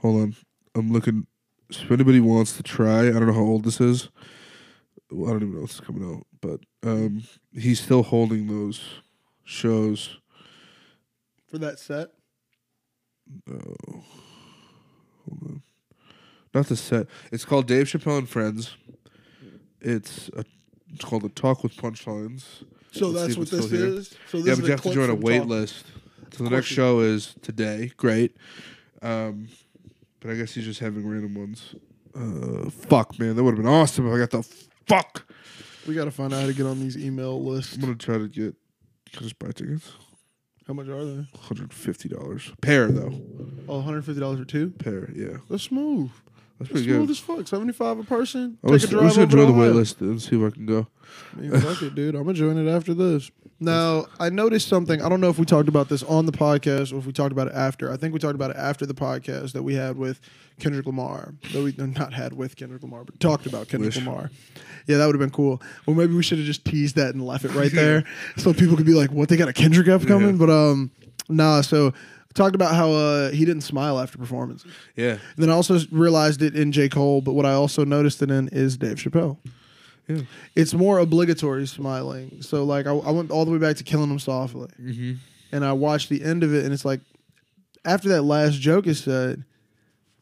Hold 0.00 0.22
on, 0.22 0.36
I'm 0.74 0.92
looking. 0.92 1.26
If 1.70 1.90
anybody 1.90 2.20
wants 2.20 2.56
to 2.56 2.62
try, 2.62 3.08
I 3.08 3.12
don't 3.12 3.26
know 3.26 3.32
how 3.32 3.40
old 3.40 3.64
this 3.64 3.80
is. 3.80 4.08
Well, 5.10 5.28
I 5.30 5.32
don't 5.32 5.42
even 5.42 5.54
know 5.54 5.60
what's 5.62 5.80
coming 5.80 6.04
out, 6.08 6.26
but 6.40 6.60
um, 6.82 7.22
he's 7.52 7.80
still 7.80 8.02
holding 8.02 8.46
those 8.48 8.80
shows. 9.44 10.18
for 11.46 11.58
that 11.58 11.78
set. 11.78 12.08
Oh, 13.50 14.02
hold 15.24 15.42
on. 15.44 15.62
Not 16.52 16.66
the 16.66 16.76
set. 16.76 17.06
It's 17.32 17.44
called 17.44 17.66
Dave 17.66 17.86
Chappelle 17.86 18.18
and 18.18 18.28
Friends. 18.28 18.76
It's 19.84 20.28
a, 20.30 20.44
it's 20.92 21.04
called 21.04 21.24
a 21.24 21.28
Talk 21.28 21.62
with 21.62 21.76
Punchlines. 21.76 22.44
So 22.92 23.08
Let's 23.08 23.36
that's 23.36 23.38
what 23.38 23.50
this 23.50 23.70
here. 23.70 23.86
is. 23.86 24.16
So 24.30 24.38
this 24.40 24.46
yeah, 24.46 24.54
but 24.54 24.64
you 24.64 24.70
have 24.70 24.82
to 24.82 24.92
join 24.94 25.10
a 25.10 25.14
wait 25.14 25.38
Talk. 25.38 25.48
list. 25.48 25.84
So 26.32 26.44
the 26.44 26.50
next 26.50 26.70
you 26.70 26.76
show 26.76 27.00
is 27.00 27.34
today. 27.42 27.92
Great. 27.96 28.36
Um, 29.02 29.48
but 30.20 30.30
I 30.30 30.34
guess 30.34 30.54
he's 30.54 30.64
just 30.64 30.80
having 30.80 31.06
random 31.06 31.34
ones. 31.34 31.74
Uh, 32.14 32.70
fuck, 32.70 33.18
man, 33.18 33.36
that 33.36 33.42
would 33.44 33.54
have 33.56 33.62
been 33.62 33.72
awesome 33.72 34.08
if 34.08 34.14
I 34.14 34.18
got 34.18 34.30
the 34.30 34.42
fuck. 34.86 35.26
We 35.86 35.94
got 35.94 36.04
to 36.06 36.10
find 36.10 36.32
out 36.32 36.40
how 36.40 36.46
to 36.46 36.54
get 36.54 36.64
on 36.66 36.80
these 36.80 36.96
email 36.96 37.42
lists. 37.44 37.74
I'm 37.74 37.80
gonna 37.82 37.94
try 37.96 38.16
to 38.18 38.28
get. 38.28 38.54
Can 39.12 39.18
I 39.18 39.22
just 39.22 39.38
buy 39.38 39.48
tickets? 39.48 39.92
How 40.66 40.72
much 40.72 40.88
are 40.88 41.04
they? 41.04 41.26
Hundred 41.40 41.74
fifty 41.74 42.08
dollars 42.08 42.50
pair 42.62 42.88
though. 42.88 43.12
Oh, 43.68 43.76
150 43.76 44.18
dollars 44.18 44.38
for 44.38 44.44
two. 44.46 44.70
Pair, 44.70 45.10
yeah, 45.14 45.36
That's 45.50 45.64
smooth. 45.64 46.10
That's 46.64 46.72
pretty 46.72 46.86
smooth 46.88 47.06
good. 47.06 47.10
as 47.10 47.18
fuck. 47.18 47.48
75 47.48 47.98
a 48.00 48.04
person. 48.04 48.58
I 48.64 48.70
was, 48.70 48.82
Take 48.82 48.90
a 48.90 48.94
drive 48.94 49.10
over 49.12 49.26
to 49.26 49.26
join 49.26 49.46
the 49.46 49.52
wait 49.52 49.70
list 49.72 50.00
and 50.00 50.20
see 50.20 50.36
if 50.40 50.52
I 50.52 50.54
can 50.54 50.66
go. 50.66 50.86
I 51.36 51.40
mean, 51.40 51.60
fuck 51.60 51.82
it, 51.82 51.94
dude. 51.94 52.14
I'm 52.14 52.22
gonna 52.22 52.34
join 52.34 52.56
it 52.56 52.70
after 52.70 52.94
this. 52.94 53.30
Now, 53.60 54.06
I 54.18 54.30
noticed 54.30 54.68
something. 54.68 55.00
I 55.00 55.08
don't 55.08 55.20
know 55.20 55.30
if 55.30 55.38
we 55.38 55.44
talked 55.46 55.68
about 55.68 55.88
this 55.88 56.02
on 56.02 56.26
the 56.26 56.32
podcast 56.32 56.92
or 56.92 56.98
if 56.98 57.06
we 57.06 57.12
talked 57.12 57.32
about 57.32 57.46
it 57.46 57.54
after. 57.54 57.92
I 57.92 57.96
think 57.96 58.12
we 58.12 58.18
talked 58.18 58.34
about 58.34 58.50
it 58.50 58.56
after 58.56 58.84
the 58.84 58.94
podcast 58.94 59.52
that 59.52 59.62
we 59.62 59.74
had 59.74 59.96
with 59.96 60.20
Kendrick 60.58 60.86
Lamar. 60.86 61.34
That 61.52 61.62
we 61.62 61.74
not 61.78 62.12
had 62.12 62.32
with 62.32 62.56
Kendrick 62.56 62.82
Lamar, 62.82 63.04
but 63.04 63.18
talked 63.20 63.46
about 63.46 63.68
Kendrick 63.68 63.94
Wish. 63.94 64.04
Lamar. 64.04 64.30
Yeah, 64.86 64.98
that 64.98 65.06
would 65.06 65.14
have 65.14 65.20
been 65.20 65.30
cool. 65.30 65.62
Well, 65.86 65.96
maybe 65.96 66.14
we 66.14 66.22
should 66.22 66.38
have 66.38 66.46
just 66.46 66.64
teased 66.64 66.96
that 66.96 67.14
and 67.14 67.24
left 67.24 67.44
it 67.44 67.52
right 67.54 67.72
there, 67.72 68.04
so 68.36 68.52
people 68.52 68.76
could 68.76 68.86
be 68.86 68.94
like, 68.94 69.10
"What? 69.10 69.28
They 69.28 69.36
got 69.36 69.48
a 69.48 69.52
Kendrick 69.52 69.88
up 69.88 70.06
coming?" 70.06 70.30
Yeah. 70.36 70.46
But 70.46 70.50
um, 70.50 70.90
nah. 71.28 71.60
So 71.60 71.94
talked 72.34 72.54
about 72.54 72.74
how 72.74 72.90
uh, 72.92 73.30
he 73.30 73.44
didn't 73.44 73.62
smile 73.62 73.98
after 74.00 74.18
performance. 74.18 74.64
Yeah, 74.96 75.12
And 75.12 75.20
Then 75.38 75.50
I 75.50 75.52
also 75.54 75.78
realized 75.90 76.42
it 76.42 76.54
in 76.56 76.72
J. 76.72 76.88
Cole, 76.88 77.20
but 77.20 77.32
what 77.34 77.46
I 77.46 77.52
also 77.52 77.84
noticed 77.84 78.20
it 78.22 78.30
in 78.30 78.48
is 78.48 78.76
Dave 78.76 78.96
Chappelle. 78.96 79.38
yeah. 80.08 80.22
It's 80.54 80.74
more 80.74 80.98
obligatory 80.98 81.66
smiling. 81.66 82.42
So 82.42 82.64
like 82.64 82.86
I, 82.86 82.92
I 82.92 83.10
went 83.10 83.30
all 83.30 83.44
the 83.44 83.50
way 83.52 83.58
back 83.58 83.76
to 83.76 83.84
killing 83.84 84.10
him 84.10 84.18
softly, 84.18 84.68
Mm-hmm. 84.80 85.12
and 85.52 85.64
I 85.64 85.72
watched 85.72 86.08
the 86.08 86.22
end 86.22 86.42
of 86.42 86.52
it, 86.54 86.64
and 86.64 86.72
it's 86.74 86.84
like 86.84 87.00
after 87.84 88.08
that 88.10 88.22
last 88.22 88.60
joke 88.60 88.86
is 88.86 89.02
said, 89.02 89.44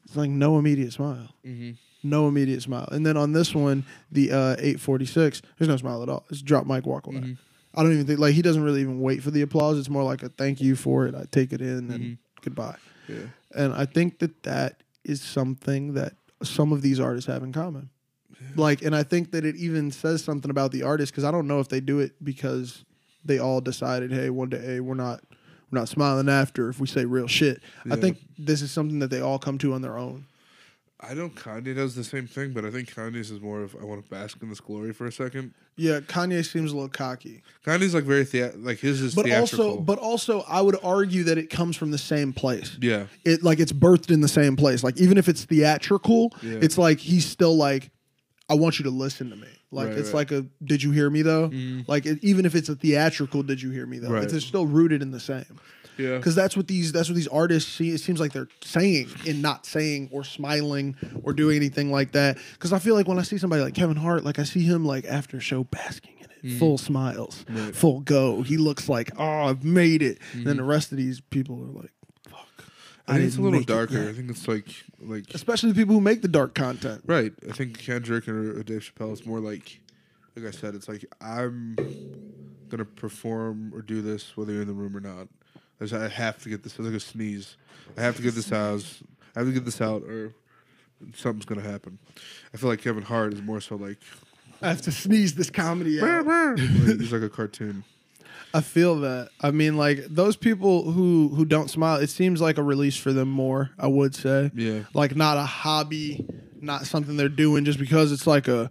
it's 0.04 0.16
like 0.16 0.30
no 0.30 0.58
immediate 0.58 0.92
smile, 0.92 1.28
Mm-hmm. 1.46 1.72
no 2.02 2.28
immediate 2.28 2.62
smile. 2.62 2.88
And 2.92 3.06
then 3.06 3.16
on 3.16 3.32
this 3.32 3.54
one, 3.54 3.84
the 4.10 4.32
uh, 4.32 4.56
eight 4.58 4.80
forty 4.80 5.06
six, 5.06 5.40
there's 5.58 5.68
no 5.68 5.76
smile 5.78 6.02
at 6.02 6.08
all. 6.08 6.26
It's 6.30 6.42
drop 6.42 6.66
mic 6.66 6.84
walk 6.86 7.06
away. 7.06 7.16
Mm-hmm. 7.18 7.32
I 7.74 7.82
don't 7.82 7.92
even 7.92 8.06
think 8.06 8.18
like 8.18 8.34
he 8.34 8.42
doesn't 8.42 8.62
really 8.62 8.80
even 8.82 9.00
wait 9.00 9.22
for 9.22 9.30
the 9.30 9.42
applause. 9.42 9.78
It's 9.78 9.88
more 9.88 10.02
like 10.04 10.22
a 10.22 10.28
thank 10.28 10.60
you 10.60 10.76
for 10.76 11.06
it. 11.06 11.14
I 11.14 11.24
take 11.30 11.52
it 11.52 11.60
in 11.60 11.90
and 11.90 12.00
Mhm. 12.04 12.18
goodbye. 12.42 12.76
Yeah. 13.08 13.16
And 13.54 13.72
I 13.72 13.86
think 13.86 14.18
that 14.20 14.42
that 14.44 14.82
is 15.04 15.20
something 15.22 15.94
that 15.94 16.14
some 16.42 16.72
of 16.72 16.82
these 16.82 17.00
artists 17.00 17.28
have 17.28 17.42
in 17.42 17.52
common. 17.52 17.88
Like, 18.56 18.82
and 18.82 18.94
I 18.94 19.02
think 19.04 19.30
that 19.32 19.44
it 19.44 19.56
even 19.56 19.90
says 19.90 20.22
something 20.22 20.50
about 20.50 20.72
the 20.72 20.82
artist 20.82 21.12
because 21.12 21.24
I 21.24 21.30
don't 21.30 21.46
know 21.46 21.60
if 21.60 21.68
they 21.68 21.80
do 21.80 22.00
it 22.00 22.12
because 22.22 22.84
they 23.24 23.38
all 23.38 23.60
decided, 23.60 24.12
hey, 24.12 24.30
one 24.30 24.48
day 24.50 24.60
hey, 24.60 24.80
we're 24.80 24.94
not 24.94 25.22
we're 25.70 25.78
not 25.78 25.88
smiling 25.88 26.28
after 26.28 26.68
if 26.68 26.78
we 26.80 26.86
say 26.86 27.04
real 27.06 27.26
shit. 27.26 27.62
I 27.90 27.96
think 27.96 28.18
this 28.38 28.60
is 28.60 28.70
something 28.70 28.98
that 28.98 29.08
they 29.10 29.20
all 29.20 29.38
come 29.38 29.56
to 29.58 29.72
on 29.72 29.80
their 29.80 29.96
own. 29.96 30.26
I 31.04 31.14
know 31.14 31.28
Kanye 31.30 31.74
does 31.74 31.96
the 31.96 32.04
same 32.04 32.28
thing, 32.28 32.52
but 32.52 32.64
I 32.64 32.70
think 32.70 32.88
Kanye's 32.94 33.30
is 33.32 33.40
more 33.40 33.60
of 33.62 33.74
I 33.80 33.84
want 33.84 34.04
to 34.04 34.08
bask 34.10 34.38
in 34.40 34.48
this 34.48 34.60
glory 34.60 34.92
for 34.92 35.06
a 35.06 35.12
second. 35.12 35.52
Yeah, 35.74 35.98
Kanye 36.00 36.44
seems 36.46 36.70
a 36.70 36.74
little 36.74 36.88
cocky. 36.88 37.42
Kanye's 37.66 37.92
like 37.94 38.04
very 38.04 38.24
thea- 38.24 38.52
like 38.56 38.78
his 38.78 39.00
is 39.00 39.14
But 39.14 39.24
theatrical. 39.24 39.66
also 39.70 39.80
but 39.80 39.98
also 39.98 40.42
I 40.48 40.60
would 40.60 40.76
argue 40.84 41.24
that 41.24 41.38
it 41.38 41.50
comes 41.50 41.76
from 41.76 41.90
the 41.90 41.98
same 41.98 42.32
place. 42.32 42.78
yeah, 42.80 43.06
It 43.24 43.42
like 43.42 43.58
it's 43.58 43.72
birthed 43.72 44.10
in 44.12 44.20
the 44.20 44.28
same 44.28 44.54
place. 44.54 44.84
Like 44.84 44.96
even 44.98 45.18
if 45.18 45.28
it's 45.28 45.44
theatrical, 45.44 46.32
Yeah. 46.42 46.58
it's 46.62 46.78
like 46.78 46.98
he's 46.98 47.26
still 47.26 47.56
like 47.56 47.90
I 48.48 48.54
want 48.54 48.78
you 48.78 48.84
to 48.84 48.90
listen 48.90 49.30
to 49.30 49.36
me. 49.36 49.48
Like 49.72 49.88
Right, 49.88 49.98
it's 49.98 50.08
right. 50.08 50.14
Like 50.14 50.30
a 50.32 50.46
did 50.64 50.82
you 50.82 50.92
hear 50.92 51.08
me 51.10 51.22
though? 51.22 51.48
Mm-hmm. 51.48 51.90
Like 51.90 52.06
it, 52.06 52.18
even 52.22 52.44
if 52.46 52.54
it's 52.54 52.68
a 52.68 52.76
theatrical 52.76 53.42
did 53.42 53.60
you 53.60 53.70
hear 53.70 53.86
me 53.86 53.98
though? 53.98 54.10
Right. 54.10 54.22
It's, 54.24 54.34
it's 54.34 54.46
still 54.46 54.66
rooted 54.66 55.02
in 55.02 55.10
the 55.10 55.20
same. 55.20 55.58
Yeah. 55.98 56.16
because 56.16 56.34
that's 56.34 56.56
what 56.56 56.66
these 56.68 56.92
that's 56.92 57.08
what 57.08 57.14
these 57.16 57.28
artists 57.28 57.70
see. 57.72 57.90
It 57.90 57.98
seems 57.98 58.20
like 58.20 58.32
they're 58.32 58.48
saying 58.62 59.08
and 59.26 59.42
not 59.42 59.66
saying 59.66 60.08
or 60.12 60.24
smiling 60.24 60.96
or 61.22 61.32
doing 61.32 61.56
anything 61.56 61.90
like 61.90 62.12
that. 62.12 62.38
Because 62.54 62.72
I 62.72 62.78
feel 62.78 62.94
like 62.94 63.08
when 63.08 63.18
I 63.18 63.22
see 63.22 63.38
somebody 63.38 63.62
like 63.62 63.74
Kevin 63.74 63.96
Hart, 63.96 64.24
like 64.24 64.38
I 64.38 64.44
see 64.44 64.62
him 64.62 64.84
like 64.84 65.04
after 65.04 65.40
show 65.40 65.64
basking 65.64 66.14
in 66.18 66.52
it, 66.52 66.58
full 66.58 66.78
smiles, 66.78 67.44
Mm. 67.48 67.54
Right. 67.56 67.72
Mm. 67.72 67.74
full 67.74 68.00
go. 68.00 68.42
He 68.42 68.56
looks 68.56 68.88
like 68.88 69.10
oh 69.18 69.24
I've 69.44 69.64
made 69.64 70.02
it. 70.02 70.18
And 70.32 70.46
then 70.46 70.56
the 70.56 70.64
rest 70.64 70.92
of 70.92 70.98
these 70.98 71.20
people 71.20 71.56
are 71.62 71.82
like 71.82 71.92
fuck. 72.28 72.46
I 73.08 73.14
think 73.14 73.26
it's 73.26 73.36
a 73.36 73.40
little 73.40 73.58
make 73.58 73.68
it 73.68 73.72
darker. 73.72 74.08
I 74.08 74.12
think 74.12 74.30
it's 74.30 74.46
like 74.48 74.66
like 75.00 75.24
Especially 75.34 75.70
the 75.72 75.74
people 75.74 75.94
who 75.94 76.00
make 76.00 76.22
the 76.22 76.28
dark 76.28 76.54
content. 76.54 77.02
right. 77.06 77.32
I 77.48 77.52
think 77.52 77.78
Kendrick 77.78 78.28
or, 78.28 78.58
or 78.58 78.62
Dave 78.62 78.80
Chappelle 78.94 79.12
is 79.12 79.26
more 79.26 79.40
like 79.40 79.80
like 80.36 80.46
I 80.46 80.50
said. 80.50 80.74
It's 80.74 80.88
like 80.88 81.04
I'm 81.20 81.76
gonna 82.68 82.84
perform 82.86 83.72
or 83.74 83.82
do 83.82 84.00
this 84.00 84.36
whether 84.36 84.52
you're 84.52 84.62
in 84.62 84.68
the 84.68 84.74
room 84.74 84.96
or 84.96 85.00
not. 85.00 85.28
I, 85.82 85.86
just, 85.86 85.94
I 85.94 86.08
have 86.08 86.42
to 86.44 86.48
get 86.48 86.62
this. 86.62 86.72
It's 86.78 86.80
like 86.86 86.94
a 86.94 87.00
sneeze. 87.00 87.56
I 87.98 88.02
have 88.02 88.16
to 88.16 88.22
get 88.22 88.34
this 88.34 88.52
out. 88.52 88.84
I 89.34 89.40
have 89.40 89.48
to 89.48 89.52
get 89.54 89.64
this 89.64 89.80
out, 89.80 90.02
or 90.04 90.32
something's 91.14 91.44
gonna 91.44 91.60
happen. 91.62 91.98
I 92.54 92.56
feel 92.56 92.68
like 92.70 92.80
Kevin 92.80 93.02
Hart 93.02 93.32
is 93.34 93.42
more 93.42 93.60
so 93.60 93.76
like 93.76 93.98
I 94.60 94.68
have 94.68 94.82
to 94.82 94.92
sneeze 94.92 95.34
this 95.34 95.50
comedy 95.50 96.00
out. 96.00 96.58
he's 96.58 97.12
like 97.12 97.22
a 97.22 97.28
cartoon. 97.28 97.84
I 98.54 98.60
feel 98.60 98.96
that. 99.00 99.30
I 99.40 99.50
mean, 99.50 99.76
like 99.76 100.04
those 100.08 100.36
people 100.36 100.92
who 100.92 101.28
who 101.34 101.44
don't 101.44 101.68
smile, 101.70 101.96
it 102.00 102.10
seems 102.10 102.40
like 102.40 102.58
a 102.58 102.62
release 102.62 102.96
for 102.96 103.12
them 103.12 103.28
more. 103.28 103.70
I 103.78 103.86
would 103.86 104.14
say, 104.14 104.50
Yeah. 104.54 104.80
like 104.94 105.16
not 105.16 105.38
a 105.38 105.42
hobby, 105.42 106.24
not 106.60 106.86
something 106.86 107.16
they're 107.16 107.28
doing 107.30 107.64
just 107.64 107.78
because 107.78 108.12
it's 108.12 108.26
like 108.26 108.48
a, 108.48 108.70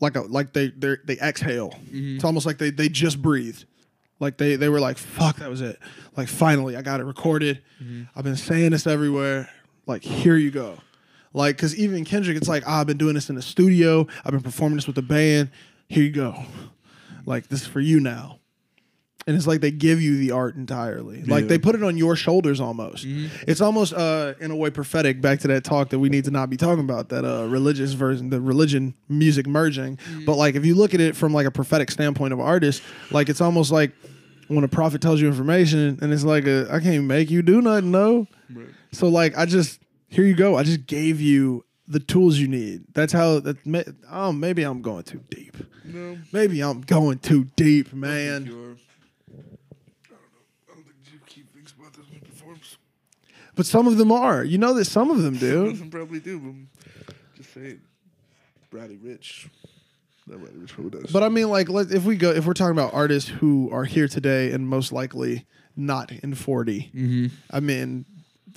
like 0.00 0.16
a 0.16 0.22
like 0.22 0.52
they 0.52 0.68
they 0.68 0.96
they 1.04 1.16
exhale. 1.18 1.70
Mm-hmm. 1.70 2.16
It's 2.16 2.24
almost 2.24 2.44
like 2.44 2.58
they 2.58 2.70
they 2.70 2.88
just 2.88 3.22
breathed, 3.22 3.64
like 4.22 4.38
they 4.38 4.54
they 4.54 4.68
were 4.68 4.80
like 4.80 4.96
fuck 4.96 5.36
that 5.38 5.50
was 5.50 5.60
it. 5.60 5.78
Like 6.16 6.28
finally 6.28 6.76
I 6.76 6.82
got 6.82 7.00
it 7.00 7.04
recorded. 7.04 7.60
I've 8.14 8.24
been 8.24 8.36
saying 8.36 8.70
this 8.70 8.86
everywhere. 8.86 9.50
Like 9.86 10.04
here 10.04 10.36
you 10.36 10.52
go. 10.52 10.78
Like 11.34 11.56
because 11.56 11.76
even 11.76 12.04
Kendrick, 12.04 12.36
it's 12.36 12.48
like 12.48 12.62
ah, 12.66 12.80
I've 12.80 12.86
been 12.86 12.98
doing 12.98 13.14
this 13.14 13.28
in 13.28 13.34
the 13.34 13.42
studio. 13.42 14.06
I've 14.24 14.30
been 14.30 14.40
performing 14.42 14.76
this 14.76 14.86
with 14.86 14.96
the 14.96 15.02
band. 15.02 15.50
Here 15.88 16.04
you 16.04 16.12
go. 16.12 16.36
Like 17.26 17.48
this 17.48 17.62
is 17.62 17.66
for 17.66 17.80
you 17.80 17.98
now. 18.00 18.38
And 19.24 19.36
it's 19.36 19.46
like 19.46 19.60
they 19.60 19.70
give 19.70 20.02
you 20.02 20.16
the 20.18 20.32
art 20.32 20.56
entirely. 20.56 21.22
Like 21.22 21.46
they 21.46 21.56
put 21.58 21.76
it 21.76 21.82
on 21.84 21.96
your 21.96 22.16
shoulders 22.16 22.60
almost. 22.60 23.04
It's 23.46 23.60
almost 23.60 23.92
uh 23.92 24.34
in 24.40 24.50
a 24.50 24.56
way 24.56 24.70
prophetic 24.70 25.20
back 25.20 25.38
to 25.40 25.48
that 25.48 25.62
talk 25.64 25.90
that 25.90 25.98
we 25.98 26.08
need 26.08 26.24
to 26.24 26.30
not 26.32 26.48
be 26.50 26.56
talking 26.56 26.84
about, 26.84 27.08
that 27.10 27.24
uh 27.24 27.46
religious 27.48 27.92
version, 27.92 28.30
the 28.30 28.40
religion 28.40 28.94
music 29.08 29.46
merging. 29.46 29.98
But 30.26 30.36
like 30.36 30.54
if 30.56 30.64
you 30.64 30.74
look 30.74 30.92
at 30.94 31.00
it 31.00 31.14
from 31.16 31.32
like 31.32 31.46
a 31.46 31.52
prophetic 31.52 31.90
standpoint 31.90 32.32
of 32.32 32.40
artists, 32.40 32.84
like 33.12 33.28
it's 33.28 33.40
almost 33.40 33.70
like 33.70 33.92
when 34.54 34.64
a 34.64 34.68
prophet 34.68 35.00
tells 35.00 35.20
you 35.20 35.26
information 35.28 35.98
and 36.00 36.12
it's 36.12 36.24
like 36.24 36.46
a, 36.46 36.68
I 36.70 36.80
can't 36.80 37.04
make 37.04 37.30
you 37.30 37.42
do 37.42 37.60
nothing, 37.62 37.90
no. 37.90 38.26
So 38.92 39.08
like 39.08 39.36
I 39.36 39.46
just 39.46 39.80
here 40.08 40.24
you 40.24 40.34
go. 40.34 40.56
I 40.56 40.62
just 40.62 40.86
gave 40.86 41.20
you 41.20 41.64
the 41.88 42.00
tools 42.00 42.38
you 42.38 42.48
need. 42.48 42.84
That's 42.94 43.12
how 43.12 43.40
that 43.40 43.64
may, 43.66 43.84
oh 44.10 44.32
maybe 44.32 44.62
I'm 44.62 44.82
going 44.82 45.04
too 45.04 45.20
deep. 45.30 45.56
No, 45.84 46.18
Maybe 46.32 46.60
I'm 46.62 46.80
going 46.82 47.18
too 47.18 47.44
deep, 47.56 47.92
man. 47.92 48.42
I 48.44 48.46
don't 48.46 48.48
know. 48.48 48.76
I 50.70 50.74
don't 50.74 50.84
think 50.84 50.96
you 51.12 51.18
keep 51.26 51.52
things 51.52 51.74
about 51.78 51.92
this 51.94 52.06
performs. 52.22 52.78
But 53.54 53.66
some 53.66 53.86
of 53.86 53.98
them 53.98 54.12
are. 54.12 54.44
You 54.44 54.58
know 54.58 54.74
that 54.74 54.84
some 54.86 55.10
of 55.10 55.22
them 55.22 55.36
do. 55.36 55.70
Doesn't 55.70 55.90
probably 55.90 56.20
do, 56.20 56.38
but 56.38 57.14
just 57.36 57.52
saying. 57.52 57.80
Bradley 58.70 58.96
Rich. 58.96 59.48
But 61.12 61.22
I 61.22 61.28
mean, 61.28 61.48
like, 61.48 61.68
let, 61.68 61.90
if 61.90 62.04
we 62.04 62.16
go, 62.16 62.30
if 62.30 62.46
we're 62.46 62.54
talking 62.54 62.72
about 62.72 62.94
artists 62.94 63.28
who 63.28 63.70
are 63.72 63.84
here 63.84 64.08
today 64.08 64.52
and 64.52 64.68
most 64.68 64.92
likely 64.92 65.46
not 65.76 66.10
in 66.10 66.34
40, 66.34 66.90
Mm-hmm. 66.94 67.26
I 67.50 67.60
mean, 67.60 68.04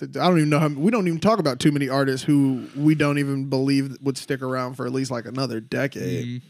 I 0.01 0.05
don't 0.05 0.38
even 0.38 0.49
know 0.49 0.59
how 0.59 0.67
we 0.67 0.91
don't 0.91 1.07
even 1.07 1.19
talk 1.19 1.39
about 1.39 1.59
too 1.59 1.71
many 1.71 1.89
artists 1.89 2.25
who 2.25 2.67
we 2.75 2.95
don't 2.95 3.17
even 3.17 3.49
believe 3.49 3.97
would 4.01 4.17
stick 4.17 4.41
around 4.41 4.75
for 4.75 4.85
at 4.85 4.91
least 4.91 5.11
like 5.11 5.25
another 5.25 5.59
decade. 5.59 6.25
Mm-hmm. 6.25 6.47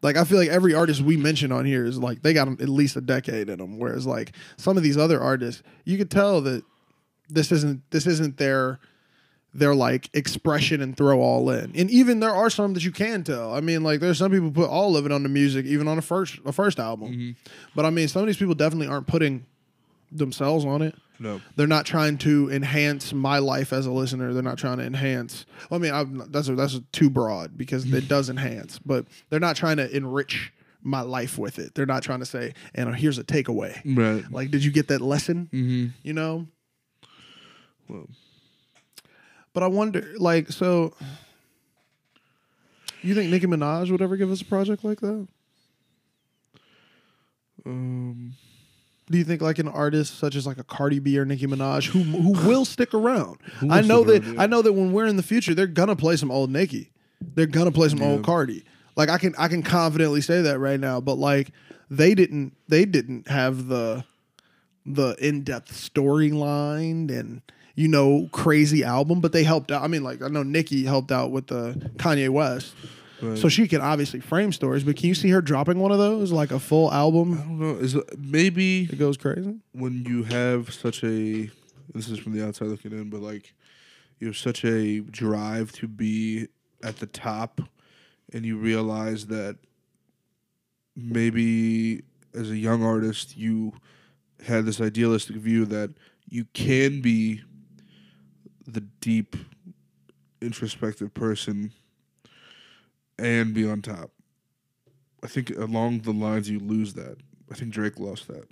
Like 0.00 0.16
I 0.16 0.24
feel 0.24 0.38
like 0.38 0.48
every 0.48 0.74
artist 0.74 1.00
we 1.00 1.16
mention 1.16 1.50
on 1.50 1.64
here 1.64 1.84
is 1.84 1.98
like 1.98 2.22
they 2.22 2.32
got 2.32 2.48
at 2.48 2.68
least 2.68 2.96
a 2.96 3.00
decade 3.00 3.48
in 3.48 3.58
them. 3.58 3.78
Whereas 3.78 4.06
like 4.06 4.32
some 4.56 4.76
of 4.76 4.82
these 4.82 4.96
other 4.96 5.20
artists, 5.20 5.62
you 5.84 5.98
could 5.98 6.10
tell 6.10 6.40
that 6.42 6.62
this 7.28 7.50
isn't 7.50 7.82
this 7.90 8.06
isn't 8.06 8.36
their 8.36 8.78
their 9.54 9.74
like 9.74 10.10
expression 10.14 10.80
and 10.80 10.96
throw 10.96 11.20
all 11.20 11.50
in. 11.50 11.72
And 11.74 11.90
even 11.90 12.20
there 12.20 12.34
are 12.34 12.50
some 12.50 12.74
that 12.74 12.84
you 12.84 12.92
can 12.92 13.24
tell. 13.24 13.54
I 13.54 13.60
mean, 13.60 13.82
like 13.82 14.00
there's 14.00 14.18
some 14.18 14.30
people 14.30 14.50
put 14.50 14.68
all 14.68 14.96
of 14.96 15.06
it 15.06 15.12
on 15.12 15.22
the 15.22 15.28
music, 15.28 15.66
even 15.66 15.88
on 15.88 15.98
a 15.98 16.02
first 16.02 16.38
a 16.44 16.52
first 16.52 16.78
album. 16.78 17.36
But 17.74 17.84
I 17.84 17.90
mean, 17.90 18.08
some 18.08 18.22
of 18.22 18.26
these 18.26 18.36
people 18.36 18.54
definitely 18.54 18.88
aren't 18.88 19.06
putting 19.06 19.46
themselves 20.12 20.64
on 20.64 20.82
it. 20.82 20.94
no. 21.18 21.40
They're 21.56 21.66
not 21.66 21.84
trying 21.84 22.16
to 22.18 22.50
enhance 22.50 23.12
my 23.12 23.38
life 23.38 23.72
as 23.72 23.84
a 23.86 23.90
listener. 23.90 24.32
They're 24.32 24.42
not 24.42 24.56
trying 24.58 24.78
to 24.78 24.84
enhance. 24.84 25.44
Well, 25.68 25.78
I 25.78 25.82
mean, 25.82 25.92
I'm, 25.92 26.30
that's 26.32 26.48
a, 26.48 26.54
that's 26.54 26.78
too 26.92 27.10
broad 27.10 27.58
because 27.58 27.92
it 27.92 28.08
does 28.14 28.30
enhance, 28.30 28.78
but 28.78 29.04
they're 29.28 29.40
not 29.40 29.56
trying 29.56 29.76
to 29.78 29.94
enrich 29.94 30.52
my 30.82 31.02
life 31.02 31.36
with 31.36 31.58
it. 31.58 31.74
They're 31.74 31.84
not 31.86 32.02
trying 32.02 32.20
to 32.20 32.26
say, 32.26 32.54
and 32.74 32.94
here's 32.94 33.18
a 33.18 33.24
takeaway. 33.24 33.80
Right. 33.84 34.24
Like, 34.32 34.50
did 34.50 34.64
you 34.64 34.70
get 34.70 34.88
that 34.88 35.00
lesson? 35.02 35.50
Mm-hmm. 35.52 35.86
You 36.02 36.12
know. 36.14 36.46
Well, 37.88 38.06
But 39.58 39.64
I 39.64 39.68
wonder, 39.70 40.14
like, 40.18 40.50
so 40.50 40.94
you 43.02 43.12
think 43.12 43.28
Nicki 43.28 43.46
Minaj 43.48 43.90
would 43.90 44.00
ever 44.00 44.16
give 44.16 44.30
us 44.30 44.40
a 44.40 44.44
project 44.44 44.84
like 44.84 45.00
that? 45.00 45.26
um, 47.66 48.34
Do 49.10 49.18
you 49.18 49.24
think 49.24 49.42
like 49.42 49.58
an 49.58 49.66
artist 49.66 50.16
such 50.16 50.36
as 50.36 50.46
like 50.46 50.58
a 50.58 50.62
Cardi 50.62 51.00
B 51.00 51.18
or 51.18 51.24
Nicki 51.24 51.48
Minaj 51.48 51.86
who 51.88 52.04
who 52.04 52.46
will 52.46 52.64
stick 52.64 52.94
around? 52.94 53.38
will 53.60 53.72
I 53.72 53.80
know 53.80 54.04
that 54.04 54.22
around, 54.22 54.34
yeah. 54.36 54.42
I 54.42 54.46
know 54.46 54.62
that 54.62 54.74
when 54.74 54.92
we're 54.92 55.06
in 55.06 55.16
the 55.16 55.24
future, 55.24 55.56
they're 55.56 55.66
gonna 55.66 55.96
play 55.96 56.14
some 56.14 56.30
old 56.30 56.52
Nicki. 56.52 56.92
They're 57.20 57.46
gonna 57.46 57.72
play 57.72 57.88
some 57.88 58.00
old 58.00 58.22
Cardi. 58.22 58.64
Like 58.94 59.08
I 59.08 59.18
can 59.18 59.34
I 59.38 59.48
can 59.48 59.64
confidently 59.64 60.20
say 60.20 60.40
that 60.42 60.60
right 60.60 60.78
now. 60.78 61.00
But 61.00 61.14
like 61.14 61.50
they 61.90 62.14
didn't 62.14 62.56
they 62.68 62.84
didn't 62.84 63.26
have 63.26 63.66
the 63.66 64.04
the 64.86 65.16
in 65.18 65.42
depth 65.42 65.72
storyline 65.72 67.10
and 67.10 67.42
you 67.78 67.86
know 67.86 68.28
crazy 68.32 68.82
album, 68.82 69.20
but 69.20 69.30
they 69.30 69.44
helped 69.44 69.70
out. 69.70 69.82
I 69.82 69.86
mean, 69.86 70.02
like 70.02 70.20
I 70.20 70.26
know 70.26 70.42
Nicki 70.42 70.84
helped 70.84 71.12
out 71.12 71.30
with 71.30 71.46
the 71.46 71.74
Kanye 71.96 72.28
West. 72.28 72.74
Right. 73.22 73.38
So 73.38 73.48
she 73.48 73.68
can 73.68 73.80
obviously 73.80 74.18
frame 74.20 74.52
stories, 74.52 74.82
but 74.82 74.96
can 74.96 75.06
you 75.08 75.14
see 75.14 75.28
her 75.30 75.40
dropping 75.40 75.78
one 75.78 75.92
of 75.92 75.98
those, 75.98 76.32
like 76.32 76.50
a 76.50 76.58
full 76.58 76.92
album? 76.92 77.34
I 77.34 77.36
don't 77.42 77.58
know. 77.60 77.74
Is 77.76 77.94
it- 77.94 78.18
maybe 78.18 78.86
that 78.86 78.98
goes 78.98 79.16
crazy? 79.16 79.54
when 79.72 80.04
you 80.04 80.24
have 80.24 80.72
such 80.74 81.04
a 81.04 81.50
this 81.94 82.08
is 82.08 82.18
from 82.18 82.32
the 82.32 82.44
outside 82.44 82.66
looking 82.68 82.90
in, 82.92 83.10
but 83.10 83.20
like 83.20 83.54
you 84.18 84.26
have 84.26 84.36
such 84.36 84.64
a 84.64 84.98
drive 85.00 85.70
to 85.72 85.86
be 85.86 86.48
at 86.82 86.96
the 86.98 87.06
top 87.06 87.60
and 88.32 88.44
you 88.44 88.56
realize 88.56 89.26
that 89.28 89.56
maybe 90.96 92.02
as 92.34 92.50
a 92.50 92.56
young 92.56 92.82
artist 92.82 93.36
you 93.36 93.72
had 94.46 94.64
this 94.66 94.80
idealistic 94.80 95.36
view 95.36 95.64
that 95.64 95.90
you 96.28 96.44
can 96.52 97.00
be 97.00 97.40
the 98.68 98.80
deep 99.00 99.34
introspective 100.40 101.12
person 101.14 101.72
and 103.18 103.54
be 103.54 103.68
on 103.68 103.82
top. 103.82 104.10
I 105.22 105.26
think 105.26 105.50
along 105.50 106.00
the 106.00 106.12
lines 106.12 106.48
you 106.48 106.60
lose 106.60 106.94
that. 106.94 107.16
I 107.50 107.54
think 107.54 107.72
Drake 107.72 107.98
lost 107.98 108.28
that. 108.28 108.46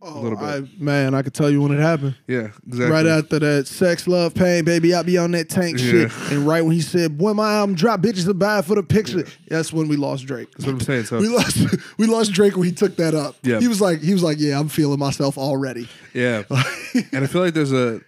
Oh, 0.00 0.20
little 0.20 0.38
bit. 0.38 0.46
I, 0.46 0.68
man, 0.78 1.12
I 1.12 1.22
could 1.22 1.34
tell 1.34 1.50
you 1.50 1.60
when 1.60 1.72
it 1.72 1.80
happened. 1.80 2.14
Yeah, 2.28 2.50
exactly. 2.64 2.86
Right 2.86 3.06
after 3.06 3.40
that, 3.40 3.66
sex, 3.66 4.06
love, 4.06 4.32
pain, 4.32 4.64
baby, 4.64 4.94
I'll 4.94 5.02
be 5.02 5.18
on 5.18 5.32
that 5.32 5.48
tank 5.48 5.80
shit. 5.80 6.12
And 6.30 6.46
right 6.46 6.62
when 6.62 6.70
he 6.70 6.80
said, 6.82 7.20
"When 7.20 7.34
my 7.34 7.54
album 7.54 7.74
drop, 7.74 8.00
bitches 8.00 8.24
will 8.24 8.34
buy 8.34 8.62
for 8.62 8.76
the 8.76 8.84
picture," 8.84 9.24
that's 9.48 9.72
when 9.72 9.88
we 9.88 9.96
lost 9.96 10.24
Drake. 10.24 10.52
That's 10.52 10.66
what 10.66 10.74
I'm 10.74 10.80
saying. 10.80 11.04
So 11.06 11.18
We 11.18 11.26
lost, 11.26 11.58
we 11.98 12.06
lost 12.06 12.32
Drake 12.32 12.56
when 12.56 12.66
he 12.66 12.72
took 12.72 12.94
that 12.96 13.16
up. 13.16 13.34
Yeah. 13.42 13.58
he 13.58 13.66
was 13.66 13.80
like, 13.80 14.00
he 14.00 14.12
was 14.12 14.22
like, 14.22 14.36
"Yeah, 14.38 14.60
I'm 14.60 14.68
feeling 14.68 15.00
myself 15.00 15.36
already." 15.36 15.88
yeah, 16.14 16.44
and 17.12 17.24
I 17.24 17.26
feel 17.26 17.42
like 17.42 17.54
there's 17.54 17.72
a 17.72 18.00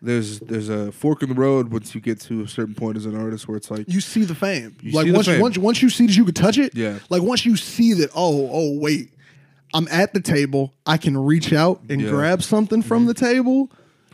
there's 0.00 0.40
there's 0.40 0.68
a 0.68 0.92
fork 0.92 1.22
in 1.22 1.28
the 1.28 1.34
road 1.34 1.72
once 1.72 1.94
you 1.94 2.00
get 2.00 2.20
to 2.22 2.42
a 2.42 2.48
certain 2.48 2.74
point 2.74 2.96
as 2.96 3.04
an 3.06 3.16
artist 3.16 3.48
where 3.48 3.56
it's 3.56 3.70
like 3.70 3.84
You 3.88 4.00
see 4.00 4.24
the 4.24 4.34
fame. 4.34 4.76
You 4.80 4.92
like 4.92 5.06
see 5.06 5.10
the 5.10 5.16
once, 5.16 5.26
fame. 5.26 5.40
once, 5.40 5.58
once 5.58 5.82
you 5.82 5.90
see 5.90 6.06
that 6.06 6.16
you 6.16 6.24
could 6.24 6.36
touch 6.36 6.58
it. 6.58 6.74
Yeah. 6.76 6.98
Like 7.08 7.22
once 7.22 7.44
you 7.44 7.56
see 7.56 7.94
that, 7.94 8.10
oh, 8.14 8.48
oh, 8.52 8.78
wait, 8.78 9.12
I'm 9.74 9.88
at 9.90 10.14
the 10.14 10.20
table. 10.20 10.72
I 10.86 10.96
can 10.98 11.16
reach 11.16 11.52
out 11.52 11.80
and 11.88 12.00
Yeah. 12.00 12.10
grab 12.10 12.42
something 12.42 12.82
from 12.82 13.00
mm-hmm. 13.00 13.08
the 13.08 13.14
table. 13.14 13.70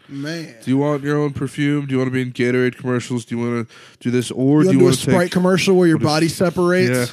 Man. 0.08 0.54
Do 0.62 0.70
you 0.70 0.78
want 0.78 1.02
your 1.02 1.18
own 1.18 1.32
perfume? 1.32 1.86
Do 1.86 1.92
you 1.92 1.98
want 1.98 2.08
to 2.08 2.12
be 2.12 2.22
in 2.22 2.32
Gatorade 2.32 2.76
commercials? 2.76 3.24
Do 3.24 3.36
you 3.36 3.42
want 3.42 3.68
to 3.68 3.74
do 4.00 4.10
this, 4.10 4.30
or 4.30 4.62
You 4.62 4.64
do 4.64 4.66
want 4.66 4.66
to 4.66 4.72
you 4.72 4.78
do 4.78 4.80
a 4.80 4.84
want 4.84 4.94
to 4.96 5.00
Sprite 5.02 5.20
take, 5.22 5.32
commercial 5.32 5.76
where 5.76 5.88
your 5.88 5.98
body 5.98 6.28
separates? 6.28 6.90
Yeah. 6.90 7.06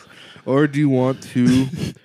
Or 0.45 0.67
do 0.67 0.80
you 0.80 0.89
want 0.89 1.24
to 1.34 1.67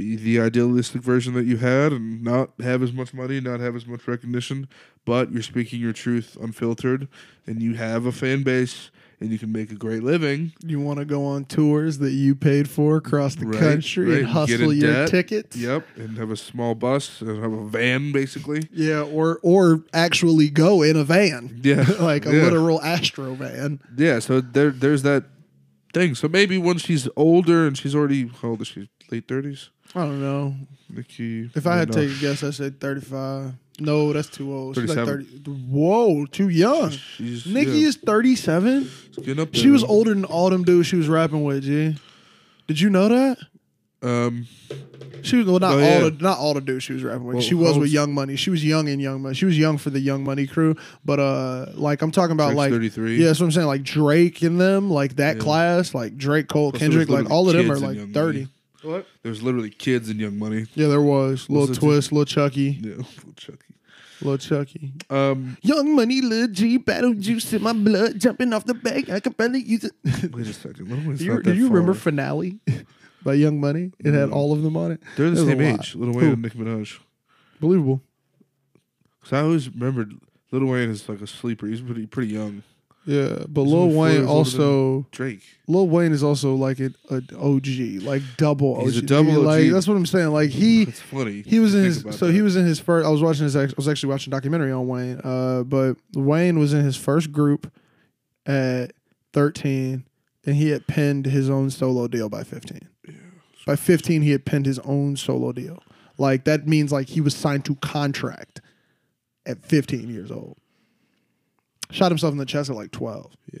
be 0.00 0.16
the 0.16 0.40
idealistic 0.40 1.02
version 1.02 1.34
that 1.34 1.44
you 1.44 1.58
had 1.58 1.92
and 1.92 2.22
not 2.22 2.50
have 2.60 2.82
as 2.82 2.92
much 2.92 3.12
money, 3.12 3.40
not 3.40 3.60
have 3.60 3.76
as 3.76 3.86
much 3.86 4.06
recognition, 4.08 4.66
but 5.04 5.30
you're 5.32 5.42
speaking 5.42 5.78
your 5.80 5.92
truth 5.92 6.36
unfiltered 6.40 7.06
and 7.46 7.60
you 7.62 7.74
have 7.74 8.06
a 8.06 8.12
fan 8.12 8.42
base 8.42 8.90
and 9.20 9.30
you 9.30 9.38
can 9.38 9.52
make 9.52 9.70
a 9.70 9.74
great 9.74 10.02
living? 10.02 10.52
You 10.64 10.80
want 10.80 10.98
to 11.00 11.04
go 11.04 11.26
on 11.26 11.44
tours 11.44 11.98
that 11.98 12.12
you 12.12 12.34
paid 12.34 12.70
for 12.70 12.96
across 12.96 13.34
the 13.34 13.44
Right, 13.46 13.58
country 13.60 14.06
right, 14.08 14.18
and 14.20 14.26
hustle 14.28 14.72
your 14.72 14.92
debt. 14.92 15.08
tickets? 15.10 15.56
Yep. 15.56 15.86
And 15.96 16.16
have 16.16 16.30
a 16.30 16.36
small 16.36 16.74
bus 16.74 17.20
and 17.20 17.42
have 17.42 17.52
a 17.52 17.68
van 17.68 18.12
basically. 18.12 18.62
Yeah, 18.72 19.02
or 19.02 19.38
or 19.42 19.84
actually 19.92 20.48
go 20.48 20.80
in 20.82 20.96
a 20.96 21.04
van. 21.04 21.60
Yeah. 21.62 21.84
like 22.00 22.24
a 22.24 22.34
Yeah. 22.34 22.44
literal 22.44 22.80
Astro 22.80 23.34
van. 23.34 23.80
Yeah, 23.98 24.20
so 24.20 24.40
there 24.40 24.70
there's 24.70 25.02
that 25.02 25.24
thing. 25.92 26.14
So 26.14 26.26
maybe 26.28 26.56
when 26.56 26.78
she's 26.78 27.06
older 27.16 27.66
and 27.66 27.76
she's 27.76 27.94
already 27.94 28.28
how 28.40 28.48
old 28.50 28.62
is 28.62 28.68
she? 28.68 28.88
Late 29.10 29.28
thirties? 29.28 29.68
I 29.94 30.00
don't 30.02 30.20
know. 30.20 30.54
Nicki. 30.88 31.50
If 31.54 31.66
I 31.66 31.76
had 31.76 31.92
to 31.92 31.94
take 32.06 32.16
a 32.16 32.20
guess, 32.20 32.42
I'd 32.42 32.54
say 32.54 32.70
35. 32.70 33.52
No, 33.80 34.12
that's 34.12 34.28
too 34.28 34.52
old. 34.52 34.74
She's 34.76 34.94
like 34.94 35.06
37. 35.06 35.42
30. 35.44 35.50
Whoa, 35.70 36.26
too 36.26 36.48
young. 36.48 36.90
She's 36.90 37.46
Nicki 37.46 37.70
yeah, 37.70 37.88
is 37.88 37.96
37. 37.96 38.90
getting 39.16 39.40
up 39.40 39.54
She 39.54 39.70
was 39.70 39.82
older 39.82 40.12
than 40.12 40.24
all 40.24 40.50
them 40.50 40.64
dudes 40.64 40.86
she 40.88 40.96
was 40.96 41.08
rapping 41.08 41.44
with, 41.44 41.62
G. 41.64 41.96
Did 42.66 42.80
you 42.80 42.90
know 42.90 43.08
that? 43.08 43.38
Um 44.02 44.46
She 45.22 45.36
was 45.36 45.46
well, 45.46 45.58
not 45.58 45.72
Oh, 45.72 45.76
all 45.76 45.80
yeah. 45.80 45.98
the 46.00 46.16
not 46.20 46.38
all 46.38 46.54
the 46.54 46.60
dudes 46.60 46.84
she 46.84 46.92
was 46.92 47.02
rapping 47.04 47.24
with. 47.24 47.34
Well, 47.36 47.42
she 47.42 47.54
was 47.54 47.78
with 47.78 47.90
Young 47.90 48.12
Money. 48.14 48.36
She 48.36 48.50
was 48.50 48.64
young 48.64 48.88
in 48.88 49.00
Young 49.00 49.22
Money. 49.22 49.34
She 49.34 49.44
was 49.44 49.58
young 49.58 49.76
for 49.78 49.90
the 49.90 50.00
Young 50.00 50.24
Money 50.24 50.46
crew. 50.46 50.74
But 51.04 51.18
uh, 51.20 51.66
like 51.74 52.00
I'm 52.02 52.10
talking 52.10 52.32
about 52.32 52.46
Drake's 52.48 52.56
like 52.56 52.70
33. 52.72 53.16
Yeah, 53.18 53.26
that's 53.26 53.40
what 53.40 53.46
I'm 53.46 53.52
saying. 53.52 53.66
Like 53.66 53.82
Drake 53.82 54.42
and 54.42 54.60
them, 54.60 54.90
like 54.90 55.16
that 55.16 55.36
Yeah. 55.36 55.42
class, 55.42 55.94
like 55.94 56.16
Drake, 56.16 56.48
Cole, 56.48 56.70
Plus 56.72 56.80
there 56.80 56.88
was 56.90 56.96
Kendrick, 57.06 57.24
like 57.24 57.30
all 57.30 57.48
of 57.48 57.54
them 57.56 57.70
are 57.70 57.78
like 57.78 58.12
30. 58.12 58.38
Money. 58.40 58.48
What? 58.82 59.06
There's 59.22 59.42
literally 59.42 59.70
kids 59.70 60.08
in 60.08 60.18
Young 60.18 60.38
Money. 60.38 60.66
Yeah, 60.74 60.88
there 60.88 61.02
was 61.02 61.48
Lil 61.50 61.70
it- 61.70 61.74
Twist, 61.74 62.12
Little 62.12 62.24
Chucky, 62.24 62.78
Yeah, 62.80 62.94
little 62.96 63.32
Chucky. 63.36 63.74
Little 64.22 64.38
Chucky. 64.38 64.92
Um, 65.08 65.56
Young 65.62 65.94
Money, 65.96 66.20
Lil 66.20 66.48
G, 66.48 66.76
battle 66.76 67.14
juice 67.14 67.52
in 67.54 67.62
my 67.62 67.72
blood, 67.72 68.18
jumping 68.20 68.52
off 68.52 68.64
the 68.66 68.74
bank. 68.74 69.08
I 69.10 69.20
can 69.20 69.32
barely 69.32 69.60
use 69.60 69.84
it. 69.84 69.92
wait 70.34 70.46
a 70.46 70.52
second. 70.52 70.88
Little 70.88 71.04
Wayne's 71.06 71.18
Do 71.20 71.24
you, 71.24 71.34
not 71.34 71.42
do 71.42 71.50
that 71.50 71.56
you 71.56 71.68
remember 71.68 71.94
far. 71.94 72.00
Finale 72.12 72.58
by 73.22 73.34
Young 73.34 73.60
Money? 73.60 73.92
It 73.98 74.12
had 74.12 74.30
all 74.30 74.52
of 74.52 74.62
them 74.62 74.76
on 74.76 74.92
it. 74.92 75.02
They're 75.16 75.30
the 75.30 75.36
There's 75.36 75.48
a 75.48 75.50
same 75.50 75.58
lot. 75.72 75.80
age. 75.80 75.94
Little 75.94 76.14
Who? 76.14 76.20
Wayne 76.20 76.32
and 76.34 76.42
Nicki 76.42 76.58
Minaj. 76.58 76.98
Believable. 77.60 78.02
Because 79.20 79.38
I 79.38 79.42
always 79.42 79.68
remembered 79.70 80.14
Little 80.50 80.68
Wayne 80.68 80.90
is 80.90 81.08
like 81.08 81.20
a 81.22 81.26
sleeper. 81.26 81.66
He's 81.66 81.80
pretty 81.80 82.06
pretty 82.06 82.32
young. 82.32 82.62
Yeah, 83.06 83.44
but 83.48 83.62
Lil 83.62 83.88
Wayne 83.88 84.26
also 84.26 85.06
Drake. 85.10 85.42
Lil 85.66 85.88
Wayne 85.88 86.12
is 86.12 86.22
also 86.22 86.54
like 86.54 86.78
an, 86.80 86.94
an 87.08 87.26
OG, 87.34 88.02
like 88.02 88.22
double 88.36 88.76
OG. 88.76 88.84
He's 88.84 88.96
a 88.98 89.02
double 89.02 89.32
nigga. 89.32 89.44
Like 89.44 89.72
that's 89.72 89.88
what 89.88 89.96
I'm 89.96 90.06
saying. 90.06 90.28
Like 90.28 90.50
he 90.50 90.82
It's 90.88 91.00
funny. 91.00 91.42
he 91.42 91.58
was 91.60 91.74
in 91.74 91.84
his 91.84 92.04
so 92.10 92.30
he 92.30 92.42
was 92.42 92.56
in 92.56 92.66
his 92.66 92.78
first. 92.78 93.06
I 93.06 93.10
was 93.10 93.22
watching 93.22 93.44
his. 93.44 93.56
I 93.56 93.68
was 93.76 93.88
actually 93.88 94.10
watching 94.10 94.32
a 94.32 94.36
documentary 94.36 94.70
on 94.72 94.86
Wayne. 94.86 95.20
Uh, 95.24 95.62
but 95.64 95.96
Wayne 96.14 96.58
was 96.58 96.74
in 96.74 96.84
his 96.84 96.96
first 96.96 97.32
group 97.32 97.72
at 98.46 98.92
13, 99.32 100.04
and 100.44 100.56
he 100.56 100.68
had 100.70 100.86
penned 100.86 101.26
his 101.26 101.48
own 101.48 101.70
solo 101.70 102.06
deal 102.06 102.28
by 102.28 102.42
15. 102.44 102.80
By 103.66 103.76
15, 103.76 104.22
he 104.22 104.30
had 104.32 104.44
penned 104.44 104.66
his 104.66 104.78
own 104.80 105.16
solo 105.16 105.52
deal. 105.52 105.82
Like 106.18 106.44
that 106.44 106.66
means 106.66 106.92
like 106.92 107.08
he 107.08 107.20
was 107.22 107.34
signed 107.34 107.64
to 107.64 107.76
contract 107.76 108.60
at 109.46 109.64
15 109.64 110.10
years 110.10 110.30
old. 110.30 110.58
Shot 111.92 112.10
himself 112.10 112.32
in 112.32 112.38
the 112.38 112.46
chest 112.46 112.70
at 112.70 112.76
like 112.76 112.90
12. 112.90 113.32
Yeah. 113.52 113.60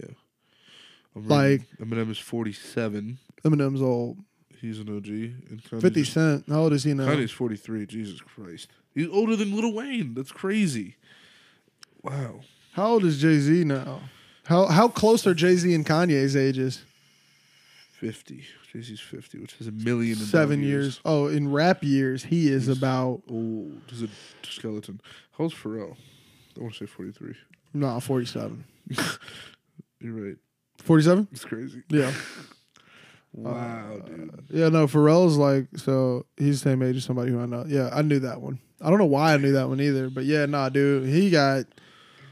I'm 1.16 1.26
Like- 1.28 1.62
Eminem 1.80 2.10
is 2.10 2.18
47. 2.18 3.18
Eminem's 3.44 3.82
old. 3.82 4.18
He's 4.60 4.78
an 4.78 4.88
OG. 4.94 5.06
And 5.08 5.62
Kanye's 5.64 5.82
50 5.82 6.04
Cent. 6.04 6.44
How 6.48 6.60
old 6.60 6.72
is 6.72 6.84
he 6.84 6.92
now? 6.94 7.06
Kanye's 7.06 7.32
43. 7.32 7.86
Jesus 7.86 8.20
Christ. 8.20 8.68
He's 8.94 9.08
older 9.08 9.34
than 9.36 9.54
Little 9.54 9.72
Wayne. 9.72 10.14
That's 10.14 10.32
crazy. 10.32 10.96
Wow. 12.02 12.40
How 12.72 12.86
old 12.92 13.04
is 13.04 13.20
Jay 13.20 13.38
Z 13.38 13.64
now? 13.64 14.00
How 14.44 14.66
how 14.66 14.88
close 14.88 15.26
are 15.26 15.34
Jay 15.34 15.56
Z 15.56 15.72
and 15.74 15.84
Kanye's 15.86 16.36
ages? 16.36 16.82
50. 17.92 18.44
Jay 18.72 18.80
Z's 18.82 19.00
50, 19.00 19.38
which 19.38 19.56
is 19.60 19.66
a 19.66 19.72
million 19.72 20.18
and 20.18 20.26
Seven 20.26 20.62
years. 20.62 21.00
Oh, 21.04 21.26
in 21.26 21.50
rap 21.50 21.82
years, 21.82 22.24
he 22.24 22.48
is 22.48 22.68
about 22.68 23.22
Old. 23.28 23.80
He's 23.88 24.02
a 24.02 24.08
skeleton. 24.42 25.00
How 25.32 25.44
old's 25.44 25.54
Pharrell? 25.54 25.96
I 26.56 26.60
want 26.60 26.74
to 26.74 26.78
say 26.80 26.86
43. 26.86 27.34
No 27.72 28.00
forty 28.00 28.26
seven. 28.26 28.64
You're 30.00 30.12
right. 30.14 30.36
Forty 30.78 31.02
seven? 31.02 31.28
It's 31.32 31.44
crazy. 31.44 31.82
Yeah. 31.88 32.12
Wow, 33.32 34.00
dude. 34.04 34.44
Yeah, 34.50 34.70
no, 34.70 34.86
Pharrell's 34.88 35.36
like 35.36 35.66
so 35.76 36.26
he's 36.36 36.60
the 36.62 36.70
same 36.70 36.82
age 36.82 36.96
as 36.96 37.04
somebody 37.04 37.30
who 37.30 37.40
I 37.40 37.46
know. 37.46 37.64
Yeah, 37.66 37.88
I 37.92 38.02
knew 38.02 38.18
that 38.18 38.40
one. 38.40 38.58
I 38.80 38.90
don't 38.90 38.98
know 38.98 39.04
why 39.06 39.34
I 39.34 39.36
knew 39.36 39.52
that 39.52 39.68
one 39.68 39.80
either, 39.80 40.10
but 40.10 40.24
yeah, 40.24 40.46
nah, 40.46 40.68
dude, 40.68 41.08
he 41.08 41.30
got 41.30 41.66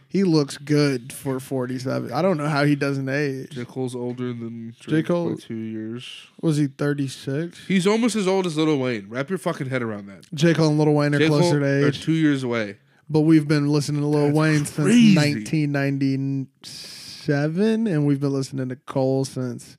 he 0.09 0.24
looks 0.24 0.57
good 0.59 1.12
for 1.12 1.39
forty 1.39 1.78
seven. 1.78 2.12
I 2.12 2.20
don't 2.22 2.36
know 2.36 2.49
how 2.49 2.64
he 2.64 2.74
doesn't 2.74 3.09
age. 3.09 3.51
J. 3.51 3.64
Cole's 3.64 3.95
older 3.95 4.28
than 4.32 4.74
J. 4.80 5.03
Cole- 5.03 5.36
two 5.36 5.55
years. 5.55 6.26
Was 6.43 6.57
he 6.57 6.66
thirty 6.66 7.07
six? 7.07 7.64
He's 7.68 7.86
almost 7.86 8.16
as 8.16 8.26
old 8.26 8.47
as 8.47 8.57
Little 8.57 8.78
Wayne. 8.78 9.09
Wrap 9.09 9.28
your 9.28 9.39
fucking 9.39 9.68
head 9.68 9.82
around 9.82 10.07
that. 10.07 10.24
J. 10.34 10.53
Cole 10.53 10.70
and 10.70 10.78
Lil 10.78 10.93
Wayne 10.95 11.14
are 11.14 11.18
J. 11.18 11.28
closer 11.28 11.61
Cole 11.61 11.68
to 11.80 11.86
are 11.86 11.93
two 11.93 12.12
years 12.12 12.43
away. 12.43 12.78
But 13.11 13.21
we've 13.21 13.49
been 13.49 13.69
listening 13.69 14.03
to 14.03 14.07
Lil 14.07 14.27
That's 14.27 14.37
Wayne 14.37 14.65
crazy. 14.67 15.15
since 15.15 15.73
1997, 15.73 17.87
and 17.87 18.07
we've 18.07 18.21
been 18.21 18.33
listening 18.33 18.69
to 18.69 18.77
Cole 18.77 19.25
since 19.25 19.77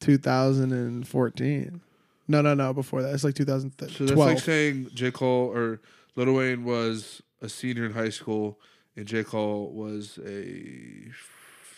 2014. 0.00 1.80
No, 2.28 2.42
no, 2.42 2.54
no. 2.54 2.72
Before 2.72 3.02
that, 3.02 3.14
it's 3.14 3.22
like 3.24 3.34
2012. 3.34 3.92
So 3.92 4.04
that's 4.04 4.18
like 4.18 4.38
saying 4.40 4.90
J. 4.94 5.10
Cole 5.12 5.52
or 5.54 5.80
Little 6.16 6.34
Wayne 6.34 6.64
was 6.64 7.22
a 7.40 7.48
senior 7.48 7.86
in 7.86 7.92
high 7.92 8.08
school 8.08 8.58
and 8.96 9.06
J. 9.06 9.22
Cole 9.22 9.70
was 9.72 10.18
a 10.26 11.10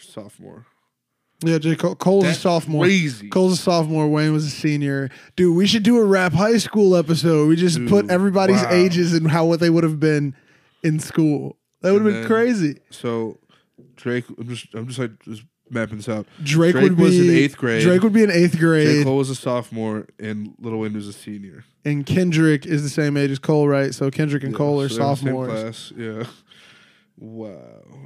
sophomore. 0.01 0.65
yeah, 1.45 1.59
J. 1.59 1.77
Cole, 1.77 1.97
Cole's 1.97 2.25
That's 2.25 2.39
a 2.39 2.43
sophomore. 2.43 2.85
crazy. 2.85 3.29
Cole's 3.29 3.55
a 3.55 3.63
sophomore. 3.63 4.09
Wayne 4.09 4.33
was 4.33 4.47
a 4.47 4.51
senior. 4.51 5.11
Dude, 5.37 5.57
we 5.57 5.67
should 5.67 5.83
do 5.83 5.99
a 5.99 6.05
rap 6.05 6.33
high 6.33 6.59
school 6.59 6.97
episode. 6.97 7.49
We 7.49 7.57
just 7.57 7.77
Dude, 7.77 7.89
put 7.89 8.11
everybody's 8.11 8.63
wow. 8.63 8.71
ages 8.71 9.13
and 9.13 9.31
how 9.31 9.45
what 9.45 9.61
they 9.61 9.71
would 9.71 9.85
have 9.85 10.01
been 10.01 10.35
in 10.83 10.99
school. 11.01 11.57
That 11.83 11.93
would 11.93 12.03
have 12.03 12.13
been 12.13 12.21
then- 12.23 12.27
crazy. 12.27 12.79
So 12.91 13.39
Drake, 13.97 14.25
I'm 14.39 14.49
just, 14.49 14.75
I'm 14.75 14.87
just 14.87 14.99
like 14.99 15.19
just 15.25 15.43
mapping 15.71 15.99
this 15.99 16.09
out. 16.09 16.27
Drake, 16.43 16.73
Drake 16.73 16.83
would 16.85 16.97
be 16.97 17.03
was 17.03 17.19
in 17.21 17.31
eighth 17.35 17.57
grade. 17.57 17.83
Drake 17.83 18.03
would 18.03 18.13
be 18.13 18.23
in 18.25 18.31
eighth 18.31 18.55
J. 18.55 18.59
grade. 18.59 19.05
Cole 19.05 19.17
was 19.19 19.31
a 19.31 19.35
sophomore 19.35 20.07
and 20.19 20.55
Little 20.59 20.81
Wayne 20.81 20.95
was 20.95 21.07
a 21.07 21.13
senior. 21.13 21.65
and 21.85 22.05
Kendrick 22.07 22.65
is 22.67 22.83
the 22.83 22.89
same 22.89 23.17
age 23.17 23.31
as 23.31 23.39
Cole, 23.39 23.69
right? 23.69 23.95
So 23.95 24.11
Kendrick 24.11 24.43
and 24.45 24.53
Yeah, 24.53 24.59
Cole 24.59 24.81
are 24.81 24.89
so 24.89 24.97
the 24.97 25.15
same 25.15 25.27
sophomores. 25.27 25.51
class. 25.51 25.93
Yeah. 25.97 26.25
Wow. 27.17 27.53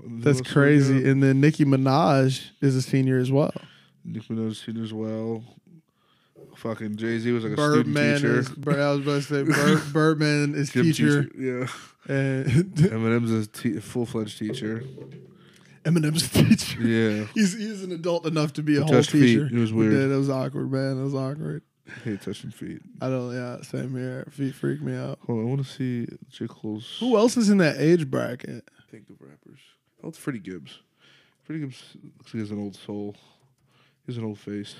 And 0.05 0.23
That's 0.23 0.39
who 0.39 0.45
else 0.45 0.49
we 0.49 0.53
crazy. 0.53 1.01
got? 1.01 1.11
And 1.11 1.23
then 1.23 1.41
Nicki 1.41 1.64
Minaj 1.64 2.51
is 2.61 2.77
a 2.77 2.83
senior 2.83 3.18
as 3.18 3.31
well. 3.31 3.53
Nick 4.05 4.25
Minaj 4.25 4.51
is 4.53 4.59
senior 4.61 4.83
as 4.85 4.93
well. 4.93 5.45
Fucking 6.62 6.96
Jay 6.96 7.18
Z 7.18 7.30
was 7.32 7.42
like 7.44 7.54
a 7.54 7.56
Birdman 7.56 8.18
student 8.18 8.38
is. 8.38 8.48
teacher. 8.48 8.60
Bir- 8.60 8.80
I 8.82 8.90
was 8.92 9.00
about 9.00 9.12
to 9.14 9.22
say 9.22 9.42
Bird, 9.52 9.92
Birdman 9.92 10.54
is 10.54 10.70
Gym 10.70 10.84
teacher, 10.84 11.28
Yeah. 11.36 11.66
and 12.08 12.46
Eminem's 12.76 13.32
a 13.32 13.46
te- 13.50 13.80
full 13.80 14.06
fledged 14.06 14.38
teacher. 14.38 14.84
Eminem's 15.84 16.28
teacher. 16.30 16.80
Yeah. 16.82 17.26
He's 17.34 17.52
he's 17.54 17.82
an 17.82 17.90
adult 17.92 18.26
enough 18.26 18.52
to 18.54 18.62
be 18.62 18.74
a 18.76 18.80
He 18.80 18.82
whole 18.84 18.92
touched 18.92 19.10
feet. 19.10 19.20
teacher. 19.26 19.46
It 19.46 19.58
was 19.58 19.72
weird. 19.72 19.90
did. 19.92 20.10
It 20.12 20.16
was 20.16 20.30
awkward, 20.30 20.70
man. 20.70 21.00
It 21.00 21.02
was 21.04 21.14
awkward. 21.14 21.62
I 21.88 21.98
hate 22.04 22.22
touching 22.22 22.50
feet. 22.52 22.80
I 23.00 23.08
don't. 23.08 23.34
Yeah, 23.34 23.60
same 23.62 23.92
here. 23.96 24.28
Feet 24.30 24.54
freak 24.54 24.80
me 24.80 24.94
out. 24.96 25.18
Hold 25.26 25.40
on, 25.40 25.44
I 25.46 25.48
want 25.48 25.66
to 25.66 25.70
see 25.70 26.06
J. 26.30 26.46
Cole's. 26.48 26.96
Who 27.00 27.16
else 27.16 27.36
is 27.36 27.50
in 27.50 27.58
that 27.58 27.76
age 27.80 28.08
bracket? 28.08 28.68
Think 28.88 29.10
of 29.10 29.16
rappers. 29.20 29.58
Oh, 30.04 30.08
it's 30.08 30.18
Freddie 30.18 30.38
Gibbs. 30.38 30.78
Freddie 31.42 31.62
Gibbs 31.62 31.82
looks 32.18 32.26
like 32.26 32.32
he 32.34 32.38
has 32.38 32.52
an 32.52 32.60
old 32.60 32.76
soul. 32.76 33.16
He 34.06 34.12
has 34.12 34.16
an 34.18 34.24
old 34.24 34.38
face. 34.38 34.76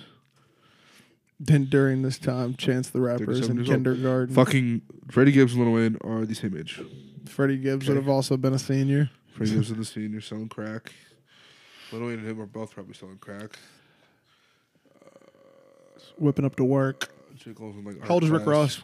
Then 1.45 1.65
during 1.65 2.03
this 2.03 2.19
time, 2.19 2.55
Chance 2.55 2.91
the 2.91 3.01
Rapper's 3.01 3.41
37 3.41 3.51
in 3.51 3.57
years 3.57 3.69
old. 3.69 3.75
kindergarten. 3.77 4.35
Fucking 4.35 4.83
Freddie 5.11 5.33
Gibbs 5.33 5.55
and 5.55 5.65
Lil 5.65 5.73
Wayne 5.75 5.99
are 6.05 6.25
the 6.25 6.35
same 6.37 6.57
age. 6.57 6.81
Freddie 7.27 7.57
Gibbs 7.59 7.89
would 7.89 7.97
have 7.97 8.09
also 8.09 8.37
been 8.37 8.53
a 8.55 8.59
senior. 8.61 9.11
Freddie 9.35 9.55
Gibbs 9.55 9.71
is 9.73 9.77
the 9.77 9.85
senior 9.85 10.21
selling 10.21 10.49
crack. 10.49 10.93
Lil 11.91 12.03
Wayne 12.07 12.19
and 12.21 12.29
him 12.29 12.41
are 12.41 12.47
both 12.47 12.71
probably 12.73 12.95
selling 12.95 13.19
crack. 13.19 13.59
Whipping 16.19 16.45
up 16.45 16.57
to 16.57 16.65
work. 16.65 17.13
J. 17.37 17.53
Cole's 17.55 17.75
in 17.77 17.85
like 17.85 18.01
How 18.07 18.15
old 18.15 18.25
is 18.25 18.31
Rick 18.31 18.47
Ross? 18.47 18.83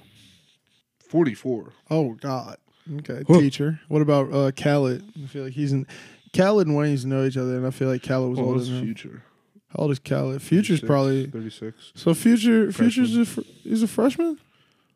Forty-four. 1.08 1.72
Oh 1.90 2.14
God. 2.14 2.56
Okay, 2.98 3.22
Huh. 3.28 3.38
teacher. 3.40 3.80
What 3.88 4.02
about 4.02 4.32
uh, 4.32 4.50
Khaled? 4.52 5.04
I 5.22 5.26
feel 5.26 5.44
like 5.44 5.52
he's 5.52 5.72
in. 5.72 5.86
Khaled 6.34 6.66
and 6.66 6.76
Wayne's 6.76 7.04
know 7.06 7.24
each 7.24 7.36
other, 7.36 7.56
and 7.56 7.66
I 7.66 7.70
feel 7.70 7.88
like 7.88 8.02
Khaled 8.02 8.30
was 8.30 8.38
Well, 8.38 8.48
older 8.48 8.60
than 8.64 8.74
him. 8.78 8.84
Future? 8.84 9.22
How 9.70 9.82
old 9.82 9.90
is 9.92 9.98
Khaled? 9.98 10.40
Future's 10.42 10.80
36, 10.80 10.86
probably 10.86 11.26
thirty-six. 11.26 11.92
so. 11.94 12.14
Future, 12.14 12.72
Future's 12.72 13.14
Freshman. 13.14 13.22
a 13.22 13.24
fr- 13.26 13.40
he's 13.68 13.82
a 13.82 13.88
freshman. 13.88 14.38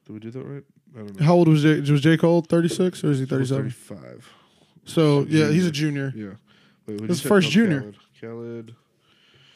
Did 0.07 0.12
we 0.12 0.18
do 0.18 0.31
that 0.31 0.43
right? 0.45 0.64
I 0.95 0.99
don't 0.99 1.20
know. 1.20 1.27
How 1.27 1.35
old 1.35 1.49
was 1.49 1.62
J, 1.62 1.81
was 1.91 2.01
J 2.01 2.16
Cole? 2.16 2.43
Thirty 2.43 2.68
six 2.68 3.05
or 3.05 3.11
is 3.11 3.18
he 3.18 3.27
thirty 3.27 3.45
seven? 3.47 3.70
35. 3.70 4.29
So 4.85 5.27
yeah, 5.29 5.49
he's 5.51 5.66
a 5.66 5.70
junior. 5.70 6.12
Yeah. 6.16 6.25
Wait, 6.87 6.95
what'd 6.95 7.09
His 7.11 7.18
you 7.18 7.23
say? 7.25 7.29
first 7.29 7.49
Oh, 7.49 7.51
junior. 7.51 7.81
Khaled. 7.81 7.97
Khaled. 8.20 8.75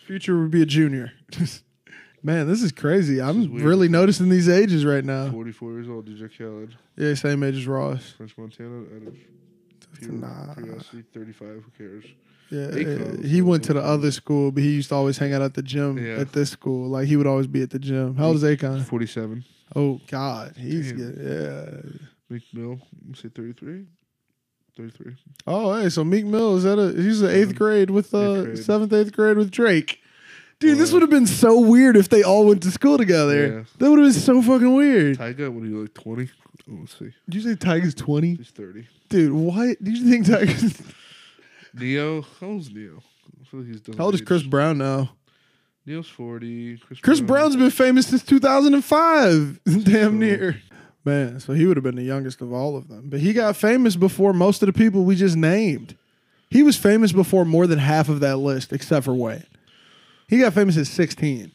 Future 0.06 0.38
would 0.40 0.50
be 0.50 0.62
a 0.62 0.66
junior. 0.66 1.12
Man, 2.22 2.46
this 2.48 2.62
is 2.62 2.72
crazy. 2.72 3.20
I'm 3.20 3.52
weird. 3.52 3.64
really 3.64 3.88
noticing 3.88 4.28
these 4.28 4.48
ages 4.48 4.84
right 4.84 5.04
now. 5.04 5.30
44 5.30 5.72
years 5.72 5.88
old. 5.88 6.06
DJ 6.08 6.30
Khaled. 6.36 6.76
Yeah, 6.96 7.14
same 7.14 7.42
age 7.42 7.56
as 7.56 7.66
Ross. 7.66 8.12
French 8.16 8.36
Montana. 8.36 8.80
Out 8.80 9.06
of 9.06 9.14
pure 9.98 10.12
Nah. 10.12 10.54
curiosity. 10.54 11.04
35. 11.14 11.48
Who 11.48 11.62
cares? 11.78 12.04
Yeah, 12.50 12.66
Akon. 12.68 13.24
he 13.24 13.42
went 13.42 13.64
to 13.64 13.72
the 13.74 13.82
other 13.82 14.10
school, 14.12 14.52
but 14.52 14.62
he 14.62 14.74
used 14.74 14.90
to 14.90 14.94
always 14.94 15.18
hang 15.18 15.32
out 15.34 15.42
at 15.42 15.54
the 15.54 15.62
gym 15.62 15.98
Yeah. 15.98 16.14
at 16.20 16.32
this 16.32 16.50
school. 16.50 16.88
Like 16.88 17.08
he 17.08 17.16
would 17.16 17.26
always 17.26 17.46
be 17.46 17.62
at 17.62 17.70
the 17.70 17.78
gym. 17.78 18.14
How 18.16 18.26
old 18.28 18.36
is 18.36 18.42
Akon? 18.44 18.84
47. 18.84 19.44
Oh 19.74 20.00
God, 20.08 20.54
he's 20.56 20.92
good. 20.92 21.18
Yeah. 21.20 21.90
Meek 22.30 22.42
Mill. 22.52 22.80
Let's 23.08 23.22
say 23.22 23.28
33. 23.28 23.86
33. 24.76 25.14
Oh, 25.46 25.80
hey, 25.80 25.88
so 25.88 26.04
Meek 26.04 26.24
Mill 26.26 26.56
is 26.56 26.64
that 26.64 26.78
a? 26.78 26.92
He's 27.00 27.22
in 27.22 27.30
eighth 27.30 27.54
grade 27.54 27.90
with 27.90 28.12
uh 28.14 28.18
Eighth 28.34 28.44
grade. 28.44 28.58
seventh, 28.58 28.92
eighth 28.92 29.12
grade 29.12 29.36
with 29.38 29.50
Drake. 29.50 30.00
Dude, 30.58 30.78
this 30.78 30.92
would 30.92 31.02
have 31.02 31.10
been 31.10 31.26
so 31.26 31.58
weird 31.60 31.96
if 31.96 32.08
they 32.08 32.22
all 32.22 32.46
went 32.46 32.62
to 32.62 32.70
school 32.70 32.96
together. 32.96 33.46
Yeah. 33.46 33.64
That 33.78 33.90
would 33.90 33.98
have 33.98 34.12
been 34.12 34.20
so 34.20 34.40
fucking 34.40 34.72
weird. 34.74 35.18
Tyga, 35.18 35.50
what 35.50 35.64
are 35.64 35.66
you, 35.66 35.82
like 35.82 35.92
20? 35.94 36.30
Oh, 36.70 36.76
let's 36.80 36.98
see. 36.98 37.12
Did 37.28 37.34
you 37.34 37.40
say 37.42 37.56
Tyga's 37.56 37.94
twenty? 37.94 38.36
He's 38.36 38.48
30. 38.50 38.86
Dude, 39.10 39.32
why 39.32 39.76
Did 39.82 39.98
you 39.98 40.08
think 40.10 40.26
Tyga's? 40.26 40.80
Ne-Yo. 41.78 42.22
How 42.40 42.46
old's 42.48 42.70
Ne-Yo? 42.72 43.02
I 43.40 43.44
feel 43.44 43.60
like 43.60 43.68
he's 43.68 43.80
done. 43.80 43.96
How 43.96 44.04
old 44.06 44.14
is. 44.14 44.20
Chris 44.22 44.42
Brown 44.42 44.78
now? 44.78 45.10
Ne-Yo's 45.84 46.08
40. 46.08 46.78
Chris, 46.78 47.00
Chris 47.00 47.20
Brown- 47.20 47.26
Brown's 47.50 47.56
been 47.56 47.70
famous 47.70 48.06
since 48.08 48.22
2005. 48.24 49.60
Damn 49.64 49.84
So- 49.84 50.10
near. 50.10 50.62
Man, 51.04 51.38
so 51.38 51.52
he 51.52 51.66
would 51.66 51.76
have 51.76 51.84
been 51.84 51.94
the 51.94 52.02
youngest 52.02 52.40
of 52.40 52.52
all 52.52 52.76
of 52.76 52.88
them. 52.88 53.08
But 53.08 53.20
he 53.20 53.32
got 53.32 53.54
famous 53.56 53.94
before 53.94 54.32
most 54.32 54.60
of 54.60 54.66
the 54.66 54.72
people 54.72 55.04
we 55.04 55.14
just 55.14 55.36
named. 55.36 55.96
He 56.50 56.64
was 56.64 56.76
famous 56.76 57.12
before 57.12 57.44
more 57.44 57.68
than 57.68 57.78
half 57.78 58.08
of 58.08 58.18
that 58.20 58.38
list, 58.38 58.72
except 58.72 59.04
for 59.04 59.14
Wayne. 59.14 59.44
He 60.28 60.40
got 60.40 60.52
famous 60.52 60.76
at 60.76 60.88
16. 60.88 61.52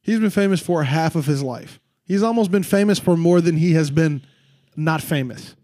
He's 0.00 0.18
been 0.18 0.30
famous 0.30 0.60
for 0.60 0.82
half 0.84 1.14
of 1.14 1.26
his 1.26 1.42
life. 1.42 1.78
He's 2.06 2.22
almost 2.22 2.50
been 2.50 2.62
famous 2.62 2.98
for 2.98 3.16
more 3.18 3.42
than 3.42 3.56
he 3.58 3.72
has 3.74 3.90
been 3.90 4.22
not 4.76 5.02
famous. 5.02 5.54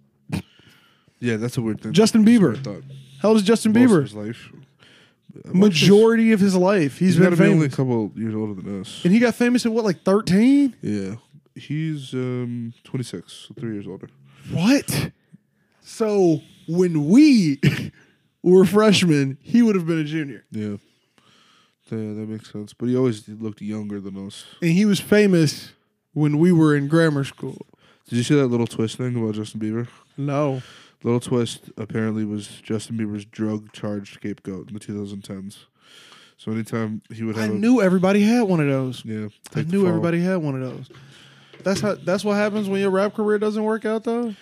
Yeah, 1.21 1.37
that's 1.37 1.57
a 1.57 1.62
weird 1.62 1.81
thing. 1.83 1.93
Justin 1.93 2.25
That's 2.25 2.39
Bieber. 2.39 2.49
what 2.51 2.59
I 2.59 2.62
thought. 2.62 2.83
How 3.21 3.29
old 3.29 3.37
is 3.39 3.43
Justin 3.45 3.73
Most 3.73 3.85
of 3.85 3.91
Bieber? 3.91 4.03
his 4.03 4.14
life. 4.14 4.53
Majority 5.53 6.33
of 6.33 6.41
his 6.41 6.57
life. 6.57 6.99
He's 6.99 7.16
got 7.16 7.31
been 7.31 7.31
to 7.31 7.37
be 7.37 7.43
only 7.45 7.66
a 7.66 7.71
famous. 7.71 7.75
couple 7.77 8.12
years 8.16 8.35
older 8.35 8.55
than 8.61 8.81
us. 8.81 9.05
And 9.05 9.12
he 9.12 9.18
got 9.21 9.35
famous 9.35 9.64
at 9.64 9.73
what, 9.73 9.85
like 9.85 10.03
13? 10.03 10.77
Yeah. 10.83 11.14
He's 11.55 12.12
um 12.14 12.73
26, 12.85 13.33
so 13.49 13.55
three 13.59 13.75
years 13.75 13.87
older. 13.87 14.09
What? 14.51 15.11
So 15.83 16.41
when 16.66 17.09
we 17.09 17.61
were 18.43 18.64
freshmen, 18.64 19.39
he 19.43 19.62
would 19.62 19.75
have 19.77 19.87
been 19.87 19.99
a 19.99 20.05
junior. 20.05 20.45
Yeah. 20.51 20.77
Yeah, 21.91 21.99
that 22.14 22.27
makes 22.29 22.53
sense. 22.53 22.73
But 22.73 22.89
he 22.89 22.97
always 22.97 23.29
looked 23.29 23.61
younger 23.61 24.01
than 24.01 24.16
us. 24.27 24.47
And 24.62 24.71
he 24.71 24.85
was 24.85 25.01
famous 25.01 25.73
when 26.12 26.39
we 26.39 26.53
were 26.53 26.77
in 26.77 26.87
grammar 26.89 27.25
school. 27.25 27.66
Did 28.09 28.16
you 28.16 28.23
see 28.23 28.35
that 28.37 28.47
little 28.47 28.66
twist 28.66 28.97
thing 28.97 29.16
about 29.16 29.35
Justin 29.35 29.61
Bieber? 29.61 29.89
No. 30.16 30.62
Little 31.03 31.20
twist 31.20 31.70
apparently 31.78 32.24
was 32.24 32.46
Justin 32.46 32.98
Bieber's 32.98 33.24
drug 33.24 33.72
charged 33.72 34.14
scapegoat 34.14 34.68
in 34.68 34.74
the 34.74 34.80
2010s. 34.80 35.64
So 36.36 36.53
anytime 36.53 37.03
he 37.12 37.22
would 37.22 37.36
I 37.36 37.42
have, 37.42 37.51
a, 37.51 37.55
knew 37.55 37.80
everybody 37.80 38.22
had 38.22 38.42
one 38.42 38.61
of 38.61 38.66
those. 38.66 39.05
yeah, 39.05 39.28
I 39.55 39.62
knew 39.62 39.86
everybody 39.86 40.22
had 40.22 40.36
one 40.36 40.61
of 40.61 40.68
those. 40.70 40.88
That's 41.62 41.80
how 41.80 41.94
that's 41.96 42.24
what 42.24 42.36
happens 42.36 42.68
when 42.68 42.80
your 42.80 42.90
rap 42.90 43.14
career 43.14 43.38
doesn't 43.38 43.62
work 43.62 43.84
out 43.84 44.05
though. 44.05 44.34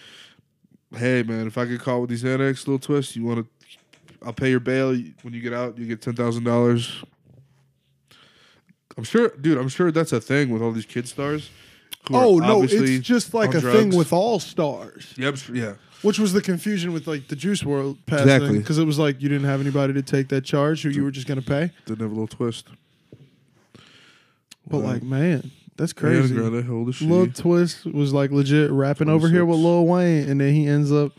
Hey 0.94 1.22
man, 1.24 1.46
if 1.48 1.58
I 1.58 1.64
get 1.64 1.80
caught 1.80 2.00
with 2.00 2.10
these 2.10 2.24
annex 2.24 2.66
little 2.66 2.78
twists, 2.78 3.16
you 3.16 3.24
want 3.24 3.44
to? 3.44 4.16
I'll 4.24 4.32
pay 4.32 4.50
your 4.50 4.60
bail 4.60 4.90
when 5.22 5.34
you 5.34 5.40
get 5.40 5.52
out. 5.52 5.76
You 5.76 5.86
get 5.86 6.00
ten 6.00 6.14
thousand 6.14 6.44
dollars. 6.44 7.02
I'm 8.96 9.04
sure, 9.04 9.30
dude. 9.30 9.58
I'm 9.58 9.68
sure 9.68 9.90
that's 9.92 10.12
a 10.12 10.20
thing 10.20 10.50
with 10.50 10.62
all 10.62 10.72
these 10.72 10.86
kid 10.86 11.08
stars. 11.08 11.50
Oh 12.10 12.38
no, 12.38 12.62
it's 12.62 13.06
just 13.06 13.34
like 13.34 13.54
a 13.54 13.60
thing 13.60 13.96
with 13.96 14.12
all 14.12 14.40
stars. 14.40 15.14
Yep. 15.16 15.36
Yeah. 15.52 15.74
Which 16.02 16.18
was 16.18 16.32
the 16.32 16.40
confusion 16.40 16.92
with 16.92 17.06
like 17.08 17.26
the 17.28 17.34
Juice 17.36 17.62
WRLD 17.62 17.96
passing 18.06 18.28
Exactly. 18.28 18.58
because 18.58 18.78
it 18.78 18.84
was 18.84 18.98
like 18.98 19.20
you 19.20 19.28
didn't 19.28 19.46
have 19.46 19.60
anybody 19.60 19.92
to 19.94 20.02
take 20.02 20.28
that 20.28 20.44
charge, 20.44 20.82
who 20.82 20.90
you 20.90 21.02
were 21.02 21.10
just 21.10 21.26
gonna 21.26 21.42
pay. 21.42 21.72
Didn't 21.86 22.00
have 22.00 22.10
a 22.10 22.14
little 22.14 22.28
twist. 22.28 22.68
But 24.68 24.78
Wow. 24.82 24.92
like, 24.92 25.02
man, 25.02 25.50
that's 25.76 25.92
Ariana 25.94 25.96
crazy. 26.20 26.34
Grande, 26.34 26.64
how 26.64 26.72
old 26.74 26.88
is 26.90 26.96
she? 26.96 27.06
Lil 27.06 27.28
Twist 27.28 27.86
was 27.86 28.12
like 28.12 28.30
legit 28.30 28.70
rapping 28.70 29.08
over 29.08 29.28
here 29.28 29.44
with 29.44 29.56
26. 29.60 29.64
Lil 29.64 29.86
Wayne, 29.86 30.28
and 30.28 30.40
then 30.40 30.54
he 30.54 30.66
ends 30.66 30.92
up 30.92 31.12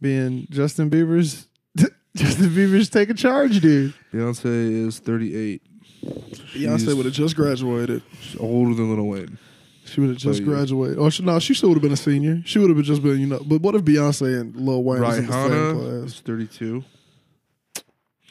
being 0.00 0.46
Justin 0.50 0.90
Bieber's 0.90 1.46
Justin 2.16 2.50
Bieber's 2.50 2.88
taking 2.88 3.16
charge, 3.16 3.60
dude. 3.60 3.92
Beyonce 4.12 4.86
is 4.86 4.98
38. 4.98 5.62
Beyonce 6.04 6.78
She's- 6.80 6.94
would 6.94 7.04
have 7.06 7.14
just 7.14 7.36
graduated. 7.36 8.02
She's 8.20 8.40
older 8.40 8.74
than 8.74 8.94
Lil 8.94 9.06
Wayne. 9.06 9.38
She 9.84 10.00
would 10.00 10.10
have 10.10 10.18
just 10.18 10.44
graduated. 10.44 10.98
Oh, 10.98 11.10
she, 11.10 11.22
no, 11.22 11.38
she 11.38 11.54
still 11.54 11.68
would 11.68 11.76
have 11.76 11.82
been 11.82 11.92
a 11.92 11.96
senior. 11.96 12.42
She 12.44 12.58
would 12.58 12.70
have 12.74 12.84
just 12.84 13.02
been, 13.02 13.20
you 13.20 13.26
know. 13.26 13.40
But 13.44 13.60
what 13.60 13.74
if 13.74 13.82
Beyonce 13.82 14.40
and 14.40 14.56
Lil 14.56 14.82
Wayne 14.82 15.02
was 15.02 15.18
in 15.18 15.26
the 15.26 15.32
same 15.32 15.78
class? 15.78 16.12
is 16.14 16.20
32. 16.20 16.84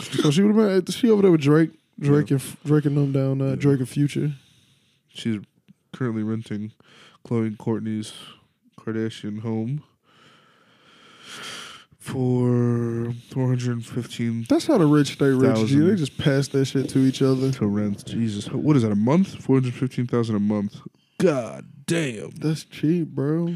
So 0.02 0.32
she 0.32 0.42
would 0.42 0.56
have 0.56 0.86
been. 0.86 0.94
She 0.94 1.10
over 1.10 1.22
there 1.22 1.32
with 1.32 1.42
Drake, 1.42 1.72
Drake 2.00 2.32
and 2.32 2.42
Drake 2.66 2.86
and 2.86 2.98
them 2.98 3.12
down. 3.12 3.42
Uh, 3.42 3.56
Drake 3.56 3.80
and 3.80 3.88
Future. 3.90 4.34
She's 5.10 5.40
currently 5.92 6.24
renting 6.24 6.72
Khloe 7.26 7.46
and 7.48 7.58
Kourtney's 7.58 8.14
Kardashian 8.80 9.42
home 9.42 9.84
for 12.00 13.14
415 13.32 14.46
That's 14.50 14.68
how 14.68 14.78
the 14.78 14.86
rich 14.86 15.14
stay 15.14 15.28
rich. 15.30 15.68
G. 15.70 15.80
They 15.80 15.96
just 15.96 16.18
pass 16.18 16.50
that 16.50 16.66
shit 16.66 16.90
to 16.90 17.00
each 17.00 17.22
other. 17.22 17.52
to 17.52 17.66
rent. 17.68 18.06
Jesus, 18.06 18.50
what 18.50 18.76
is 18.76 18.84
that? 18.84 18.92
A 18.92 18.96
month? 18.96 19.36
415,000 19.36 20.36
a 20.36 20.40
month. 20.40 20.82
God 21.24 21.66
damn, 21.86 22.32
That's 22.32 22.66
cheap, 22.66 23.08
bro. 23.08 23.56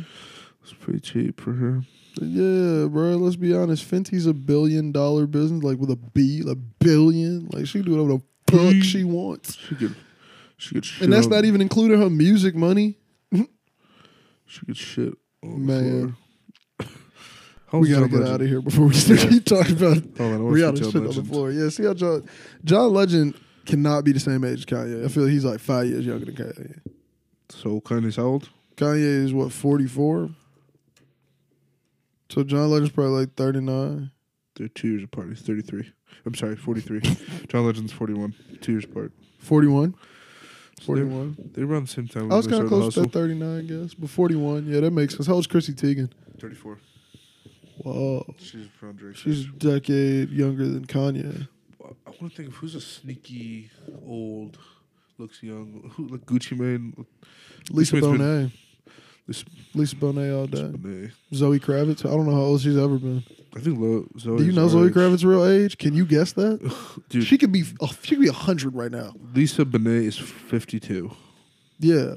that's 0.61 0.73
pretty 0.79 1.01
cheap 1.01 1.41
for 1.41 1.51
her. 1.51 1.81
Yeah, 2.21 2.87
bro. 2.87 3.17
Let's 3.17 3.35
be 3.35 3.53
honest. 3.53 3.83
Fenty's 3.83 4.25
a 4.25 4.33
billion 4.33 4.93
dollar 4.93 5.27
business, 5.27 5.63
like 5.63 5.77
with 5.77 5.91
a 5.91 5.97
B, 5.97 6.43
a 6.47 6.55
billion. 6.55 7.49
Like 7.51 7.67
she 7.67 7.79
can 7.79 7.91
do 7.91 7.97
whatever 7.97 8.19
the 8.19 8.21
fuck 8.73 8.83
she 8.83 9.03
wants, 9.03 9.55
She 9.55 9.75
could, 9.75 9.95
she 10.55 10.75
could, 10.75 10.85
shit 10.85 11.03
and 11.03 11.11
that's 11.11 11.27
not 11.27 11.43
even 11.43 11.59
including 11.59 11.99
her 11.99 12.09
music 12.09 12.55
money. 12.55 12.97
She 14.45 14.65
could 14.65 14.77
shit 14.77 15.13
on 15.43 15.65
Man. 15.65 16.15
the 16.77 16.83
floor. 16.85 16.95
How 17.69 17.77
we 17.79 17.89
gotta 17.89 18.07
John 18.07 18.19
get 18.21 18.29
out 18.29 18.41
of 18.41 18.47
here 18.47 18.61
before 18.61 18.85
we 18.85 18.93
start 18.93 19.19
keep 19.29 19.43
talking 19.43 19.75
about 19.75 19.97
on, 19.97 20.13
I 20.19 20.37
wanna 20.37 20.55
see 20.55 20.61
Rihanna 20.63 20.91
shit 20.93 20.95
on 20.95 21.15
the 21.15 21.23
floor. 21.23 21.51
Yeah, 21.51 21.67
see 21.67 21.83
how 21.83 21.93
John 21.93 22.29
John 22.63 22.93
Legend 22.93 23.35
cannot 23.65 24.05
be 24.05 24.13
the 24.13 24.21
same 24.21 24.45
age 24.45 24.59
as 24.59 24.65
Kanye. 24.65 25.03
I 25.03 25.09
feel 25.09 25.23
like 25.23 25.33
he's 25.33 25.43
like 25.43 25.59
five 25.59 25.87
years 25.87 26.05
younger 26.05 26.23
than 26.31 26.35
Kanye. 26.35 26.79
So 27.49 27.79
Kanye's 27.81 28.15
how 28.17 28.23
old? 28.23 28.49
Kanye 28.75 29.23
is 29.23 29.33
what 29.33 29.51
forty 29.51 29.87
four. 29.87 30.29
So 32.29 32.43
John 32.43 32.69
Legend's 32.71 32.91
probably 32.91 33.19
like 33.21 33.35
thirty 33.35 33.59
nine. 33.61 34.11
They're 34.55 34.67
two 34.67 34.87
years 34.89 35.03
apart. 35.03 35.29
He's 35.29 35.41
33. 35.41 35.91
I'm 36.25 36.33
sorry, 36.33 36.55
43. 36.55 36.99
John 37.47 37.67
Legend's 37.67 37.91
41. 37.93 38.33
Two 38.59 38.71
years 38.71 38.85
apart. 38.85 39.11
41. 39.37 39.93
So 40.81 40.95
they're- 40.95 41.03
41. 41.05 41.51
They're 41.53 41.65
around 41.65 41.87
the 41.87 41.91
same 41.93 42.07
time. 42.07 42.31
I 42.31 42.37
was 42.37 42.47
kind 42.47 42.63
of 42.63 42.69
close 42.69 42.95
to 42.95 43.03
39, 43.03 43.57
I 43.59 43.61
guess. 43.61 43.93
But 43.93 44.09
41, 44.09 44.65
yeah, 44.65 44.79
that 44.79 44.89
makes 44.89 45.13
sense. 45.15 45.27
How 45.27 45.33
old's 45.35 45.45
Chrissy 45.45 45.73
Teigen? 45.73 46.09
34. 46.39 46.79
Whoa. 47.83 48.33
She's 48.39 48.65
from 48.79 48.93
Drake. 48.93 49.15
She's 49.15 49.45
a 49.45 49.49
decade 49.49 50.31
younger 50.31 50.65
than 50.67 50.87
Kanye. 50.87 51.47
I 51.85 52.09
want 52.19 52.31
to 52.31 52.35
think 52.35 52.49
of 52.49 52.55
who's 52.55 52.73
a 52.73 52.81
sneaky 52.81 53.69
old, 54.07 54.57
looks 55.17 55.41
young, 55.43 55.91
who 55.95 56.07
like 56.07 56.25
Gucci 56.25 56.57
Mane. 56.57 57.05
Lisa 57.71 57.95
This 57.95 58.03
man's 58.03 58.17
been- 58.17 58.27
Bonet. 58.27 58.51
Lisa 59.75 59.95
Bonet 59.97 60.37
all 60.37 60.47
day. 60.47 60.61
Bonet. 60.77 61.11
Zoe 61.33 61.59
Kravitz. 61.59 62.05
I 62.05 62.09
don't 62.15 62.25
know 62.27 62.33
how 62.35 62.41
old 62.41 62.61
she's 62.61 62.77
ever 62.77 62.97
been. 62.97 63.23
I 63.55 63.59
think 63.59 63.77
Lo, 63.79 64.05
Zoe. 64.17 64.37
Do 64.37 64.45
you 64.45 64.53
know 64.53 64.67
Zoe 64.69 64.89
Kravitz's 64.89 65.25
real 65.25 65.43
age? 65.45 65.77
Can 65.77 65.93
you 65.93 66.05
guess 66.05 66.31
that? 66.33 66.59
Dude, 67.09 67.25
She 67.25 67.37
could 67.37 67.51
be. 67.51 67.63
Oh, 67.81 67.91
she 68.03 68.15
could 68.15 68.21
be 68.23 68.29
hundred 68.29 68.73
right 68.75 68.91
now. 68.91 69.13
Lisa 69.33 69.65
Bonet 69.65 70.03
is 70.05 70.17
52. 70.17 71.11
Yeah, 71.79 72.15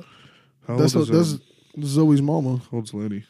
How 0.68 0.76
that's 0.76 0.94
old 0.94 1.08
what, 1.10 1.16
is 1.18 1.38
that's 1.38 1.88
Zoe's 1.88 2.22
mama. 2.22 2.58
how 2.70 2.76
old's 2.78 2.94
Lenny? 2.94 3.24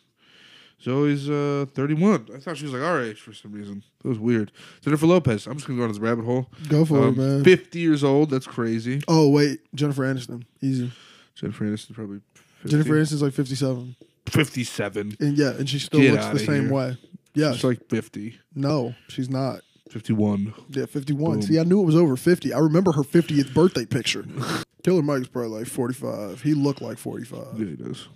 Zoe's 0.83 1.29
uh, 1.29 1.67
31. 1.75 2.29
I 2.35 2.39
thought 2.39 2.57
she 2.57 2.65
was 2.65 2.73
like 2.73 2.83
our 2.83 3.03
age 3.03 3.21
for 3.21 3.33
some 3.35 3.53
reason. 3.53 3.83
That 4.03 4.09
was 4.09 4.19
weird. 4.19 4.51
Jennifer 4.81 5.07
Lopez. 5.07 5.47
I'm 5.47 5.55
just 5.57 5.67
gonna 5.67 5.77
go 5.79 5.83
on 5.85 5.91
this 5.91 5.99
rabbit 5.99 6.25
hole. 6.25 6.49
Go 6.69 6.85
for 6.85 6.99
Um, 7.03 7.09
it, 7.09 7.17
man. 7.19 7.45
50 7.45 7.79
years 7.79 8.03
old. 8.03 8.31
That's 8.31 8.47
crazy. 8.47 9.03
Oh 9.09 9.29
wait, 9.29 9.61
Jennifer 9.75 10.03
Aniston. 10.03 10.45
Easy. 10.63 10.91
Jennifer 11.35 11.65
Aniston 11.65 11.95
probably. 11.95 12.21
50. 12.63 12.69
Jennifer 12.71 12.95
Aniston's 12.95 13.23
like 13.23 13.33
fifty-seven, 13.35 13.97
57. 14.27 15.17
and 15.21 15.37
yeah, 15.39 15.51
and 15.51 15.69
she 15.69 15.79
still 15.79 16.01
Get 16.01 16.13
looks 16.15 16.27
the 16.27 16.39
same 16.47 16.65
here. 16.65 16.73
way. 16.73 16.99
Yeah, 17.35 17.53
She's 17.53 17.65
like 17.65 17.89
50. 17.89 18.39
no, 18.55 18.95
she's 19.09 19.31
not. 19.31 19.61
51. 19.91 20.55
Yeah, 20.71 20.87
fifty-one. 20.87 21.41
Boom. 21.41 21.43
See, 21.43 21.59
I 21.59 21.65
knew 21.65 21.81
it 21.81 21.85
was 21.87 21.97
over 21.97 22.17
fifty. 22.17 22.53
I 22.53 22.59
remember 22.59 22.93
her 22.93 23.03
fiftieth 23.03 23.53
birthday 23.55 23.85
picture. 23.87 24.25
Killer 24.85 25.03
Mike's 25.03 25.29
probably 25.29 25.59
like 25.59 25.67
45. 25.69 26.41
He 26.43 26.55
looked 26.55 26.81
like 26.81 26.97
45. 26.97 27.59
Yeah, 27.59 27.67
he 27.67 27.77
does. 27.77 28.09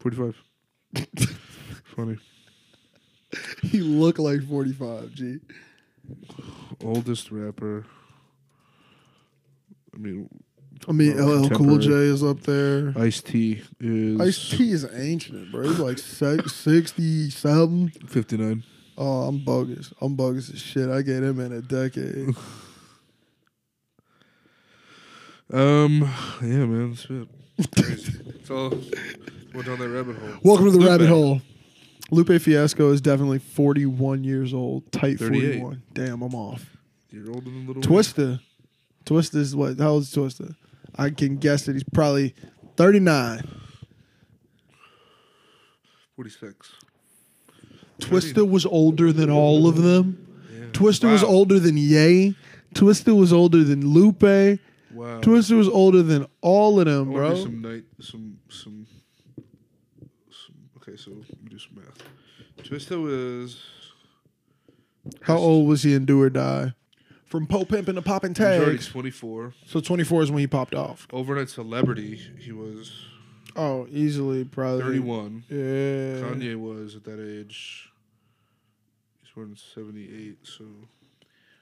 Forty-five. 0.00 0.36
Funny. 1.96 2.16
He 3.62 3.80
look 3.80 4.18
like 4.20 4.46
45, 4.48 5.12
G. 5.12 5.38
Oldest 6.84 7.32
rapper. 7.32 7.84
I 9.92 9.98
mean, 9.98 10.28
I 10.88 10.92
mean, 10.92 11.16
LL 11.20 11.48
Cool 11.50 11.78
J 11.78 11.90
is 11.90 12.22
up 12.22 12.40
there. 12.42 12.92
Ice 12.96 13.20
T 13.20 13.62
is 13.80 14.20
Ice 14.20 14.50
T 14.50 14.70
is 14.70 14.86
ancient, 14.94 15.50
bro. 15.50 15.62
He's 15.62 15.78
like 15.80 15.98
60 16.48 17.30
something. 17.30 17.88
fifty-nine. 18.06 18.62
Oh, 18.96 19.22
I'm 19.22 19.44
bogus. 19.44 19.92
I'm 20.00 20.14
bogus 20.14 20.48
as 20.50 20.60
shit. 20.60 20.88
I 20.88 21.02
get 21.02 21.22
him 21.24 21.40
in 21.40 21.52
a 21.52 21.62
decade. 21.62 22.28
Um, 25.48 26.00
yeah, 26.42 26.66
man, 26.66 26.90
that's 26.90 27.04
it. 27.08 27.28
Crazy. 27.80 28.14
it's 28.30 28.50
all 28.50 28.70
went 29.54 29.64
down 29.66 29.78
that 29.78 29.88
rabbit 29.88 30.16
hole. 30.16 30.34
Welcome 30.42 30.64
to 30.66 30.70
the 30.72 30.78
Lupe. 30.78 30.88
rabbit 30.88 31.08
hole. 31.08 31.40
Lupe 32.10 32.40
Fiasco 32.40 32.92
is 32.92 33.00
definitely 33.00 33.38
41 33.38 34.24
years 34.24 34.54
old. 34.54 34.90
Tight 34.92 35.18
38. 35.18 35.60
41. 35.60 35.82
Damn, 35.92 36.22
I'm 36.22 36.34
off. 36.34 36.76
You're 37.10 37.28
older 37.28 37.50
than 37.50 37.66
little 37.66 37.82
Twista. 37.82 38.40
Twista 39.04 39.36
is 39.36 39.56
what? 39.56 39.78
How 39.78 39.90
old 39.90 40.02
is 40.02 40.14
Twista? 40.14 40.54
I 40.96 41.10
can 41.10 41.36
guess 41.36 41.66
that 41.66 41.74
he's 41.74 41.84
probably 41.84 42.34
39. 42.76 43.42
Forty-six. 46.16 46.72
Twista 48.00 48.48
was 48.48 48.64
older 48.66 49.12
than 49.12 49.30
all 49.30 49.66
of 49.66 49.82
them. 49.82 50.26
Yeah. 50.52 50.66
Twista 50.72 51.10
was 51.10 51.22
older 51.22 51.58
than 51.58 51.76
Ye. 51.76 52.34
Twista 52.74 53.16
was 53.18 53.32
older 53.32 53.62
than 53.64 53.86
Lupe. 53.86 54.22
Wow. 54.22 55.20
Twista 55.20 55.56
was 55.56 55.68
older 55.68 56.02
than 56.02 56.26
all 56.40 56.80
of 56.80 56.86
them, 56.86 57.12
bro. 57.12 57.34
some 57.42 57.60
night, 57.60 57.84
some, 58.00 58.38
some. 58.48 58.86
Okay, 60.86 60.96
so 60.96 61.10
let 61.10 61.28
me 61.42 61.50
do 61.50 61.58
some 61.58 61.74
math. 61.76 62.02
Twista 62.64 63.00
was 63.02 63.60
How 65.22 65.36
old 65.36 65.68
was 65.68 65.82
he 65.82 65.94
in 65.94 66.04
Do 66.04 66.20
or 66.22 66.30
Die? 66.30 66.72
From 67.24 67.46
Pope 67.48 67.68
Pimpin' 67.68 67.94
to 67.96 68.02
Poppin' 68.02 68.34
he 68.34 68.40
was 68.42 68.50
already 68.60 68.70
Tags. 68.76 68.88
twenty-four. 68.88 69.52
So 69.66 69.80
24 69.80 70.22
is 70.22 70.30
when 70.30 70.38
he 70.40 70.46
popped 70.46 70.74
off. 70.76 71.08
Overnight 71.12 71.48
celebrity. 71.50 72.14
He 72.38 72.52
was 72.52 72.92
Oh, 73.56 73.86
easily 73.90 74.44
probably. 74.44 74.82
thirty-one. 74.82 75.44
Yeah. 75.48 76.20
Kanye 76.22 76.56
was 76.56 76.94
at 76.94 77.04
that 77.04 77.18
age. 77.20 77.88
He's 79.22 79.30
born 79.34 79.50
in 79.50 79.56
seventy-eight, 79.56 80.38
so 80.44 80.64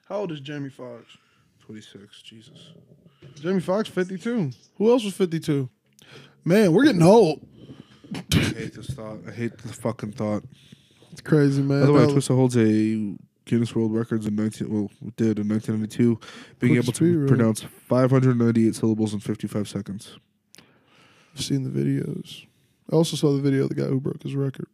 How 0.08 0.16
old 0.16 0.32
is 0.32 0.40
Jamie 0.40 0.68
Foxx? 0.70 1.16
twenty-six. 1.60 2.20
Jesus. 2.20 2.72
Jamie 3.36 3.60
Foxx, 3.60 3.88
52. 3.88 4.50
Who 4.76 4.90
else 4.90 5.02
was 5.02 5.14
52? 5.14 5.70
Man, 6.44 6.72
we're 6.74 6.84
getting 6.84 7.02
old. 7.02 7.40
I 8.14 8.38
hate 8.38 8.74
this 8.74 8.86
thought. 8.88 9.18
I 9.26 9.30
hate 9.30 9.58
the 9.58 9.68
fucking 9.72 10.12
thought. 10.12 10.44
It's 11.12 11.20
crazy, 11.20 11.62
man. 11.62 11.80
By 11.80 11.86
the 11.86 11.92
way, 11.92 12.06
Twista 12.06 12.34
holds 12.34 12.56
a 12.56 13.16
Guinness 13.44 13.74
World 13.74 13.94
Records 13.94 14.26
in 14.26 14.34
nineteen. 14.34 14.72
Well, 14.72 14.90
did 15.16 15.38
in 15.38 15.48
nineteen 15.48 15.76
ninety-two, 15.76 16.18
being 16.58 16.74
Quick 16.74 16.84
able 16.84 16.92
to 16.94 17.26
pronounce 17.26 17.62
five 17.62 18.10
hundred 18.10 18.38
ninety-eight 18.38 18.74
syllables 18.74 19.14
in 19.14 19.20
fifty-five 19.20 19.68
seconds. 19.68 20.18
I've 21.34 21.42
seen 21.42 21.64
the 21.64 21.70
videos. 21.70 22.46
I 22.90 22.96
also 22.96 23.16
saw 23.16 23.32
the 23.32 23.42
video 23.42 23.64
of 23.64 23.68
the 23.70 23.74
guy 23.74 23.84
who 23.84 24.00
broke 24.00 24.22
his 24.22 24.34
record. 24.34 24.66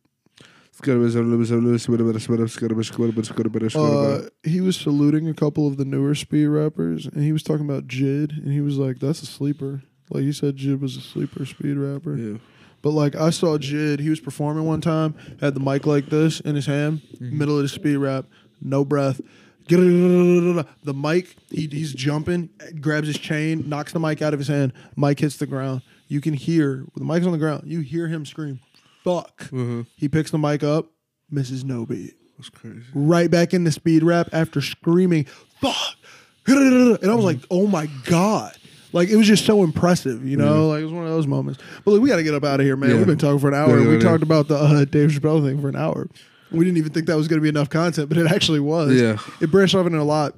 Uh, 4.24 4.28
he 4.42 4.60
was 4.60 4.76
saluting 4.76 5.28
a 5.28 5.34
couple 5.34 5.66
of 5.66 5.76
the 5.76 5.84
newer 5.84 6.14
speed 6.14 6.46
rappers, 6.46 7.06
and 7.06 7.22
he 7.22 7.32
was 7.32 7.42
talking 7.42 7.68
about 7.68 7.86
Jid, 7.86 8.32
and 8.32 8.52
he 8.52 8.60
was 8.62 8.78
like, 8.78 8.98
"That's 8.98 9.22
a 9.22 9.26
sleeper." 9.26 9.82
Like 10.10 10.22
he 10.22 10.32
said, 10.32 10.56
Jid 10.56 10.80
was 10.80 10.96
a 10.96 11.00
sleeper 11.00 11.44
speed 11.44 11.76
rapper. 11.76 12.16
yeah. 12.16 12.38
But 12.82 12.90
like 12.90 13.14
I 13.14 13.30
saw 13.30 13.58
Jid, 13.58 14.00
he 14.00 14.08
was 14.10 14.20
performing 14.20 14.64
one 14.64 14.80
time, 14.80 15.14
had 15.40 15.54
the 15.54 15.60
mic 15.60 15.86
like 15.86 16.06
this 16.06 16.40
in 16.40 16.54
his 16.54 16.66
hand, 16.66 17.02
middle 17.20 17.56
of 17.56 17.62
the 17.62 17.68
speed 17.68 17.96
rap, 17.96 18.26
no 18.60 18.84
breath. 18.84 19.20
The 19.70 20.64
mic, 20.94 21.36
he, 21.50 21.68
he's 21.68 21.92
jumping, 21.92 22.50
grabs 22.80 23.06
his 23.06 23.18
chain, 23.18 23.68
knocks 23.68 23.92
the 23.92 24.00
mic 24.00 24.20
out 24.20 24.32
of 24.32 24.40
his 24.40 24.48
hand. 24.48 24.72
Mic 24.96 25.20
hits 25.20 25.36
the 25.36 25.46
ground. 25.46 25.82
You 26.08 26.20
can 26.20 26.34
hear 26.34 26.84
the 26.96 27.04
mic's 27.04 27.24
on 27.24 27.30
the 27.30 27.38
ground. 27.38 27.70
You 27.70 27.78
hear 27.80 28.08
him 28.08 28.26
scream, 28.26 28.58
"Fuck!" 29.04 29.42
Uh-huh. 29.52 29.84
He 29.94 30.08
picks 30.08 30.32
the 30.32 30.38
mic 30.38 30.64
up, 30.64 30.86
misses 31.30 31.64
no 31.64 31.86
beat. 31.86 32.14
That's 32.36 32.48
crazy. 32.48 32.82
Right 32.94 33.30
back 33.30 33.54
into 33.54 33.70
speed 33.70 34.02
rap 34.02 34.28
after 34.32 34.60
screaming, 34.60 35.26
"Fuck!" 35.60 35.76
And 36.48 37.08
I 37.08 37.14
was 37.14 37.24
like, 37.24 37.38
"Oh 37.48 37.68
my 37.68 37.86
god!" 38.06 38.56
Like 38.92 39.08
it 39.08 39.16
was 39.16 39.26
just 39.26 39.46
so 39.46 39.62
impressive, 39.62 40.26
you 40.26 40.36
know. 40.36 40.68
Like 40.68 40.80
it 40.80 40.84
was 40.84 40.92
one 40.92 41.04
of 41.04 41.10
those 41.10 41.26
moments. 41.26 41.60
But 41.84 41.92
like, 41.92 42.02
we 42.02 42.08
got 42.08 42.16
to 42.16 42.22
get 42.22 42.34
up 42.34 42.44
out 42.44 42.60
of 42.60 42.66
here, 42.66 42.76
man. 42.76 42.90
Yeah. 42.90 42.96
We've 42.96 43.06
been 43.06 43.18
talking 43.18 43.38
for 43.38 43.48
an 43.48 43.54
hour. 43.54 43.78
Yeah, 43.78 43.88
we 43.88 43.98
talked 43.98 44.22
about 44.22 44.48
the 44.48 44.56
uh, 44.56 44.84
Dave 44.84 45.10
Chappelle 45.10 45.44
thing 45.44 45.60
for 45.60 45.68
an 45.68 45.76
hour. 45.76 46.08
We 46.50 46.64
didn't 46.64 46.78
even 46.78 46.92
think 46.92 47.06
that 47.06 47.16
was 47.16 47.28
going 47.28 47.38
to 47.38 47.42
be 47.42 47.48
enough 47.48 47.70
content, 47.70 48.08
but 48.08 48.18
it 48.18 48.26
actually 48.26 48.60
was. 48.60 49.00
Yeah. 49.00 49.18
it 49.40 49.50
branched 49.52 49.74
off 49.74 49.86
into 49.86 50.00
a 50.00 50.02
lot. 50.02 50.34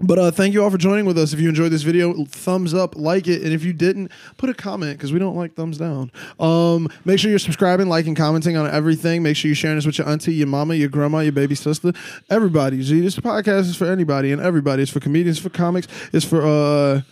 But 0.00 0.18
uh, 0.18 0.30
thank 0.30 0.54
you 0.54 0.64
all 0.64 0.70
for 0.70 0.78
joining 0.78 1.04
with 1.04 1.18
us. 1.18 1.34
If 1.34 1.40
you 1.40 1.48
enjoyed 1.48 1.70
this 1.70 1.82
video, 1.82 2.24
thumbs 2.24 2.72
up, 2.72 2.96
like 2.96 3.28
it, 3.28 3.42
and 3.42 3.52
if 3.52 3.62
you 3.62 3.74
didn't, 3.74 4.10
put 4.38 4.48
a 4.48 4.54
comment 4.54 4.96
because 4.96 5.12
we 5.12 5.18
don't 5.18 5.36
like 5.36 5.54
thumbs 5.54 5.76
down. 5.76 6.10
Um, 6.40 6.88
make 7.04 7.18
sure 7.18 7.28
you're 7.28 7.38
subscribing, 7.38 7.88
liking, 7.88 8.14
commenting 8.14 8.56
on 8.56 8.70
everything. 8.70 9.22
Make 9.22 9.36
sure 9.36 9.48
you're 9.50 9.56
sharing 9.56 9.76
this 9.76 9.84
with 9.84 9.98
your 9.98 10.08
auntie, 10.08 10.34
your 10.34 10.46
mama, 10.46 10.74
your 10.74 10.88
grandma, 10.88 11.18
your 11.20 11.32
baby 11.32 11.54
sister, 11.54 11.92
everybody. 12.30 12.80
Z, 12.82 13.00
this 13.00 13.16
podcast 13.16 13.62
is 13.62 13.76
for 13.76 13.86
anybody 13.86 14.32
and 14.32 14.40
everybody. 14.40 14.82
It's 14.82 14.90
for 14.90 15.00
comedians, 15.00 15.38
for 15.38 15.50
comics, 15.50 15.88
it's 16.12 16.24
for 16.24 16.46
uh, 16.46 17.02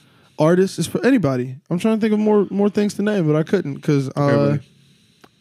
artists, 0.41 0.79
it's 0.79 0.89
for 0.89 1.05
anybody. 1.07 1.57
I'm 1.71 1.79
trying 1.79 1.97
to 1.97 2.01
think 2.01 2.13
of 2.13 2.19
more 2.19 2.47
more 2.51 2.69
things 2.71 2.95
to 2.95 3.03
name, 3.03 3.27
but 3.27 3.37
I 3.37 3.43
couldn't 3.45 3.75
because 3.75 4.09
uh, 4.09 4.13
Everybody. 4.17 4.69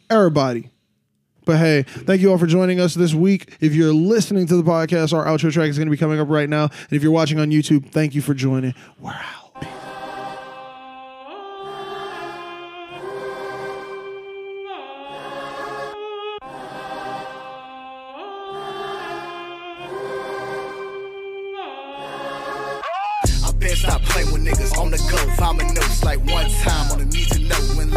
everybody. 0.09 0.69
But 1.45 1.57
hey, 1.57 1.81
thank 1.83 2.21
you 2.21 2.29
all 2.29 2.37
for 2.37 2.45
joining 2.45 2.79
us 2.79 2.93
this 2.93 3.13
week. 3.15 3.57
If 3.59 3.73
you're 3.73 3.93
listening 3.93 4.45
to 4.47 4.55
the 4.55 4.61
podcast, 4.63 5.13
our 5.17 5.25
outro 5.25 5.51
track 5.51 5.69
is 5.69 5.77
going 5.79 5.87
to 5.87 5.91
be 5.91 5.97
coming 5.97 6.19
up 6.19 6.29
right 6.29 6.47
now. 6.49 6.63
And 6.65 6.91
if 6.91 7.01
you're 7.01 7.11
watching 7.11 7.39
on 7.39 7.49
YouTube, 7.49 7.89
thank 7.91 8.13
you 8.13 8.21
for 8.21 8.35
joining. 8.35 8.75
We're 8.99 9.11
out. 9.11 9.48
Vomit 25.49 25.73
notes 25.73 26.03
like 26.03 26.19
one 26.27 26.47
time 26.61 26.91
on 26.91 26.99
the 26.99 27.08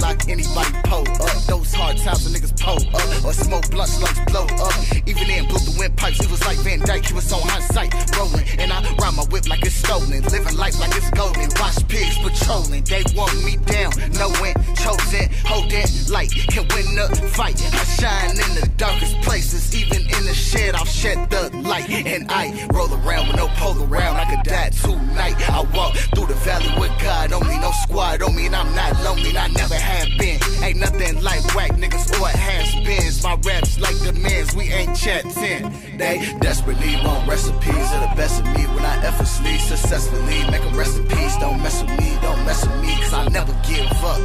need 0.03 0.19
to 0.19 0.55
know 0.55 0.63
when 0.63 0.73
lock 0.73 0.73
anybody 0.73 0.73
pull 0.85 1.07
up. 1.23 1.37
Those 1.47 1.75
hard 1.75 1.97
times 1.99 2.25
when 2.25 2.35
niggas 2.35 2.55
pull 2.61 2.83
up 2.95 3.25
or 3.25 3.33
smoke 3.33 3.71
blunt 3.71 3.91
slugs 3.91 4.21
blow 4.31 4.47
up. 4.47 4.73
Even 5.07 5.27
then 5.27 5.47
blew 5.47 5.59
the 5.59 5.75
windpipes. 5.79 6.19
He 6.19 6.27
was 6.27 6.45
like 6.45 6.59
Van 6.59 6.81
Dyke. 6.81 7.07
He 7.07 7.15
was 7.15 7.33
on 7.33 7.43
hindsight 7.43 7.93
rolling, 8.17 8.47
and 8.59 8.73
I 8.73 8.83
ride 8.97 9.15
my 9.15 9.25
whip 9.25 9.49
like 9.49 9.65
it's 9.65 9.75
stolen. 9.75 10.23
Living 10.23 10.57
life 10.57 10.79
like 10.81 10.95
it's 10.97 11.11
golden. 11.11 11.49
Watch 11.61 11.87
pigs 11.89 12.19
patrolling. 12.19 12.85
They 12.85 13.05
want 13.15 13.35
me 13.45 13.57
down. 13.57 13.93
No 14.19 14.29
win, 14.41 14.55
chosen, 14.77 15.29
holding 15.45 15.87
light. 16.11 16.31
Can 16.51 16.67
win 16.75 16.87
the 16.95 17.07
fight. 17.35 17.59
I 17.73 17.85
shine 17.99 18.31
in 18.31 18.53
the 18.61 18.69
darkest 18.77 19.21
places. 19.23 19.75
Even 19.75 20.03
in 20.03 20.23
the 20.27 20.35
shed, 20.35 20.75
I'll 20.75 20.85
shed 20.85 21.31
the 21.31 21.51
light. 21.63 21.89
And 21.91 22.31
I 22.31 22.67
roll 22.73 22.93
around 22.93 23.29
with 23.29 23.37
no 23.37 23.49
pole 23.57 23.79
around. 23.83 24.17
I 24.17 24.25
could 24.31 24.45
die 24.45 24.71
tonight. 24.71 25.37
I 25.51 25.63
walk 25.75 25.97
through 26.15 26.27
the 26.27 26.35
valley 26.35 26.73
with 26.79 26.93
God 27.01 27.33
on 27.33 27.47
me. 27.47 27.59
No 27.59 27.71
squad 27.83 28.23
on 28.23 28.35
me, 28.35 28.47
and 28.47 28.57
I'm 28.57 28.75
not 28.75 29.03
lonely. 29.05 29.37
I 29.37 29.49
never 29.49 29.75
have 29.75 29.92
been. 30.19 30.39
Ain't 30.63 30.79
nothing 30.79 31.23
like 31.23 31.43
whack 31.55 31.73
niggas 31.73 32.09
or 32.21 32.29
has 32.29 32.75
beens. 32.87 33.23
My 33.23 33.35
raps 33.47 33.79
like 33.81 33.99
the 34.01 34.13
men's. 34.13 34.55
We 34.55 34.65
ain't 34.73 34.97
chatting. 34.97 35.73
They 35.99 36.15
desperately 36.41 36.97
want 37.05 37.29
recipes 37.29 37.89
of 37.97 38.01
the 38.07 38.13
best 38.17 38.41
of 38.41 38.47
me. 38.55 38.65
When 38.75 38.85
I 38.85 38.97
effortlessly, 39.05 39.59
successfully 39.59 40.39
make 40.51 40.63
a 40.63 40.73
peace. 41.09 41.37
Don't 41.39 41.63
mess 41.63 41.83
with 41.83 41.99
me, 41.99 42.19
don't 42.23 42.45
mess 42.45 42.67
with 42.67 42.81
me, 42.83 42.95
cause 43.03 43.15
I 43.15 43.29
never 43.29 43.53
give 43.69 43.91
up. 44.05 44.21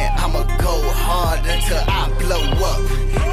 And 0.00 0.10
I'ma 0.20 0.42
go 0.58 0.74
hard 1.06 1.40
until 1.40 1.82
I 1.88 2.08
blow 2.18 2.44
up 2.72 2.82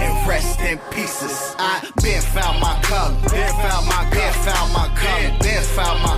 and 0.02 0.28
rest 0.28 0.60
in 0.62 0.78
pieces. 0.92 1.56
I 1.58 1.88
been 2.02 2.22
found 2.22 2.60
my 2.60 2.80
color, 2.84 3.16
been 3.30 3.54
found 3.64 3.88
my 3.88 4.04
been 4.12 4.34
found 4.46 4.74
my 4.74 4.88
color, 4.96 5.38
been 5.40 5.64
found 5.76 6.04
my 6.04 6.17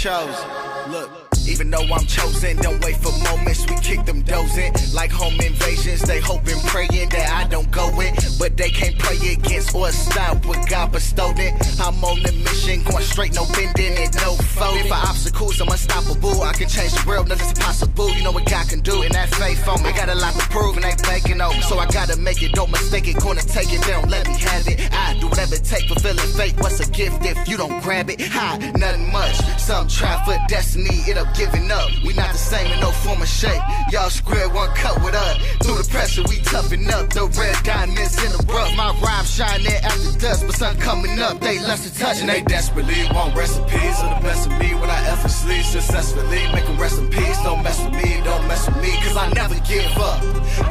Chosen, 0.00 0.48
look. 0.90 1.29
Even 1.60 1.72
though 1.72 1.94
I'm 1.94 2.06
chosen, 2.06 2.56
don't 2.56 2.82
wait 2.82 2.96
for 2.96 3.12
moments. 3.22 3.68
We 3.68 3.76
kick 3.76 4.06
them 4.06 4.24
in 4.24 4.72
like 4.94 5.10
home 5.10 5.38
invasions. 5.40 6.00
They 6.00 6.18
hoping, 6.18 6.58
praying 6.60 7.10
that 7.10 7.28
I 7.28 7.48
don't 7.48 7.70
go 7.70 7.88
in, 8.00 8.14
but 8.38 8.56
they 8.56 8.70
can't 8.70 8.98
pray 8.98 9.18
against 9.32 9.74
or 9.74 9.92
stop 9.92 10.46
what 10.46 10.66
God 10.70 10.92
bestowed 10.92 11.38
it. 11.38 11.52
I'm 11.78 12.02
on 12.02 12.22
the 12.22 12.32
mission 12.32 12.82
going 12.84 13.04
straight, 13.04 13.34
no 13.34 13.44
bending 13.52 13.92
it, 13.92 14.14
no 14.24 14.36
folding. 14.56 14.88
For 14.88 14.94
obstacles, 14.94 15.60
I'm 15.60 15.68
unstoppable. 15.68 16.40
I 16.40 16.54
can 16.54 16.66
change 16.66 16.92
the 16.94 17.04
world, 17.06 17.28
nothing's 17.28 17.50
impossible. 17.50 18.08
You 18.08 18.24
know 18.24 18.32
what 18.32 18.46
God 18.48 18.66
can 18.66 18.80
do, 18.80 19.02
and 19.02 19.12
that 19.12 19.28
faith 19.34 19.68
on 19.68 19.82
me. 19.82 19.92
Got 19.92 20.08
a 20.08 20.14
lot 20.14 20.32
to 20.32 20.48
prove, 20.48 20.76
and 20.76 20.86
ain't 20.86 21.04
faking 21.04 21.42
over. 21.42 21.60
So 21.68 21.78
I 21.78 21.86
gotta 21.86 22.16
make 22.16 22.42
it, 22.42 22.52
don't 22.52 22.70
mistake 22.70 23.06
it. 23.06 23.20
Gonna 23.20 23.42
take 23.42 23.70
it, 23.70 23.82
they 23.84 23.92
don't 23.92 24.08
let 24.08 24.26
me 24.26 24.34
have 24.38 24.66
it. 24.66 24.80
I 24.92 25.18
do 25.20 25.28
whatever 25.28 25.56
it 25.56 25.64
take, 25.64 25.88
fulfilling 25.88 26.32
fate. 26.40 26.56
What's 26.58 26.80
a 26.80 26.90
gift 26.90 27.22
if 27.26 27.36
you 27.46 27.58
don't 27.58 27.82
grab 27.82 28.08
it? 28.08 28.22
Hi, 28.32 28.56
nothing 28.78 29.12
much. 29.12 29.36
Some 29.60 29.88
try 29.88 30.16
for 30.24 30.38
destiny, 30.48 31.04
it'll 31.06 31.26
up 31.26 31.36
giving 31.50 31.70
up. 31.70 31.90
We 32.04 32.14
not 32.14 32.32
the 32.32 32.38
same 32.38 32.70
in 32.72 32.80
no 32.80 32.90
form 32.90 33.22
or 33.22 33.26
shape. 33.26 33.62
Y'all 33.90 34.10
square 34.10 34.48
one 34.48 34.70
cut 34.74 35.02
with 35.02 35.14
us. 35.14 35.36
Through 35.62 35.78
the 35.78 35.88
pressure, 35.90 36.22
we 36.28 36.38
toughen 36.40 36.88
up. 36.90 37.10
The 37.10 37.26
red 37.26 37.56
diamonds 37.64 38.16
in 38.24 38.30
the 38.32 38.44
rough. 38.52 38.76
My 38.76 38.92
rhyme 39.00 39.24
shine 39.24 39.62
there 39.62 39.80
after 39.82 40.18
dust, 40.18 40.46
but 40.46 40.56
sun 40.56 40.76
coming 40.78 41.18
up. 41.18 41.40
They 41.40 41.58
lust 41.58 41.84
to 41.84 41.98
touch, 41.98 42.20
and 42.20 42.28
they 42.28 42.42
desperately 42.42 43.04
want 43.12 43.36
recipes 43.36 43.96
of 44.02 44.10
the 44.16 44.20
best 44.22 44.46
of 44.46 44.58
me. 44.58 44.74
When 44.74 44.90
I 44.90 45.00
effortlessly, 45.08 45.62
successfully 45.62 46.42
make 46.52 46.66
them 46.66 46.78
rest 46.78 46.98
in 46.98 47.08
peace. 47.08 47.38
Don't 47.42 47.62
mess 47.62 47.82
with 47.84 47.94
me, 47.94 48.20
don't 48.24 48.46
mess 48.48 48.66
with 48.66 48.80
me, 48.82 48.92
cause 49.02 49.16
I 49.16 49.30
never 49.32 49.58
give 49.66 49.96
up. 49.98 50.20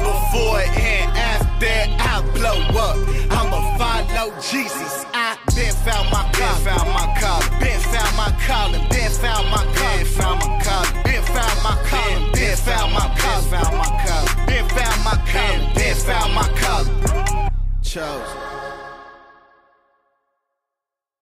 Before 0.00 0.60
and 0.60 1.10
after 1.16 1.40
I 1.66 2.22
blow 2.34 2.58
up, 2.78 2.96
I'ma 3.30 3.76
follow 3.78 4.32
Jesus. 4.40 5.04
I 5.12 5.36
been 5.60 5.74
found 5.84 6.10
my 6.10 6.24
calling, 6.32 6.64
found 6.64 6.88
my 6.88 7.06
calling, 7.20 7.60
been 7.60 7.80
found 7.92 8.16
my 8.16 8.32
calling, 8.46 8.88
been 8.88 9.12
found 9.12 9.46
my 9.50 9.62
calling, 9.76 10.06
found 10.06 10.40
my 10.40 10.62
calling, 10.64 11.02
been 11.04 11.22
found 11.22 11.58
my 11.62 11.76
calling, 11.84 12.32
been 12.32 12.56
found 12.56 12.92
my 12.94 13.06
calling, 13.20 13.50
found 13.50 13.76
my 13.76 13.88
calling, 14.04 14.46
been 14.46 14.68
found 14.68 15.04
my 15.04 15.16
calling, 15.30 15.74
been 15.74 15.96
found 15.96 16.34
my 16.34 16.48
calling. 16.60 17.50
Chose. 17.82 18.69